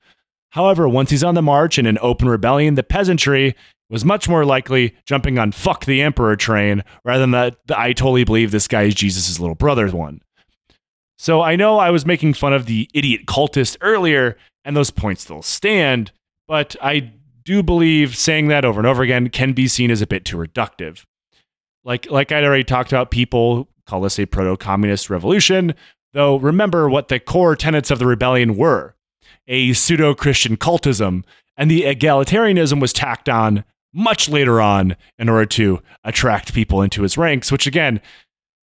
However, 0.49 0.87
once 0.87 1.11
he's 1.11 1.23
on 1.23 1.35
the 1.35 1.41
march 1.41 1.77
in 1.77 1.85
an 1.85 1.97
open 2.01 2.27
rebellion, 2.27 2.75
the 2.75 2.83
peasantry 2.83 3.55
was 3.89 4.03
much 4.03 4.27
more 4.27 4.45
likely 4.45 4.95
jumping 5.05 5.37
on 5.37 5.51
fuck 5.51 5.85
the 5.85 6.01
emperor 6.01 6.35
train 6.35 6.83
rather 7.03 7.19
than 7.21 7.31
the, 7.31 7.55
the 7.67 7.79
I 7.79 7.93
totally 7.93 8.23
believe 8.23 8.51
this 8.51 8.67
guy 8.67 8.83
is 8.83 8.95
Jesus' 8.95 9.39
little 9.39 9.55
brother 9.55 9.87
one. 9.89 10.21
So 11.17 11.41
I 11.41 11.55
know 11.55 11.77
I 11.77 11.91
was 11.91 12.05
making 12.05 12.33
fun 12.33 12.53
of 12.53 12.65
the 12.65 12.89
idiot 12.93 13.27
cultist 13.27 13.77
earlier, 13.81 14.37
and 14.65 14.75
those 14.75 14.91
points 14.91 15.23
still 15.23 15.41
stand, 15.41 16.11
but 16.47 16.75
I 16.81 17.11
do 17.43 17.63
believe 17.63 18.15
saying 18.15 18.47
that 18.47 18.65
over 18.65 18.79
and 18.79 18.87
over 18.87 19.03
again 19.03 19.29
can 19.29 19.53
be 19.53 19.67
seen 19.67 19.91
as 19.91 20.01
a 20.01 20.07
bit 20.07 20.25
too 20.25 20.37
reductive. 20.37 21.05
Like 21.83 22.09
like 22.09 22.31
I'd 22.31 22.43
already 22.43 22.63
talked 22.63 22.91
about, 22.91 23.11
people 23.11 23.67
call 23.85 24.01
this 24.01 24.19
a 24.19 24.25
proto-communist 24.25 25.09
revolution, 25.09 25.73
though 26.13 26.37
remember 26.37 26.89
what 26.89 27.07
the 27.07 27.19
core 27.19 27.55
tenets 27.55 27.91
of 27.91 27.99
the 27.99 28.05
rebellion 28.05 28.55
were. 28.55 28.95
A 29.47 29.73
pseudo-Christian 29.73 30.57
cultism, 30.57 31.23
and 31.57 31.69
the 31.69 31.81
egalitarianism 31.81 32.79
was 32.79 32.93
tacked 32.93 33.27
on 33.27 33.63
much 33.93 34.29
later 34.29 34.61
on 34.61 34.95
in 35.17 35.27
order 35.27 35.45
to 35.45 35.81
attract 36.03 36.53
people 36.53 36.81
into 36.81 37.01
his 37.01 37.17
ranks, 37.17 37.51
which 37.51 37.67
again 37.67 37.99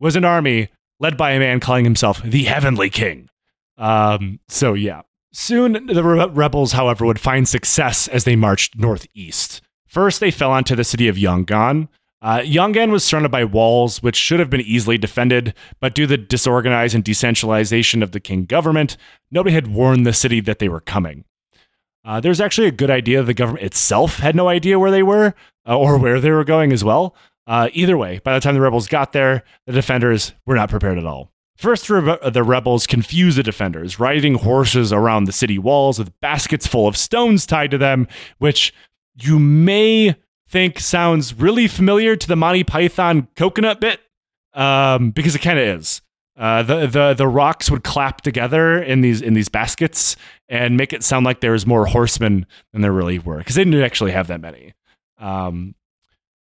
was 0.00 0.16
an 0.16 0.24
army 0.24 0.68
led 1.00 1.16
by 1.16 1.32
a 1.32 1.38
man 1.38 1.60
calling 1.60 1.84
himself 1.84 2.22
the 2.22 2.44
Heavenly 2.44 2.90
King. 2.90 3.28
Um, 3.76 4.40
so 4.48 4.74
yeah, 4.74 5.02
Soon, 5.32 5.86
the 5.86 6.02
re- 6.02 6.26
rebels, 6.26 6.72
however, 6.72 7.04
would 7.04 7.20
find 7.20 7.46
success 7.46 8.08
as 8.08 8.24
they 8.24 8.36
marched 8.36 8.78
northeast. 8.78 9.60
First, 9.86 10.20
they 10.20 10.30
fell 10.30 10.50
onto 10.50 10.74
the 10.74 10.84
city 10.84 11.08
of 11.08 11.18
Yongan. 11.18 11.88
Uh, 12.20 12.42
Yongan 12.44 12.90
was 12.90 13.04
surrounded 13.04 13.30
by 13.30 13.44
walls, 13.44 14.02
which 14.02 14.16
should 14.16 14.40
have 14.40 14.50
been 14.50 14.60
easily 14.60 14.98
defended, 14.98 15.54
but 15.80 15.94
due 15.94 16.02
to 16.02 16.08
the 16.08 16.18
disorganized 16.18 16.94
and 16.94 17.04
decentralization 17.04 18.02
of 18.02 18.10
the 18.10 18.20
Qing 18.20 18.48
government, 18.48 18.96
nobody 19.30 19.54
had 19.54 19.68
warned 19.68 20.04
the 20.04 20.12
city 20.12 20.40
that 20.40 20.58
they 20.58 20.68
were 20.68 20.80
coming. 20.80 21.24
Uh, 22.04 22.20
there's 22.20 22.40
actually 22.40 22.66
a 22.66 22.72
good 22.72 22.90
idea 22.90 23.22
the 23.22 23.34
government 23.34 23.64
itself 23.64 24.18
had 24.18 24.34
no 24.34 24.48
idea 24.48 24.78
where 24.78 24.90
they 24.90 25.02
were 25.02 25.34
uh, 25.68 25.78
or 25.78 25.98
where 25.98 26.20
they 26.20 26.30
were 26.30 26.44
going 26.44 26.72
as 26.72 26.82
well. 26.82 27.14
Uh, 27.46 27.68
either 27.72 27.96
way, 27.96 28.20
by 28.24 28.34
the 28.34 28.40
time 28.40 28.54
the 28.54 28.60
rebels 28.60 28.88
got 28.88 29.12
there, 29.12 29.44
the 29.66 29.72
defenders 29.72 30.32
were 30.44 30.56
not 30.56 30.70
prepared 30.70 30.98
at 30.98 31.06
all. 31.06 31.30
First, 31.58 31.88
the 31.88 32.44
rebels 32.46 32.86
confuse 32.86 33.34
the 33.34 33.42
defenders, 33.42 33.98
riding 33.98 34.34
horses 34.34 34.92
around 34.92 35.24
the 35.24 35.32
city 35.32 35.58
walls 35.58 35.98
with 35.98 36.18
baskets 36.20 36.68
full 36.68 36.86
of 36.86 36.96
stones 36.96 37.46
tied 37.46 37.72
to 37.72 37.78
them, 37.78 38.06
which 38.38 38.72
you 39.20 39.40
may 39.40 40.14
think 40.48 40.78
sounds 40.78 41.34
really 41.34 41.66
familiar 41.66 42.14
to 42.14 42.28
the 42.28 42.36
Monty 42.36 42.62
Python 42.62 43.26
coconut 43.34 43.80
bit. 43.80 44.00
um, 44.54 45.10
because 45.10 45.34
it 45.34 45.40
kind 45.40 45.58
of 45.58 45.64
is. 45.80 46.00
Uh, 46.36 46.62
the 46.62 46.86
the 46.86 47.14
the 47.14 47.26
rocks 47.26 47.68
would 47.68 47.82
clap 47.82 48.20
together 48.20 48.80
in 48.80 49.00
these 49.00 49.20
in 49.20 49.34
these 49.34 49.48
baskets 49.48 50.14
and 50.48 50.76
make 50.76 50.92
it 50.92 51.02
sound 51.02 51.26
like 51.26 51.40
there 51.40 51.50
was 51.50 51.66
more 51.66 51.86
horsemen 51.86 52.46
than 52.72 52.82
there 52.82 52.92
really 52.92 53.18
were 53.18 53.38
because 53.38 53.56
they 53.56 53.64
didn't 53.64 53.82
actually 53.82 54.12
have 54.12 54.28
that 54.28 54.40
many. 54.40 54.72
Um, 55.18 55.74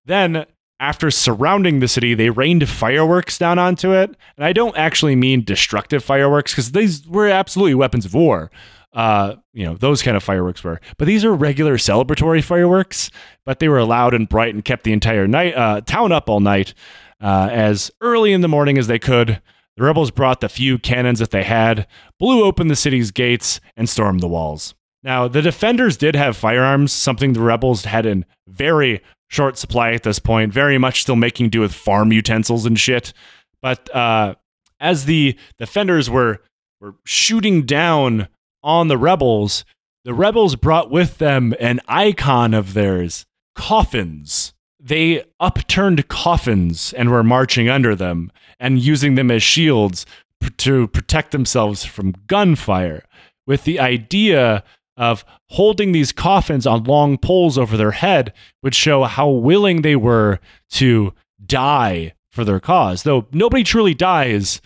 then 0.05 0.45
after 0.79 1.11
surrounding 1.11 1.81
the 1.81 1.89
city, 1.89 2.15
they 2.15 2.31
rained 2.31 2.69
fireworks 2.69 3.39
down 3.39 3.59
onto 3.59 3.93
it, 3.93 4.15
and 4.37 4.45
I 4.45 4.53
don't 4.53 4.77
actually 4.77 5.17
mean 5.17 5.45
destructive 5.45 6.05
fireworks 6.05 6.53
because 6.53 6.73
these 6.73 7.07
were 7.07 7.29
absolutely 7.29 7.75
weapons 7.75 8.05
of 8.05 8.15
war. 8.15 8.51
Uh, 8.93 9.37
you 9.53 9.65
know 9.65 9.75
those 9.75 10.03
kind 10.03 10.17
of 10.17 10.23
fireworks 10.23 10.65
were, 10.65 10.81
but 10.97 11.07
these 11.07 11.25
are 11.25 11.35
regular 11.35 11.77
celebratory 11.77 12.43
fireworks. 12.43 13.11
But 13.45 13.59
they 13.59 13.69
were 13.69 13.83
loud 13.85 14.15
and 14.15 14.29
bright 14.29 14.55
and 14.55 14.65
kept 14.65 14.85
the 14.85 14.93
entire 14.93 15.27
night 15.27 15.55
uh, 15.55 15.81
town 15.83 16.13
up 16.13 16.29
all 16.29 16.41
night, 16.41 16.75
uh, 17.21 17.49
as 17.51 17.91
early 18.01 18.33
in 18.33 18.41
the 18.41 18.49
morning 18.49 18.79
as 18.79 18.87
they 18.87 18.99
could. 18.99 19.41
The 19.77 19.85
rebels 19.85 20.11
brought 20.11 20.41
the 20.41 20.49
few 20.49 20.79
cannons 20.79 21.19
that 21.19 21.31
they 21.31 21.45
had, 21.45 21.87
blew 22.19 22.43
open 22.43 22.69
the 22.69 22.77
city's 22.77 23.11
gates, 23.11 23.61
and 23.77 23.89
stormed 23.89 24.21
the 24.21 24.29
walls. 24.29 24.75
Now, 25.03 25.29
the 25.29 25.43
defenders 25.43 25.97
did 25.97 26.17
have 26.17 26.37
firearms, 26.37 26.93
something 26.93 27.33
the 27.33 27.41
rebels 27.41 27.85
had 27.85 28.07
in 28.07 28.25
very 28.49 29.03
short 29.29 29.59
supply 29.59 29.93
at 29.93 30.03
this 30.03 30.19
point, 30.19 30.53
very 30.53 30.79
much 30.79 31.03
still 31.03 31.17
making 31.17 31.51
do 31.51 31.61
with 31.61 31.75
farm 31.75 32.13
utensils 32.13 32.67
and 32.67 32.79
shit. 32.79 33.13
But 33.61 33.95
uh, 33.95 34.35
as 34.81 35.05
the 35.05 35.37
defenders 35.59 36.09
were 36.11 36.41
were 36.81 36.95
shooting 37.05 37.63
down 37.63 38.29
on 38.63 38.89
the 38.89 38.99
rebels, 38.99 39.65
the 40.05 40.15
rebels 40.15 40.57
brought 40.57 40.91
with 40.91 41.19
them 41.19 41.55
an 41.59 41.81
icon 41.89 42.55
of 42.55 42.75
theirs, 42.75 43.27
coffins. 43.55 44.53
They 44.79 45.25
upturned 45.41 46.07
coffins 46.09 46.93
and 46.93 47.11
were 47.11 47.25
marching 47.25 47.69
under 47.69 47.97
them 47.97 48.31
and 48.61 48.79
using 48.79 49.15
them 49.17 49.31
as 49.31 49.43
shields 49.43 50.07
p- 50.41 50.51
to 50.51 50.87
protect 50.89 51.33
themselves 51.33 51.85
from 51.85 52.15
gunfire, 52.27 53.05
with 53.47 53.65
the 53.65 53.81
idea 53.81 54.63
of 54.97 55.25
holding 55.51 55.93
these 55.93 56.13
coffins 56.13 56.67
on 56.67 56.85
long 56.85 57.19
poles 57.19 57.59
over 57.59 57.77
their 57.77 57.91
head 57.91 58.33
would 58.63 58.75
show 58.75 59.05
how 59.05 59.29
willing 59.29 59.83
they 59.83 59.97
were 59.97 60.41
to 60.71 61.13
die 61.45 62.15
for 62.31 62.45
their 62.45 62.61
cause. 62.61 63.03
Though 63.03 63.27
nobody 63.33 63.63
truly 63.65 63.95
dies 63.95 64.61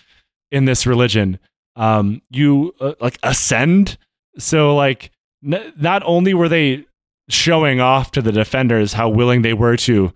in 0.51 0.65
this 0.65 0.87
religion. 0.87 1.39
Um, 1.77 2.21
you 2.31 2.75
uh, 2.81 2.95
like 3.01 3.19
ascend. 3.23 3.97
So 4.39 4.75
like, 4.75 5.11
n- 5.45 5.73
not 5.77 6.03
only 6.05 6.35
were 6.35 6.49
they 6.49 6.85
showing 7.29 7.81
off 7.81 8.11
to 8.13 8.23
the 8.23 8.33
defenders 8.33 8.95
how 8.95 9.09
willing 9.09 9.43
they 9.43 9.55
were 9.55 9.77
to 9.77 10.13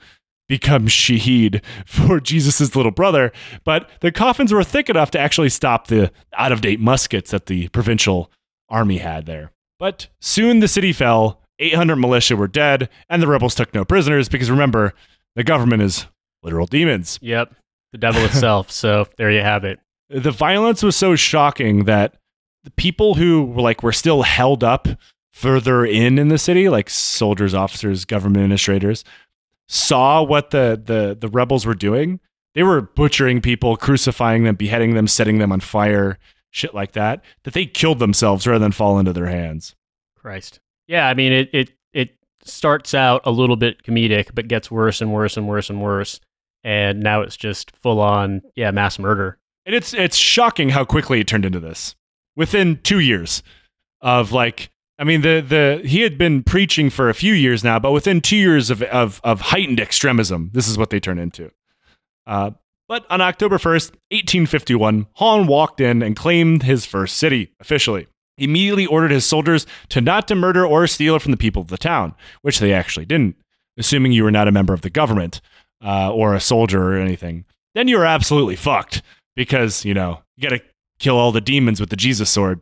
become 0.49 0.87
shaheed 0.87 1.65
for 1.87 2.21
Jesus' 2.21 2.77
little 2.77 2.93
brother, 2.93 3.33
but 3.65 3.89
the 4.01 4.13
coffins 4.13 4.53
were 4.53 4.65
thick 4.65 4.91
enough 4.91 5.11
to 5.13 5.19
actually 5.19 5.49
stop 5.49 5.87
the 5.87 6.11
out 6.37 6.53
of 6.53 6.61
date 6.61 6.81
muskets 6.81 7.31
that 7.31 7.47
the 7.47 7.69
provincial 7.69 8.31
army 8.69 8.99
had 8.99 9.27
there. 9.27 9.51
But 9.79 10.09
soon 10.21 10.61
the 10.61 10.69
city 10.69 10.93
fell, 10.93 11.41
800 11.59 11.97
militia 11.97 12.37
were 12.37 12.49
dead, 12.49 12.89
and 13.09 13.23
the 13.23 13.27
rebels 13.27 13.55
took 13.55 13.75
no 13.75 13.85
prisoners 13.85 14.29
because 14.29 14.51
remember, 14.51 14.95
the 15.37 15.45
government 15.45 15.83
is 15.83 16.07
literal 16.43 16.67
demons. 16.67 17.19
Yep. 17.23 17.55
The 17.93 17.99
devil 17.99 18.25
itself. 18.25 18.71
so 18.71 19.07
there 19.17 19.31
you 19.31 19.41
have 19.41 19.65
it. 19.65 19.81
The 20.11 20.31
violence 20.31 20.83
was 20.83 20.97
so 20.97 21.17
shocking 21.17 21.85
that 21.85 22.15
the 22.63 22.71
people 22.73 23.15
who 23.15 23.45
were 23.45 23.63
like 23.63 23.83
were 23.83 23.93
still 23.93 24.23
held 24.23 24.63
up 24.63 24.89
further 25.33 25.85
in 25.85 26.19
in 26.19 26.29
the 26.29 26.39
city, 26.39 26.69
like 26.69 26.89
soldiers, 26.89 27.55
officers, 27.55 28.05
government 28.05 28.39
administrators, 28.45 29.05
saw 29.69 30.23
what 30.23 30.51
the 30.51 30.81
the 30.83 31.17
the 31.19 31.29
rebels 31.29 31.67
were 31.67 31.75
doing. 31.75 32.21
They 32.55 32.63
were 32.63 32.81
butchering 32.81 33.41
people, 33.41 33.77
crucifying 33.77 34.45
them, 34.45 34.55
beheading 34.55 34.95
them, 34.95 35.09
setting 35.09 35.39
them 35.39 35.51
on 35.51 35.61
fire, 35.61 36.19
shit 36.55 36.75
like 36.75 36.93
that. 36.93 37.23
That 37.43 37.53
they 37.53 37.67
killed 37.67 37.99
themselves 37.99 38.47
rather 38.47 38.61
than 38.61 38.73
fall 38.73 38.99
into 38.99 39.13
their 39.13 39.27
hands. 39.27 39.75
Christ. 40.17 40.61
Yeah, 40.87 41.09
I 41.09 41.15
mean 41.15 41.33
it 41.33 41.51
it 41.53 41.71
it 41.93 42.17
starts 42.45 42.95
out 42.95 43.23
a 43.25 43.31
little 43.31 43.57
bit 43.57 43.83
comedic, 43.83 44.31
but 44.35 44.49
gets 44.49 44.71
worse 44.71 45.01
and 45.01 45.13
worse 45.13 45.37
and 45.37 45.49
worse 45.49 45.69
and 45.69 45.83
worse. 45.83 46.21
And 46.63 47.01
now 47.01 47.21
it's 47.21 47.37
just 47.37 47.77
full 47.77 48.01
on, 48.01 48.41
yeah, 48.55 48.71
mass 48.71 48.99
murder. 48.99 49.39
And 49.67 49.75
it's 49.75 49.93
it's 49.93 50.17
shocking 50.17 50.71
how 50.71 50.85
quickly 50.85 51.21
it 51.21 51.27
turned 51.27 51.45
into 51.45 51.61
this. 51.61 51.95
Within 52.37 52.81
two 52.83 53.01
years 53.01 53.43
of 54.01 54.33
like 54.33 54.71
I 54.99 55.05
mean 55.05 55.23
the 55.23 55.41
the 55.41 55.87
he 55.87 56.03
had 56.03 56.17
been 56.17 56.43
preaching 56.43 56.89
for 56.89 57.09
a 57.09 57.15
few 57.15 57.35
years 57.35 57.65
now, 57.65 57.79
but 57.79 57.93
within 57.93 58.21
two 58.21 58.37
years 58.37 58.71
of 58.71 58.83
of, 58.85 59.21
of 59.25 59.41
heightened 59.41 59.81
extremism, 59.81 60.51
this 60.55 60.69
is 60.69 60.79
what 60.79 60.91
they 60.91 61.01
turn 61.01 61.19
into. 61.19 61.51
Uh, 62.27 62.53
but 62.89 63.07
on 63.11 63.21
October 63.21 63.59
1st, 63.59 63.91
1851, 64.11 65.07
Hong 65.15 65.47
walked 65.47 65.81
in 65.81 66.03
and 66.03 66.17
claimed 66.17 66.63
his 66.63 66.85
first 66.85 67.17
city 67.17 67.53
officially. 67.61 68.07
He 68.37 68.45
immediately 68.45 68.87
ordered 68.87 69.11
his 69.11 69.25
soldiers 69.25 69.67
to 69.91 70.01
not 70.01 70.29
to 70.29 70.35
murder 70.35 70.67
or 70.67 70.87
steal 70.87 71.19
from 71.19 71.31
the 71.31 71.37
people 71.37 71.63
of 71.63 71.69
the 71.69 71.79
town, 71.79 72.15
which 72.43 72.59
they 72.59 72.73
actually 72.73 73.07
didn't, 73.07 73.37
assuming 73.79 74.13
you 74.13 74.25
were 74.25 74.31
not 74.31 74.49
a 74.49 74.53
member 74.53 74.75
of 74.75 74.83
the 74.83 74.91
government 74.91 75.41
uh, 75.85 76.13
or 76.13 76.35
a 76.35 76.41
soldier 76.41 76.83
or 76.83 76.99
anything. 76.99 77.45
Then 77.75 77.89
you 77.89 77.99
were 77.99 78.07
absolutely 78.07 78.57
fucked 78.57 79.03
because, 79.37 79.85
you 79.85 79.95
know, 79.95 80.21
you 80.37 80.49
got 80.49 80.57
to 80.57 80.63
kill 80.99 81.17
all 81.17 81.33
the 81.33 81.41
demons 81.41 81.81
with 81.81 81.91
the 81.91 81.97
Jesus 81.97 82.31
sword. 82.31 82.61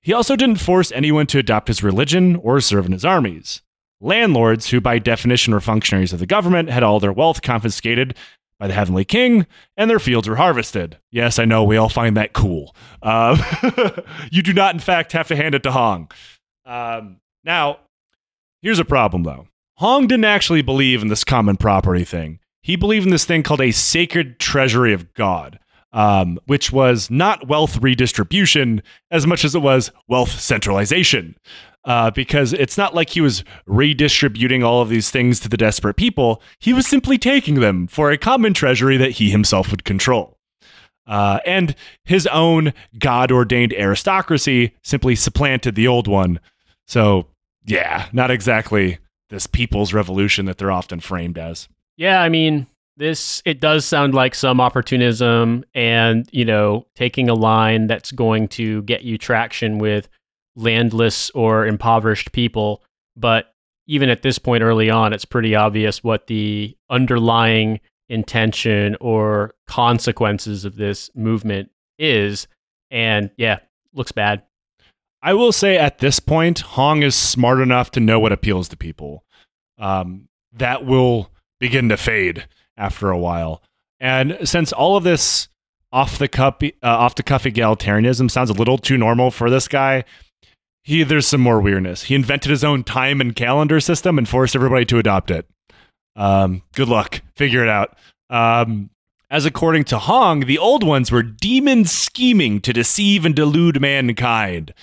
He 0.00 0.12
also 0.12 0.36
didn't 0.36 0.56
force 0.56 0.90
anyone 0.92 1.26
to 1.28 1.38
adopt 1.38 1.68
his 1.68 1.82
religion 1.82 2.36
or 2.36 2.60
serve 2.60 2.86
in 2.86 2.92
his 2.92 3.04
armies. 3.04 3.62
Landlords, 4.00 4.70
who 4.70 4.80
by 4.80 4.98
definition 4.98 5.54
were 5.54 5.60
functionaries 5.60 6.12
of 6.12 6.18
the 6.18 6.26
government, 6.26 6.70
had 6.70 6.82
all 6.82 6.98
their 6.98 7.12
wealth 7.12 7.40
confiscated 7.40 8.16
by 8.58 8.66
the 8.66 8.74
Heavenly 8.74 9.04
King, 9.04 9.46
and 9.76 9.90
their 9.90 9.98
fields 9.98 10.28
are 10.28 10.36
harvested. 10.36 10.98
Yes, 11.10 11.38
I 11.38 11.44
know, 11.44 11.64
we 11.64 11.76
all 11.76 11.88
find 11.88 12.16
that 12.16 12.32
cool. 12.32 12.74
Uh, 13.02 13.36
you 14.30 14.42
do 14.42 14.52
not, 14.52 14.74
in 14.74 14.80
fact, 14.80 15.12
have 15.12 15.28
to 15.28 15.36
hand 15.36 15.54
it 15.54 15.62
to 15.64 15.72
Hong. 15.72 16.10
Um, 16.64 17.20
now, 17.44 17.78
here's 18.60 18.78
a 18.78 18.84
problem, 18.84 19.24
though. 19.24 19.48
Hong 19.76 20.06
didn't 20.06 20.26
actually 20.26 20.62
believe 20.62 21.02
in 21.02 21.08
this 21.08 21.24
common 21.24 21.56
property 21.56 22.04
thing. 22.04 22.38
He 22.62 22.76
believed 22.76 23.06
in 23.06 23.10
this 23.10 23.24
thing 23.24 23.42
called 23.42 23.60
a 23.60 23.72
sacred 23.72 24.38
treasury 24.38 24.92
of 24.92 25.12
God 25.14 25.58
um, 25.92 26.38
which 26.46 26.72
was 26.72 27.10
not 27.10 27.48
wealth 27.48 27.78
redistribution 27.78 28.82
as 29.10 29.26
much 29.26 29.44
as 29.44 29.54
it 29.54 29.60
was 29.60 29.90
wealth 30.08 30.30
centralization. 30.40 31.36
Uh, 31.84 32.12
because 32.12 32.52
it's 32.52 32.78
not 32.78 32.94
like 32.94 33.10
he 33.10 33.20
was 33.20 33.42
redistributing 33.66 34.62
all 34.62 34.80
of 34.82 34.88
these 34.88 35.10
things 35.10 35.40
to 35.40 35.48
the 35.48 35.56
desperate 35.56 35.96
people. 35.96 36.40
He 36.60 36.72
was 36.72 36.86
simply 36.86 37.18
taking 37.18 37.56
them 37.56 37.88
for 37.88 38.12
a 38.12 38.18
common 38.18 38.54
treasury 38.54 38.96
that 38.98 39.12
he 39.12 39.30
himself 39.30 39.72
would 39.72 39.84
control. 39.84 40.38
Uh, 41.08 41.40
and 41.44 41.74
his 42.04 42.28
own 42.28 42.72
God 42.98 43.32
ordained 43.32 43.72
aristocracy 43.72 44.76
simply 44.82 45.16
supplanted 45.16 45.74
the 45.74 45.88
old 45.88 46.06
one. 46.06 46.38
So, 46.86 47.26
yeah, 47.64 48.06
not 48.12 48.30
exactly 48.30 48.98
this 49.28 49.46
people's 49.46 49.92
revolution 49.92 50.46
that 50.46 50.58
they're 50.58 50.70
often 50.70 51.00
framed 51.00 51.38
as. 51.38 51.68
Yeah, 51.96 52.22
I 52.22 52.28
mean, 52.28 52.66
this 52.96 53.42
it 53.44 53.60
does 53.60 53.84
sound 53.84 54.14
like 54.14 54.34
some 54.34 54.60
opportunism 54.60 55.64
and 55.74 56.28
you 56.30 56.44
know 56.44 56.86
taking 56.94 57.28
a 57.28 57.34
line 57.34 57.86
that's 57.86 58.12
going 58.12 58.48
to 58.48 58.82
get 58.82 59.02
you 59.02 59.16
traction 59.16 59.78
with 59.78 60.08
landless 60.56 61.30
or 61.30 61.66
impoverished 61.66 62.32
people 62.32 62.82
but 63.16 63.54
even 63.86 64.08
at 64.08 64.22
this 64.22 64.38
point 64.38 64.62
early 64.62 64.90
on 64.90 65.12
it's 65.12 65.24
pretty 65.24 65.54
obvious 65.54 66.04
what 66.04 66.26
the 66.26 66.76
underlying 66.90 67.80
intention 68.12 68.94
or 69.00 69.54
consequences 69.66 70.66
of 70.66 70.76
this 70.76 71.10
movement 71.14 71.70
is. 71.98 72.46
And 72.90 73.30
yeah 73.36 73.60
looks 73.94 74.12
bad. 74.12 74.42
I 75.22 75.34
will 75.34 75.52
say 75.52 75.78
at 75.78 75.98
this 75.98 76.20
point 76.20 76.60
hong 76.60 77.02
is 77.02 77.14
smart 77.14 77.60
enough 77.60 77.90
to 77.92 78.00
know 78.00 78.20
what 78.20 78.32
appeals 78.32 78.68
to 78.68 78.76
people. 78.76 79.24
Um, 79.78 80.28
that 80.52 80.84
will 80.84 81.30
begin 81.58 81.88
to 81.88 81.96
fade 81.96 82.46
after 82.76 83.10
a 83.10 83.18
while. 83.18 83.62
And 83.98 84.36
since 84.44 84.72
all 84.72 84.96
of 84.96 85.04
this 85.04 85.48
off 85.90 86.18
the 86.18 86.28
cuff, 86.28 86.56
uh, 86.62 86.70
off 86.82 87.14
the 87.14 87.22
cuff 87.22 87.44
egalitarianism 87.44 88.30
sounds 88.30 88.50
a 88.50 88.54
little 88.54 88.78
too 88.78 88.98
normal 88.98 89.30
for 89.30 89.48
this 89.48 89.68
guy, 89.68 90.04
he 90.82 91.02
there's 91.02 91.26
some 91.26 91.40
more 91.40 91.60
weirdness. 91.60 92.04
He 92.04 92.14
invented 92.14 92.50
his 92.50 92.64
own 92.64 92.84
time 92.84 93.20
and 93.20 93.34
calendar 93.34 93.80
system 93.80 94.18
and 94.18 94.28
forced 94.28 94.56
everybody 94.56 94.84
to 94.86 94.98
adopt 94.98 95.30
it. 95.30 95.46
Um, 96.16 96.62
good 96.74 96.88
luck, 96.88 97.22
figure 97.34 97.62
it 97.62 97.68
out. 97.68 97.96
Um, 98.28 98.90
as 99.30 99.46
according 99.46 99.84
to 99.84 99.98
Hong, 99.98 100.40
the 100.40 100.58
old 100.58 100.84
ones 100.84 101.10
were 101.10 101.22
demons 101.22 101.90
scheming 101.90 102.60
to 102.60 102.72
deceive 102.72 103.24
and 103.24 103.34
delude 103.34 103.80
mankind. 103.80 104.74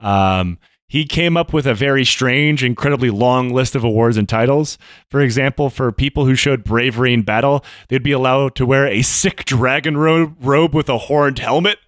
Um, 0.00 0.58
he 0.88 1.06
came 1.06 1.36
up 1.36 1.52
with 1.52 1.66
a 1.66 1.74
very 1.74 2.04
strange, 2.04 2.62
incredibly 2.64 3.10
long 3.10 3.50
list 3.50 3.74
of 3.74 3.84
awards 3.84 4.16
and 4.16 4.28
titles. 4.28 4.76
For 5.08 5.20
example, 5.20 5.70
for 5.70 5.90
people 5.92 6.26
who 6.26 6.34
showed 6.34 6.64
bravery 6.64 7.14
in 7.14 7.22
battle, 7.22 7.64
they'd 7.88 8.02
be 8.02 8.12
allowed 8.12 8.56
to 8.56 8.66
wear 8.66 8.86
a 8.86 9.02
sick 9.02 9.44
dragon 9.44 9.96
robe, 9.96 10.36
robe 10.40 10.74
with 10.74 10.88
a 10.88 10.98
horned 10.98 11.38
helmet. 11.38 11.78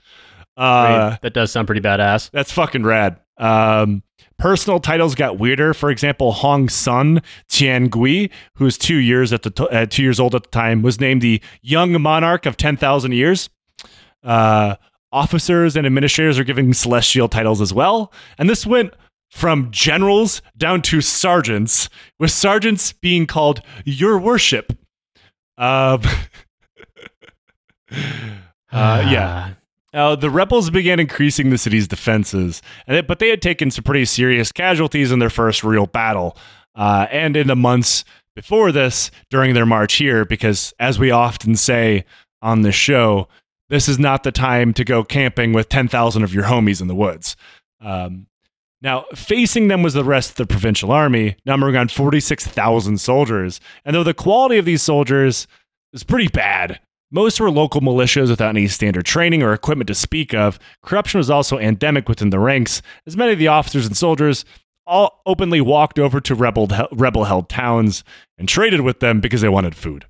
Uh, 0.57 1.17
that 1.21 1.35
does 1.35 1.51
sound 1.51 1.67
pretty 1.67 1.83
badass. 1.83 2.31
That's 2.31 2.53
fucking 2.53 2.85
rad. 2.85 3.19
Um, 3.37 4.03
personal 4.39 4.81
titles 4.81 5.15
got 5.15 5.39
weirder. 5.39 5.75
For 5.75 5.91
example, 5.91 6.33
Hong 6.33 6.69
Sun 6.69 7.23
Tian 7.49 7.91
Tiangui, 7.91 8.31
who's 8.57 8.79
two 8.79 8.97
years 8.97 9.33
at 9.33 9.43
the 9.43 9.51
t- 9.51 9.69
uh, 9.71 9.87
two 9.87 10.03
years 10.03 10.21
old 10.21 10.35
at 10.35 10.45
the 10.45 10.51
time, 10.51 10.83
was 10.83 11.01
named 11.01 11.23
the 11.23 11.41
Young 11.63 12.01
Monarch 12.01 12.47
of 12.47 12.57
ten 12.57 12.77
thousand 12.77 13.13
years. 13.13 13.51
Uh, 14.23 14.77
officers 15.13 15.77
and 15.77 15.87
administrators 15.87 16.39
are 16.39 16.45
given 16.45 16.73
celestial 16.73 17.29
titles 17.29 17.61
as 17.61 17.73
well, 17.73 18.13
and 18.39 18.49
this 18.49 18.67
went 18.67 18.93
from 19.31 19.69
generals 19.73 20.41
down 20.57 20.81
to 20.81 21.01
sergeants, 21.01 21.89
with 22.21 22.31
sergeants 22.31 22.93
being 22.93 23.27
called 23.27 23.61
Your 23.85 24.17
Worship. 24.17 24.73
Um, 25.59 26.03
uh, 28.71 29.05
yeah. 29.11 29.55
Uh, 29.95 30.17
the 30.17 30.29
rebels 30.29 30.71
began 30.71 30.99
increasing 30.99 31.51
the 31.51 31.59
city's 31.59 31.87
defenses, 31.87 32.61
but 32.87 33.21
they 33.21 33.29
had 33.29 33.41
taken 33.41 33.71
some 33.71 33.85
pretty 33.85 34.05
serious 34.05 34.51
casualties 34.51 35.13
in 35.13 35.21
their 35.21 35.31
first 35.31 35.63
real 35.63 35.87
battle, 35.87 36.37
uh, 36.75 37.07
and 37.11 37.37
in 37.37 37.47
the 37.47 37.55
months 37.55 38.05
before 38.35 38.73
this 38.73 39.13
during 39.31 39.55
their 39.55 39.67
march 39.67 39.95
here, 39.95 40.25
because 40.25 40.75
as 40.81 40.99
we 40.99 41.13
often 41.13 41.55
say 41.55 42.05
on 42.43 42.63
the 42.63 42.73
show, 42.73 43.29
this 43.69 43.89
is 43.89 43.99
not 43.99 44.25
the 44.25 44.33
time 44.33 44.75
to 44.75 44.85
go 44.85 45.05
camping 45.05 45.53
with 45.53 45.69
10,000 45.69 46.23
of 46.23 46.35
your 46.35 46.45
homies 46.45 46.81
in 46.81 46.89
the 46.89 46.95
woods. 46.95 47.37
Um, 47.81 48.27
now, 48.83 49.07
facing 49.15 49.69
them 49.69 49.83
was 49.83 49.95
the 49.95 50.05
rest 50.05 50.31
of 50.31 50.37
the 50.37 50.47
provincial 50.47 50.93
army, 50.93 51.37
numbering 51.47 51.77
on 51.77 51.89
46,000 51.89 52.99
soldiers. 53.01 53.61
And 53.85 53.97
though 53.97 54.05
the 54.05 54.13
quality 54.13 54.59
of 54.59 54.67
these 54.67 54.83
soldiers 54.83 55.47
is 55.95 56.05
pretty 56.05 56.29
bad, 56.29 56.81
most 57.11 57.41
were 57.41 57.51
local 57.51 57.81
militias 57.81 58.29
without 58.29 58.51
any 58.51 58.67
standard 58.67 59.05
training 59.05 59.43
or 59.43 59.53
equipment 59.53 59.89
to 59.89 59.95
speak 59.95 60.35
of. 60.35 60.59
Corruption 60.83 61.19
was 61.19 61.31
also 61.31 61.59
endemic 61.59 62.09
within 62.09 62.31
the 62.31 62.39
ranks, 62.39 62.83
as 63.07 63.17
many 63.17 63.33
of 63.33 63.39
the 63.39 63.49
officers 63.49 63.87
and 63.87 63.97
soldiers 63.97 64.45
all 64.87 65.23
openly 65.25 65.61
walked 65.61 65.99
over 65.99 66.21
to 66.21 66.35
rebel 66.35 66.69
rebel 66.93 67.25
held 67.25 67.49
towns 67.49 68.05
and 68.39 68.49
traded 68.49 68.83
with 68.83 69.01
them 69.01 69.21
because 69.21 69.41
they 69.41 69.49
wanted 69.49 69.75
food. 69.75 70.05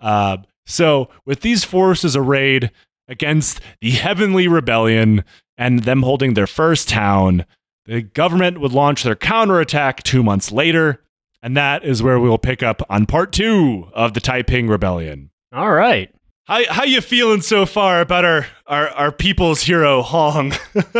Uh, 0.00 0.38
so, 0.66 1.08
with 1.24 1.40
these 1.40 1.64
forces 1.64 2.16
arrayed 2.16 2.70
against 3.08 3.60
the 3.80 3.90
Heavenly 3.90 4.48
Rebellion 4.48 5.24
and 5.58 5.82
them 5.82 6.02
holding 6.02 6.34
their 6.34 6.46
first 6.46 6.88
town, 6.88 7.44
the 7.86 8.02
government 8.02 8.60
would 8.60 8.72
launch 8.72 9.02
their 9.02 9.16
counterattack 9.16 10.02
two 10.02 10.22
months 10.22 10.52
later, 10.52 11.02
and 11.42 11.56
that 11.56 11.84
is 11.84 12.02
where 12.02 12.20
we 12.20 12.28
will 12.28 12.38
pick 12.38 12.62
up 12.62 12.82
on 12.88 13.06
part 13.06 13.32
two 13.32 13.88
of 13.92 14.14
the 14.14 14.20
Taiping 14.20 14.68
Rebellion. 14.68 15.30
All 15.52 15.72
right. 15.72 16.14
How 16.50 16.64
how 16.68 16.82
you 16.82 17.00
feeling 17.00 17.42
so 17.42 17.64
far 17.64 18.00
about 18.00 18.24
our 18.24 18.44
our, 18.66 18.88
our 18.88 19.12
people's 19.12 19.62
hero 19.62 20.02
Hong? 20.02 20.52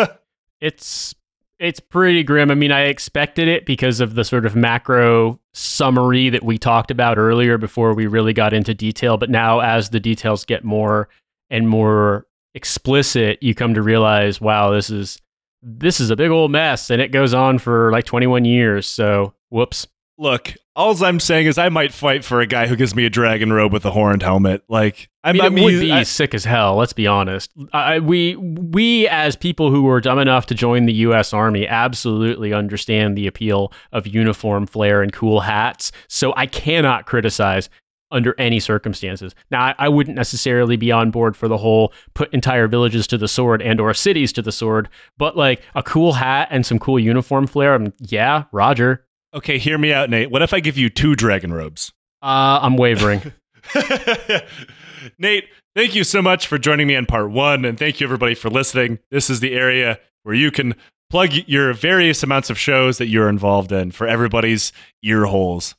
it's 0.60 1.12
it's 1.58 1.80
pretty 1.80 2.22
grim. 2.22 2.52
I 2.52 2.54
mean, 2.54 2.70
I 2.70 2.82
expected 2.82 3.48
it 3.48 3.66
because 3.66 3.98
of 3.98 4.14
the 4.14 4.22
sort 4.22 4.46
of 4.46 4.54
macro 4.54 5.40
summary 5.52 6.28
that 6.28 6.44
we 6.44 6.56
talked 6.56 6.92
about 6.92 7.18
earlier 7.18 7.58
before 7.58 7.94
we 7.94 8.06
really 8.06 8.32
got 8.32 8.52
into 8.52 8.74
detail. 8.74 9.16
But 9.16 9.28
now, 9.28 9.58
as 9.58 9.90
the 9.90 9.98
details 9.98 10.44
get 10.44 10.62
more 10.62 11.08
and 11.50 11.68
more 11.68 12.28
explicit, 12.54 13.42
you 13.42 13.52
come 13.52 13.74
to 13.74 13.82
realize, 13.82 14.40
wow, 14.40 14.70
this 14.70 14.88
is 14.88 15.20
this 15.62 15.98
is 15.98 16.10
a 16.10 16.16
big 16.16 16.30
old 16.30 16.52
mess, 16.52 16.90
and 16.90 17.02
it 17.02 17.10
goes 17.10 17.34
on 17.34 17.58
for 17.58 17.90
like 17.90 18.04
21 18.04 18.44
years. 18.44 18.86
So, 18.86 19.34
whoops. 19.48 19.88
Look, 20.20 20.54
all 20.76 21.02
I'm 21.02 21.18
saying 21.18 21.46
is 21.46 21.56
I 21.56 21.70
might 21.70 21.94
fight 21.94 22.26
for 22.26 22.42
a 22.42 22.46
guy 22.46 22.66
who 22.66 22.76
gives 22.76 22.94
me 22.94 23.06
a 23.06 23.10
dragon 23.10 23.50
robe 23.50 23.72
with 23.72 23.86
a 23.86 23.90
horned 23.90 24.22
helmet. 24.22 24.62
Like, 24.68 25.08
I 25.24 25.32
mean, 25.32 25.40
I 25.40 25.48
mean 25.48 25.64
it 25.64 25.72
would 25.72 25.80
be 25.80 25.92
I, 25.92 26.02
sick 26.02 26.34
as 26.34 26.44
hell. 26.44 26.76
Let's 26.76 26.92
be 26.92 27.06
honest. 27.06 27.50
I, 27.72 28.00
we 28.00 28.36
we 28.36 29.08
as 29.08 29.34
people 29.34 29.70
who 29.70 29.82
were 29.82 29.98
dumb 29.98 30.18
enough 30.18 30.44
to 30.46 30.54
join 30.54 30.84
the 30.84 30.92
U.S. 30.92 31.32
Army 31.32 31.66
absolutely 31.66 32.52
understand 32.52 33.16
the 33.16 33.26
appeal 33.26 33.72
of 33.92 34.06
uniform 34.06 34.66
flair 34.66 35.00
and 35.00 35.10
cool 35.10 35.40
hats. 35.40 35.90
So 36.06 36.34
I 36.36 36.44
cannot 36.44 37.06
criticize 37.06 37.70
under 38.10 38.34
any 38.38 38.60
circumstances. 38.60 39.34
Now, 39.50 39.62
I, 39.62 39.74
I, 39.78 39.88
wouldn't 39.88 40.16
necessarily 40.16 40.76
be 40.76 40.92
on 40.92 41.10
board 41.10 41.34
for 41.36 41.48
the 41.48 41.56
whole 41.56 41.94
put 42.12 42.34
entire 42.34 42.66
villages 42.66 43.06
to 43.06 43.16
the 43.16 43.28
sword 43.28 43.62
and 43.62 43.80
or 43.80 43.94
cities 43.94 44.32
to 44.34 44.42
the 44.42 44.52
sword, 44.52 44.88
but 45.16 45.36
like 45.36 45.62
a 45.76 45.82
cool 45.82 46.14
hat 46.14 46.48
and 46.50 46.66
some 46.66 46.80
cool 46.80 46.98
uniform 46.98 47.46
flair, 47.46 47.72
I'm, 47.72 47.94
yeah, 48.00 48.44
Roger. 48.52 49.06
Okay, 49.32 49.58
hear 49.58 49.78
me 49.78 49.92
out, 49.92 50.10
Nate. 50.10 50.30
What 50.30 50.42
if 50.42 50.52
I 50.52 50.60
give 50.60 50.76
you 50.76 50.90
two 50.90 51.14
dragon 51.14 51.52
robes? 51.52 51.92
Uh, 52.22 52.58
I'm 52.62 52.76
wavering. 52.76 53.32
Nate, 55.18 55.44
thank 55.76 55.94
you 55.94 56.04
so 56.04 56.20
much 56.20 56.46
for 56.46 56.58
joining 56.58 56.86
me 56.86 56.96
on 56.96 57.06
part 57.06 57.30
one, 57.30 57.64
and 57.64 57.78
thank 57.78 58.00
you 58.00 58.06
everybody 58.06 58.34
for 58.34 58.50
listening. 58.50 58.98
This 59.10 59.30
is 59.30 59.40
the 59.40 59.54
area 59.54 60.00
where 60.24 60.34
you 60.34 60.50
can 60.50 60.74
plug 61.10 61.32
your 61.46 61.72
various 61.72 62.22
amounts 62.22 62.50
of 62.50 62.58
shows 62.58 62.98
that 62.98 63.06
you're 63.06 63.28
involved 63.28 63.72
in 63.72 63.92
for 63.92 64.06
everybody's 64.06 64.72
ear 65.02 65.24
holes. 65.24 65.74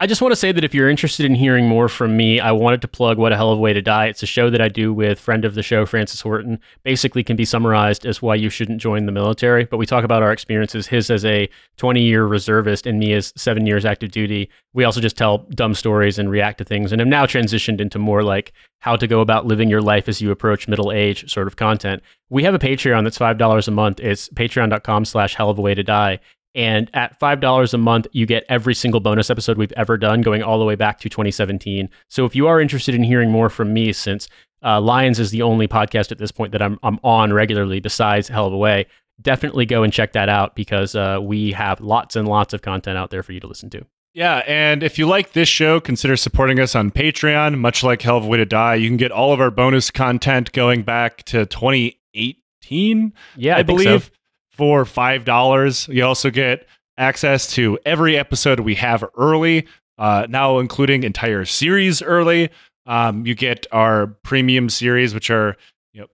I 0.00 0.06
just 0.06 0.20
want 0.20 0.32
to 0.32 0.36
say 0.36 0.52
that 0.52 0.64
if 0.64 0.74
you're 0.74 0.88
interested 0.88 1.26
in 1.26 1.34
hearing 1.34 1.68
more 1.68 1.88
from 1.88 2.16
me, 2.16 2.40
I 2.40 2.52
wanted 2.52 2.80
to 2.82 2.88
plug 2.88 3.18
What 3.18 3.32
a 3.32 3.36
Hell 3.36 3.52
of 3.52 3.58
a 3.58 3.60
Way 3.60 3.72
to 3.72 3.82
Die. 3.82 4.06
It's 4.06 4.22
a 4.22 4.26
show 4.26 4.50
that 4.50 4.60
I 4.60 4.68
do 4.68 4.92
with 4.92 5.20
friend 5.20 5.44
of 5.44 5.54
the 5.54 5.62
show, 5.62 5.86
Francis 5.86 6.20
Horton. 6.20 6.58
Basically, 6.82 7.22
can 7.22 7.36
be 7.36 7.44
summarized 7.44 8.04
as 8.06 8.20
why 8.20 8.34
you 8.34 8.50
shouldn't 8.50 8.80
join 8.80 9.06
the 9.06 9.12
military. 9.12 9.64
But 9.64 9.76
we 9.76 9.86
talk 9.86 10.04
about 10.04 10.22
our 10.22 10.32
experiences, 10.32 10.86
his 10.86 11.10
as 11.10 11.24
a 11.24 11.48
20 11.76 12.02
year 12.02 12.24
reservist 12.26 12.86
and 12.86 12.98
me 12.98 13.12
as 13.12 13.32
seven 13.36 13.66
years 13.66 13.84
active 13.84 14.10
duty. 14.10 14.50
We 14.72 14.84
also 14.84 15.00
just 15.00 15.16
tell 15.16 15.38
dumb 15.50 15.74
stories 15.74 16.18
and 16.18 16.30
react 16.30 16.58
to 16.58 16.64
things 16.64 16.92
and 16.92 17.00
have 17.00 17.08
now 17.08 17.26
transitioned 17.26 17.80
into 17.80 17.98
more 17.98 18.22
like 18.22 18.52
how 18.80 18.96
to 18.96 19.06
go 19.06 19.20
about 19.20 19.46
living 19.46 19.70
your 19.70 19.82
life 19.82 20.08
as 20.08 20.20
you 20.20 20.30
approach 20.30 20.68
middle 20.68 20.92
age 20.92 21.30
sort 21.30 21.46
of 21.46 21.56
content. 21.56 22.02
We 22.28 22.42
have 22.44 22.54
a 22.54 22.58
Patreon 22.58 23.04
that's 23.04 23.18
$5 23.18 23.68
a 23.68 23.70
month. 23.70 24.00
It's 24.00 24.28
patreon.com 24.28 25.04
slash 25.04 25.34
hell 25.34 25.50
of 25.50 25.58
a 25.58 25.62
way 25.62 25.74
to 25.74 25.82
die. 25.82 26.20
And 26.56 26.90
at 26.94 27.20
$5 27.20 27.74
a 27.74 27.78
month, 27.78 28.06
you 28.12 28.24
get 28.24 28.46
every 28.48 28.74
single 28.74 28.98
bonus 28.98 29.28
episode 29.28 29.58
we've 29.58 29.72
ever 29.72 29.98
done, 29.98 30.22
going 30.22 30.42
all 30.42 30.58
the 30.58 30.64
way 30.64 30.74
back 30.74 30.98
to 31.00 31.10
2017. 31.10 31.90
So 32.08 32.24
if 32.24 32.34
you 32.34 32.48
are 32.48 32.62
interested 32.62 32.94
in 32.94 33.04
hearing 33.04 33.30
more 33.30 33.50
from 33.50 33.74
me, 33.74 33.92
since 33.92 34.26
uh, 34.64 34.80
Lions 34.80 35.20
is 35.20 35.30
the 35.30 35.42
only 35.42 35.68
podcast 35.68 36.10
at 36.10 36.18
this 36.18 36.32
point 36.32 36.52
that 36.52 36.62
I'm, 36.62 36.78
I'm 36.82 36.98
on 37.04 37.34
regularly 37.34 37.78
besides 37.78 38.28
Hell 38.28 38.46
of 38.46 38.54
a 38.54 38.56
Way, 38.56 38.86
definitely 39.20 39.66
go 39.66 39.82
and 39.82 39.92
check 39.92 40.12
that 40.12 40.30
out 40.30 40.56
because 40.56 40.94
uh, 40.94 41.18
we 41.20 41.52
have 41.52 41.82
lots 41.82 42.16
and 42.16 42.26
lots 42.26 42.54
of 42.54 42.62
content 42.62 42.96
out 42.96 43.10
there 43.10 43.22
for 43.22 43.32
you 43.32 43.40
to 43.40 43.46
listen 43.46 43.68
to. 43.70 43.84
Yeah, 44.14 44.42
and 44.46 44.82
if 44.82 44.98
you 44.98 45.06
like 45.06 45.32
this 45.32 45.50
show, 45.50 45.78
consider 45.78 46.16
supporting 46.16 46.58
us 46.58 46.74
on 46.74 46.90
Patreon. 46.90 47.58
Much 47.58 47.84
like 47.84 48.00
Hell 48.00 48.16
of 48.16 48.24
a 48.24 48.26
Way 48.26 48.38
to 48.38 48.46
Die, 48.46 48.76
you 48.76 48.88
can 48.88 48.96
get 48.96 49.12
all 49.12 49.34
of 49.34 49.42
our 49.42 49.50
bonus 49.50 49.90
content 49.90 50.52
going 50.52 50.84
back 50.84 51.22
to 51.24 51.44
2018. 51.44 53.12
Yeah, 53.36 53.56
I, 53.56 53.58
I 53.58 53.62
believe. 53.62 54.04
So 54.04 54.10
for 54.56 54.84
$5. 54.84 55.94
You 55.94 56.04
also 56.04 56.30
get 56.30 56.66
access 56.96 57.52
to 57.52 57.78
every 57.84 58.16
episode 58.16 58.60
we 58.60 58.74
have 58.76 59.04
early, 59.16 59.66
uh, 59.98 60.26
now 60.30 60.58
including 60.58 61.02
entire 61.02 61.44
series 61.44 62.00
early. 62.00 62.48
Um, 62.86 63.26
you 63.26 63.34
get 63.34 63.66
our 63.70 64.06
premium 64.22 64.70
series, 64.70 65.12
which 65.12 65.30
are 65.30 65.56
you 65.92 66.00
know 66.00 66.06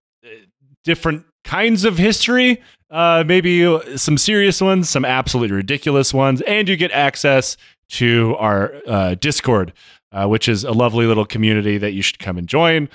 different 0.82 1.24
kinds 1.44 1.84
of 1.84 1.98
history, 1.98 2.60
uh, 2.90 3.22
maybe 3.26 3.96
some 3.96 4.18
serious 4.18 4.60
ones, 4.60 4.88
some 4.88 5.04
absolutely 5.04 5.54
ridiculous 5.54 6.12
ones, 6.12 6.40
and 6.42 6.68
you 6.68 6.76
get 6.76 6.90
access 6.90 7.56
to 7.90 8.34
our 8.38 8.74
uh, 8.86 9.14
Discord, 9.14 9.72
uh, 10.10 10.26
which 10.26 10.48
is 10.48 10.64
a 10.64 10.72
lovely 10.72 11.06
little 11.06 11.26
community 11.26 11.78
that 11.78 11.92
you 11.92 12.02
should 12.02 12.18
come 12.18 12.38
and 12.38 12.48
join. 12.48 12.88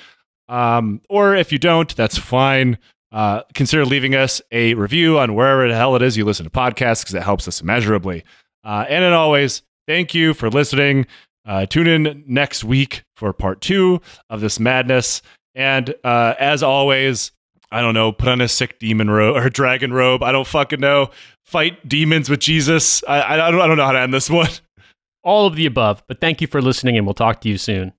Um, 0.49 1.01
or 1.09 1.35
if 1.35 1.51
you 1.51 1.57
don't, 1.57 1.95
that's 1.95 2.17
fine 2.17 2.77
uh, 3.11 3.43
consider 3.53 3.85
leaving 3.85 4.15
us 4.15 4.41
a 4.51 4.73
review 4.73 5.17
on 5.17 5.33
wherever 5.35 5.67
the 5.67 5.75
hell 5.75 5.95
it 5.95 6.01
is 6.01 6.17
you 6.17 6.25
listen 6.25 6.43
to 6.45 6.49
podcasts 6.49 7.01
because 7.01 7.15
it 7.15 7.23
helps 7.23 7.47
us 7.47 7.61
immeasurably. 7.61 8.23
Uh, 8.63 8.85
and 8.89 9.03
as 9.03 9.13
always, 9.13 9.63
thank 9.87 10.13
you 10.13 10.33
for 10.33 10.49
listening. 10.49 11.07
Uh, 11.45 11.65
tune 11.65 11.87
in 11.87 12.23
next 12.27 12.63
week 12.63 13.03
for 13.15 13.31
part 13.31 13.61
two 13.61 14.01
of 14.29 14.41
this 14.41 14.59
madness. 14.59 15.21
And 15.55 15.95
uh, 16.03 16.35
as 16.37 16.61
always, 16.61 17.31
I 17.71 17.81
don't 17.81 17.93
know, 17.93 18.11
put 18.11 18.27
on 18.27 18.41
a 18.41 18.47
sick 18.47 18.79
demon 18.79 19.09
robe 19.09 19.37
or 19.37 19.49
dragon 19.49 19.93
robe. 19.93 20.23
I 20.23 20.31
don't 20.31 20.47
fucking 20.47 20.79
know. 20.79 21.09
Fight 21.45 21.87
demons 21.87 22.29
with 22.29 22.41
Jesus. 22.41 23.03
I, 23.07 23.35
I, 23.35 23.51
don't, 23.51 23.61
I 23.61 23.67
don't 23.67 23.77
know 23.77 23.85
how 23.85 23.93
to 23.93 24.01
end 24.01 24.13
this 24.13 24.29
one. 24.29 24.49
All 25.23 25.47
of 25.47 25.55
the 25.55 25.65
above. 25.65 26.03
But 26.07 26.19
thank 26.19 26.41
you 26.41 26.47
for 26.47 26.61
listening, 26.61 26.97
and 26.97 27.05
we'll 27.05 27.13
talk 27.13 27.41
to 27.41 27.49
you 27.49 27.57
soon. 27.57 27.93